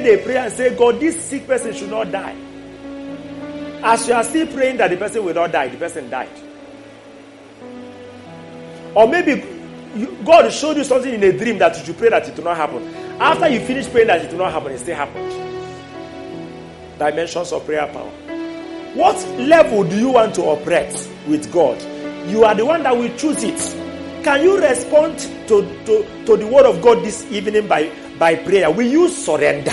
[0.08, 2.36] a prayer and say, God, this sick person should not die?
[3.82, 6.30] As you are still praying that the person will not die, the person died.
[8.94, 9.44] Or maybe
[10.24, 12.56] God showed you something in a dream that you should pray that it will not
[12.56, 12.86] happen.
[13.20, 15.30] After you finish praying that it will not happen, it still happened.
[16.98, 18.10] Dimensions of prayer power.
[18.94, 20.92] What level do you want to operate
[21.26, 21.80] with God?
[22.28, 23.58] You are the one that will choose it.
[24.24, 25.18] Can you respond
[25.48, 28.70] to, to, to the word of God this evening by, by prayer?
[28.70, 29.72] Will you surrender?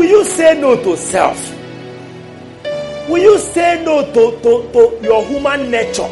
[0.00, 1.38] Will you say no to self?
[3.10, 6.08] Will you say no to, to, to your human nature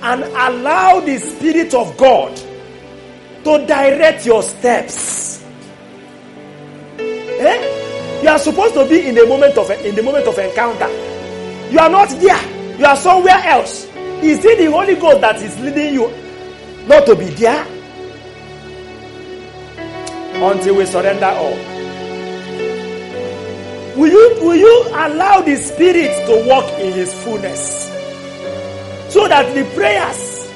[0.00, 5.44] and allow the Spirit of God to direct your steps?
[7.00, 8.20] Eh?
[8.22, 10.88] You are supposed to be in the moment of in the moment of encounter.
[11.68, 12.78] You are not there.
[12.78, 13.86] You are somewhere else.
[14.22, 17.66] Is it the Holy Ghost that is leading you not to be there?
[20.40, 21.69] Until we surrender all.
[24.00, 27.84] Will you, will you allow the Spirit to walk in His fullness?
[29.12, 30.50] So that the prayers,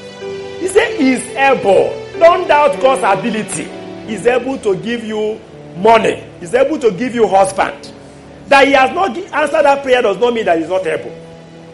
[0.61, 1.93] He said, is able.
[2.19, 3.65] Don't doubt God's ability.
[4.07, 5.39] He's able to give you
[5.77, 6.25] money.
[6.41, 7.93] He's able to give you husband.
[8.47, 11.11] That He has not answered that prayer does not mean that He's not able.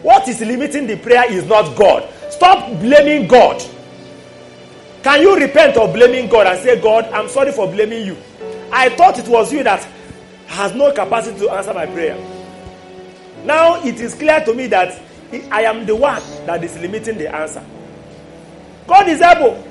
[0.01, 2.05] What is limiting the prayer is not God.
[2.31, 3.63] Stop blaming God.
[5.03, 8.17] Can you repent of blaming God and say, God, I'm sorry for blaming you?
[8.73, 9.87] I thought it was you that
[10.51, 12.17] has no capacity to answer my prayer.
[13.45, 15.01] Now it is clear to me that
[15.49, 17.63] I am the one that is limiting the answer.
[18.85, 19.63] God is able.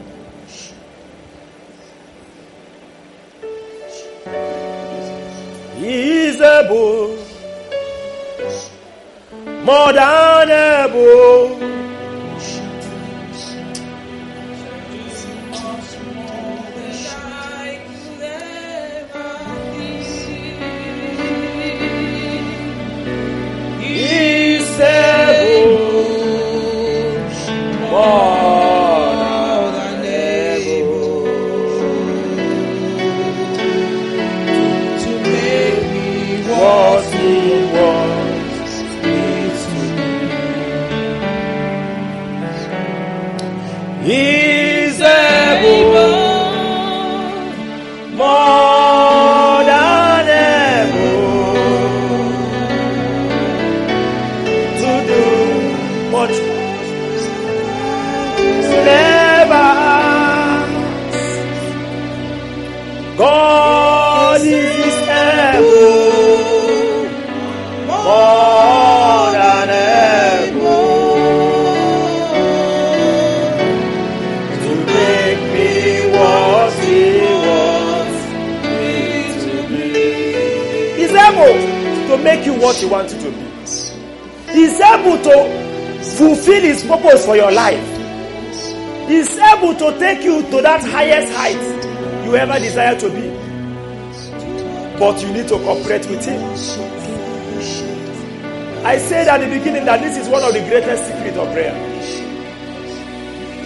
[5.77, 7.17] He is able.
[9.65, 11.90] More than able.
[87.31, 87.87] For your life.
[89.07, 93.31] He's able to take you to that highest height you ever desire to be.
[94.99, 96.43] but you need to cooperate with Him.
[98.85, 101.77] I said at the beginning that this is one of the greatest secrets of prayer.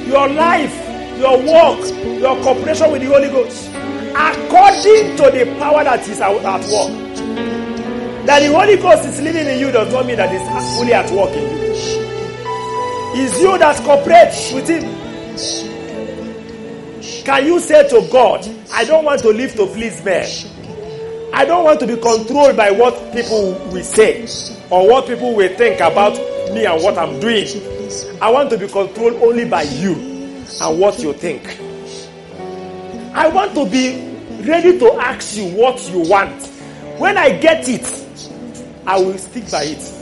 [0.08, 0.76] Your life,
[1.18, 3.68] your work, your cooperation with the Holy Ghost,
[4.12, 6.92] according to the power that is at work.
[8.26, 11.10] That the Holy Ghost is living in you does not mean that it's fully at
[11.10, 11.63] work in you.
[13.16, 14.82] It's you that cooperates with Him.
[17.24, 20.28] Can you say to God, I don't want to live to please men?
[21.32, 24.26] I don't want to be controlled by what people will say
[24.70, 26.14] or what people will think about
[26.52, 27.46] me and what I'm doing.
[28.20, 29.92] I want to be controlled only by you
[30.60, 31.58] and what you think.
[33.14, 34.10] I want to be
[34.42, 36.46] ready to ask you what you want.
[36.98, 37.86] When I get it,
[38.86, 40.00] I will stick by it.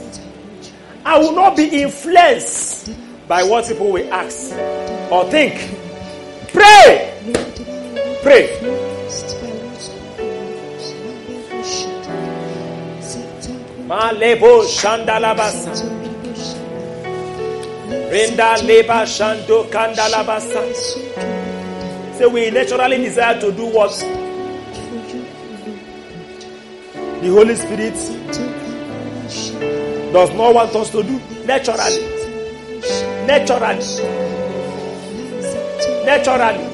[1.05, 2.52] I will not be influenced
[3.33, 4.51] by what people will ask
[5.11, 5.55] or think.
[6.49, 7.19] Pray.
[8.21, 8.45] Pray.
[13.89, 15.73] Malebo shandalabasa.
[18.11, 20.61] Renda leba shando kandalabasa.
[22.19, 23.89] So we naturally desire to do what
[27.19, 27.95] the Holy Spirit
[30.13, 32.22] does not want us to do naturally.
[33.25, 33.79] Naturally.
[36.05, 36.73] Naturally.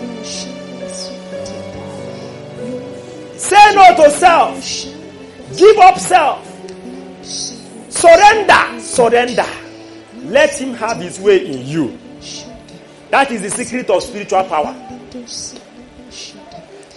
[3.38, 4.64] Say no to self.
[5.58, 6.46] Give up self.
[7.90, 8.80] Surrender.
[8.80, 9.46] Surrender.
[10.24, 11.98] Let him have his way in you.
[13.10, 14.74] That is the secret of spiritual power.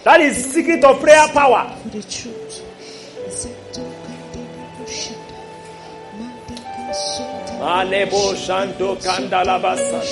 [0.05, 1.79] That is the secret of prayer power.
[7.63, 10.03] Alebo Shanto Kandalabasa.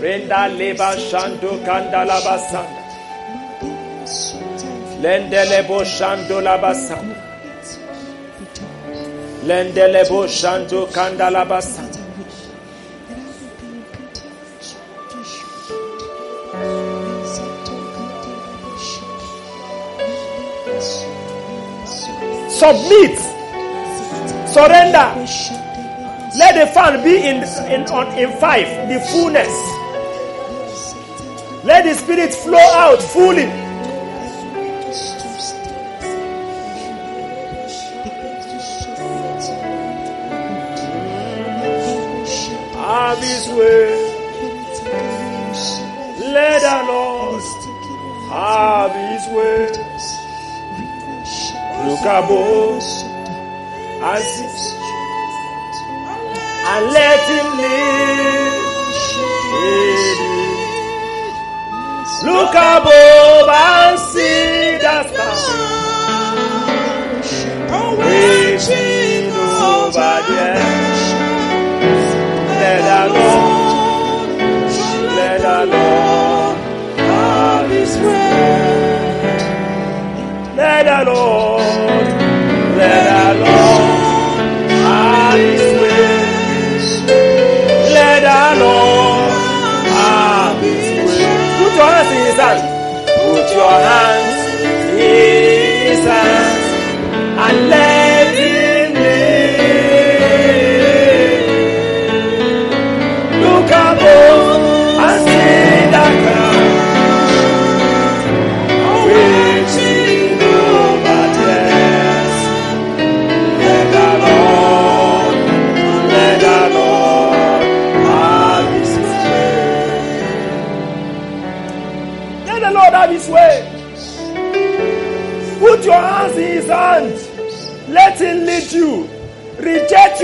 [0.00, 2.82] Renda Leba Shanto Kandalabasa.
[5.02, 6.96] Lendelebo Shanto Labasa.
[9.44, 11.82] Lendelebo Shanto Kandalabasa.
[22.48, 23.31] Submit.
[24.52, 25.08] Surrender.
[26.36, 27.36] Let the fan be in,
[27.72, 29.48] in, on, in five, the fullness.
[31.64, 33.61] Let the spirit flow out fully.
[70.28, 70.56] There.
[72.60, 74.28] Let Lord,
[75.16, 76.56] let the Lord
[76.96, 77.70] have.
[80.56, 82.06] Let Lord,
[82.76, 83.61] let Lord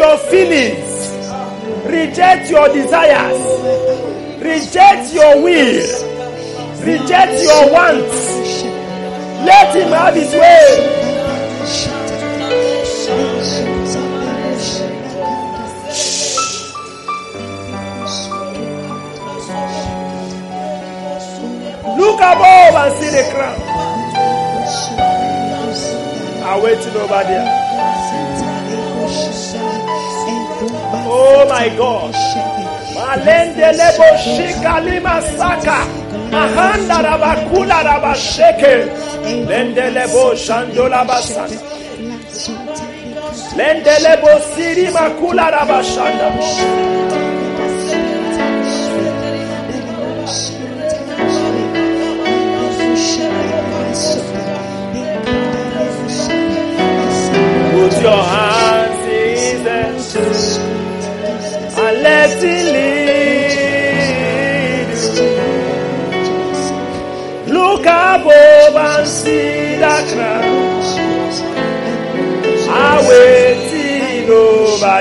[0.08, 1.12] your feelings.
[1.84, 3.42] Reject your desires.
[4.40, 5.86] Reject your will.
[6.82, 8.62] Reject your wants.
[9.44, 10.94] Let Him have His way.
[21.98, 23.60] Look above and see the crown.
[26.44, 27.57] I'm waiting over there.
[31.30, 32.14] Oh my God.
[32.96, 35.78] Malende lebo shikalima saka.
[36.32, 38.74] Mahanda rabakula rabasheke.
[39.48, 41.58] Lende lebo shandola basaka.
[43.58, 46.87] Lende lebo siri makula rabashanda.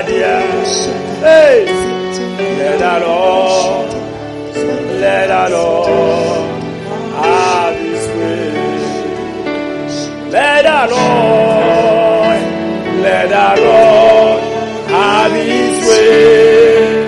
[0.06, 1.18] Over.
[1.20, 1.64] Hey,
[2.58, 3.90] let Lord,
[5.00, 6.62] let the Lord
[7.14, 8.68] have His way.
[10.30, 12.40] Let Lord,
[13.02, 14.40] let the Lord
[14.88, 16.98] have His way.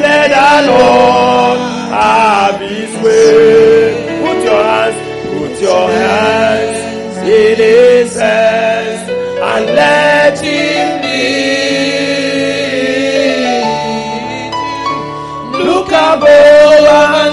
[0.00, 1.58] Let the Lord
[1.90, 3.90] have His way.
[4.22, 4.98] Put your hands,
[5.38, 9.10] put your hands in His hands
[9.42, 11.49] and let Him lead.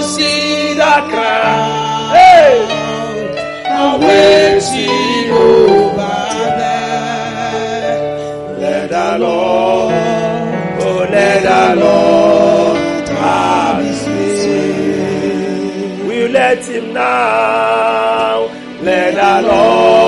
[0.00, 0.96] See the
[5.30, 7.96] over there.
[8.58, 9.92] Let the Lord,
[10.82, 16.02] oh let the Lord have His way.
[16.08, 18.48] We let Him now.
[18.82, 20.07] Let the Lord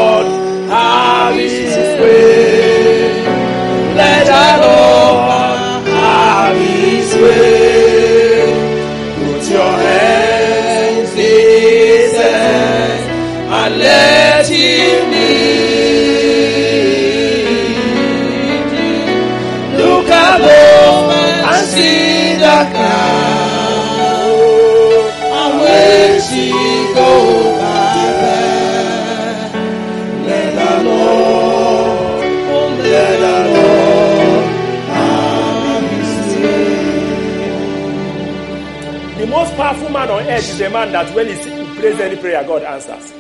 [40.01, 41.35] man on earth is a man that when he
[41.79, 43.13] prays any prayer, God answers.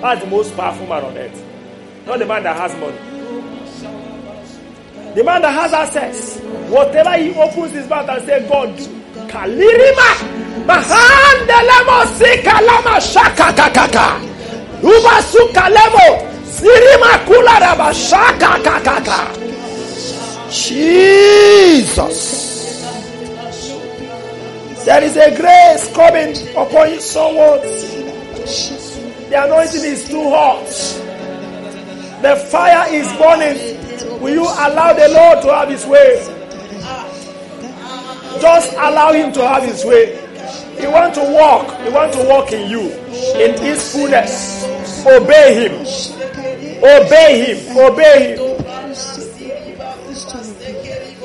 [0.00, 1.44] That's the most powerful man on earth.
[2.06, 2.98] Not the man that has money.
[5.14, 6.40] The man that has access.
[6.68, 8.84] Whatever he opens his mouth and says, God do.
[9.32, 10.10] Kalirima.
[10.68, 14.06] Mahandelemo sikalama shaka kakaka.
[14.82, 16.08] Uba sukalemo.
[16.44, 19.20] Sirima kula shaka kakaka.
[20.50, 22.49] Jesus.
[24.90, 27.00] There is a grace coming upon you.
[27.00, 27.60] someone.
[27.60, 30.66] The anointing is too hot.
[32.22, 34.20] The fire is burning.
[34.20, 36.18] Will you allow the Lord to have his way?
[38.40, 40.16] Just allow him to have his way.
[40.80, 41.80] He want to walk.
[41.82, 42.90] He want to walk in you.
[43.40, 44.64] In his fullness.
[45.06, 45.86] Obey him.
[46.82, 47.76] Obey him.
[47.78, 48.56] Obey him.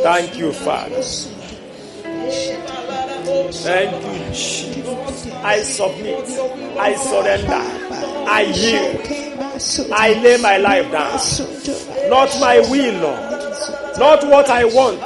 [0.04, 1.02] Thank you, Father.
[3.26, 5.34] Thank you, Jesus.
[5.44, 6.30] I submit.
[6.78, 7.64] I surrender.
[8.28, 9.92] I yield.
[9.92, 11.20] I lay my life down.
[12.10, 13.98] Not my will, Lord.
[13.98, 15.00] Not what I want.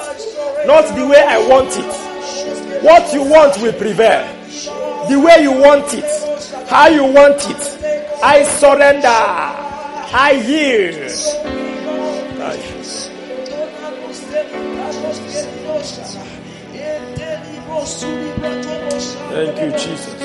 [0.68, 2.84] Not the way I want it.
[2.84, 4.28] What you want will prevail.
[5.10, 6.68] The way you want it.
[6.68, 8.22] How you want it.
[8.22, 9.08] I surrender.
[10.12, 11.60] I yield.
[17.98, 19.72] Thank you.
[19.72, 20.20] Jesus.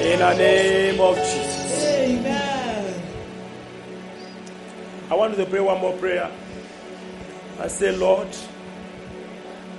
[0.00, 1.84] In the name of Jesus.
[1.86, 3.02] Amen.
[5.10, 6.30] I want to pray one more prayer.
[7.60, 8.28] I say, Lord,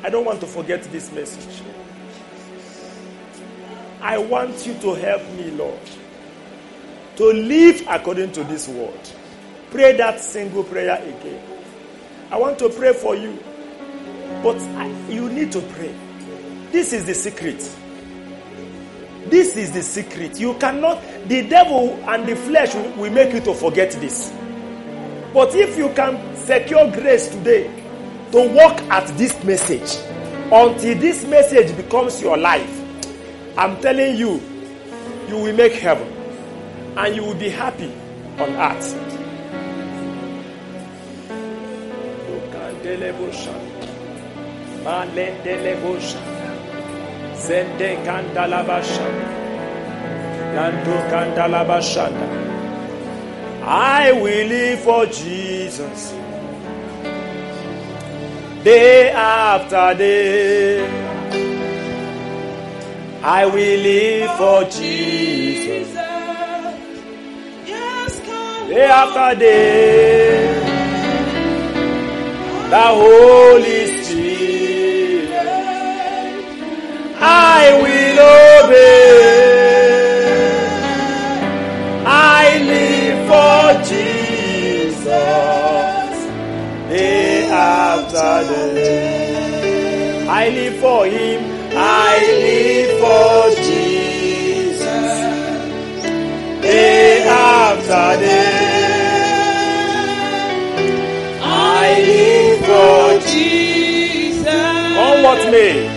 [0.03, 1.61] I don't want to forget this message.
[4.06, 5.80] I want you to help me, Lord,
[7.15, 8.99] to live according to this word.
[9.72, 11.41] Pray that single prayer again.
[12.30, 13.44] I want to pray for you,
[14.44, 15.91] but I, you need to pray.
[16.72, 17.57] This is the secret.
[19.26, 20.40] This is the secret.
[20.40, 24.32] You cannot, the devil and the flesh will, will make you to forget this.
[25.34, 27.73] But if you can secure grace today
[28.34, 29.98] to walk at this message
[30.52, 32.74] until this message becomes your life,
[33.57, 34.41] I'm telling you,
[35.30, 36.07] you will make heaven
[36.98, 37.91] and you will be happy
[38.38, 39.02] on earth.
[53.64, 56.11] I will live for Jesus.
[58.64, 61.05] Day after day.
[63.27, 65.91] I will live for Jesus.
[68.69, 70.53] Day after day,
[72.69, 75.31] the Holy Spirit,
[77.19, 78.19] I will
[78.69, 78.93] obey.
[82.06, 85.06] I live for Jesus.
[86.89, 88.34] Day after
[88.76, 91.55] day, I live for Him.
[91.77, 95.10] I live for Jesus.
[96.61, 99.26] Day after day,
[101.41, 104.97] I live for Jesus.
[104.97, 105.95] All what may.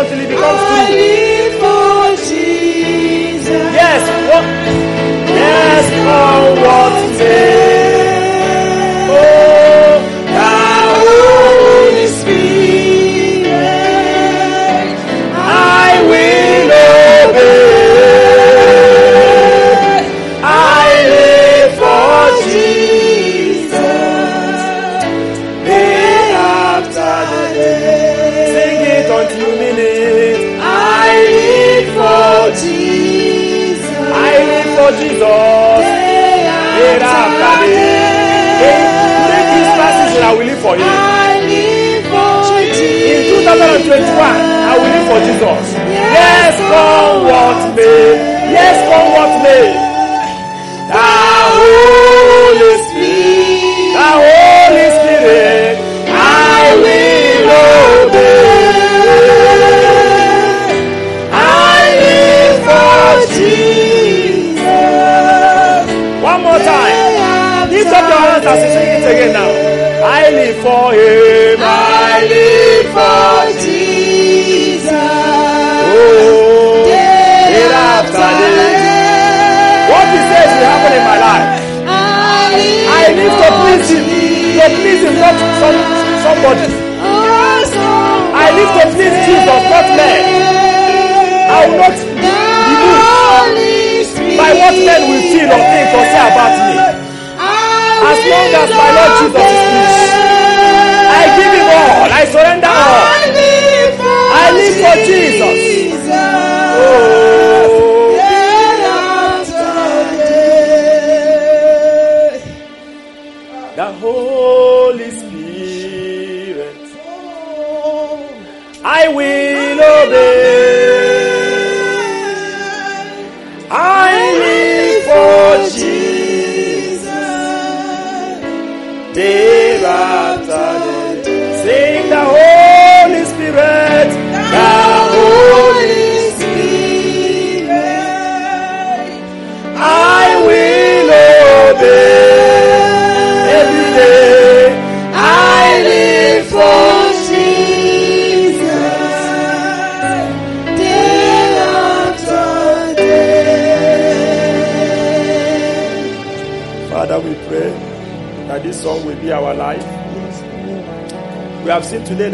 [0.00, 0.96] Until it becomes I true.
[1.00, 3.66] live for Jesus.
[3.80, 4.02] Yes.
[4.30, 4.44] What?
[5.40, 5.84] Yes.
[5.90, 6.94] Come what
[35.04, 35.84] Jesus.
[35.84, 38.24] Day after day.
[38.60, 40.80] Today Christmas I will live for for
[42.64, 45.66] In 2021, I will live for Jesus.
[45.92, 48.16] Yes, come what may.
[48.48, 49.68] Yes, come what may.
[50.88, 51.04] The
[51.52, 55.53] Holy Spirit, the Holy Spirit,
[68.46, 69.50] up your hands as you sing it again now.
[70.04, 71.58] I live for Him.
[71.60, 74.92] I live for Jesus.
[74.92, 78.76] Oh, Day after day.
[79.90, 81.48] What He says will happen in my life.
[81.88, 84.04] I live to please Him.
[84.04, 85.78] To please Him, not some,
[86.24, 86.66] somebody.
[87.00, 87.64] Oh,
[88.34, 90.20] I live to please Jesus, not men.
[91.44, 96.54] I will not be moved by what men will feel or think or say about
[96.68, 97.03] me.
[98.14, 100.23] As long as my Lord Jesus is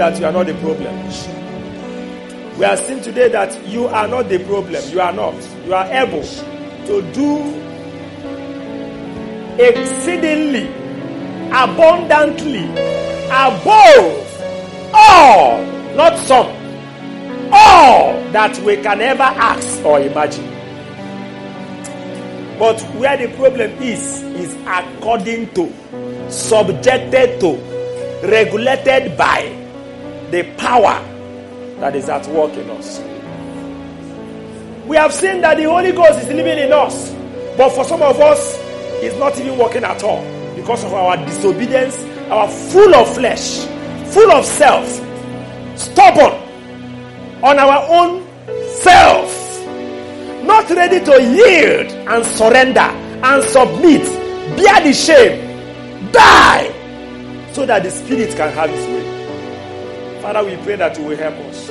[0.01, 0.97] that you are not the problem.
[2.59, 4.83] We are seen today that you are not the problem.
[4.89, 5.35] You are not.
[5.67, 7.37] You are able to do
[9.63, 10.69] exceedingly,
[11.53, 12.65] abundantly,
[13.27, 14.41] above
[14.95, 15.63] all,
[15.95, 16.47] not some,
[17.53, 20.47] all that we can ever ask or imagine.
[22.59, 27.53] But where the problem is, is according to, subjected to,
[28.27, 29.60] regulated by
[30.31, 31.03] the power
[31.81, 33.01] that is at work in us.
[34.87, 37.13] We have seen that the Holy Ghost is living in us,
[37.57, 38.57] but for some of us,
[39.03, 40.23] it's not even working at all
[40.57, 43.65] because of our disobedience, our full of flesh,
[44.13, 44.89] full of self,
[45.79, 46.33] stubborn
[47.43, 48.27] on our own
[48.83, 49.41] self
[50.51, 54.03] not ready to yield and surrender and submit,
[54.57, 56.67] bear the shame, die,
[57.53, 59.00] so that the Spirit can have His way.
[60.21, 61.71] Father, we pray that you will help us.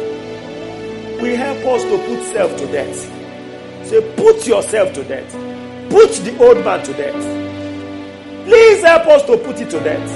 [1.21, 3.85] We help us to put self to death.
[3.85, 5.31] Say, put yourself to death.
[5.89, 8.45] Put the old man to death.
[8.45, 10.09] Please help us to put it to death,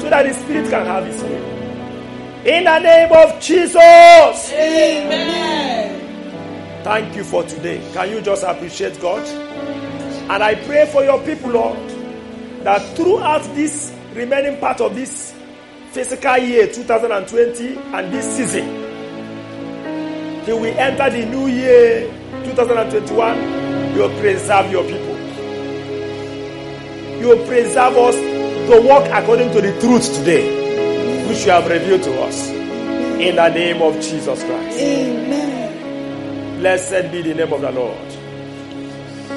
[0.00, 2.56] so that the Spirit can have His way.
[2.56, 3.76] In the name of Jesus.
[4.52, 5.64] Amen.
[6.84, 7.80] Thank you for today.
[7.92, 9.26] Can you just appreciate God?
[10.30, 11.78] And I pray for your people, Lord,
[12.64, 15.32] that throughout this remaining part of this
[15.96, 18.66] physical year 2020 and this season,
[20.44, 22.12] till we enter the new year
[22.44, 25.16] 2021, you will preserve your people.
[27.18, 32.02] You will preserve us to walk according to the truth today, which you have revealed
[32.02, 32.50] to us.
[32.50, 34.78] In the name of Jesus Christ.
[34.78, 36.58] Amen.
[36.58, 38.12] Blessed be the name of the Lord.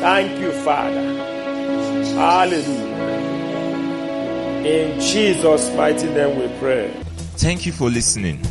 [0.01, 1.15] Thank you, Father.
[2.19, 3.18] Hallelujah.
[4.65, 6.91] In Jesus' mighty name we pray.
[7.37, 8.41] Thank you for listening.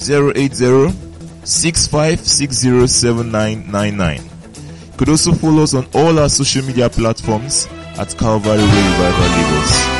[0.00, 0.92] 080
[1.44, 4.27] 65607999.
[4.98, 7.68] Could also follow us on all our social media platforms
[7.98, 9.97] at Calvary Revival Labels.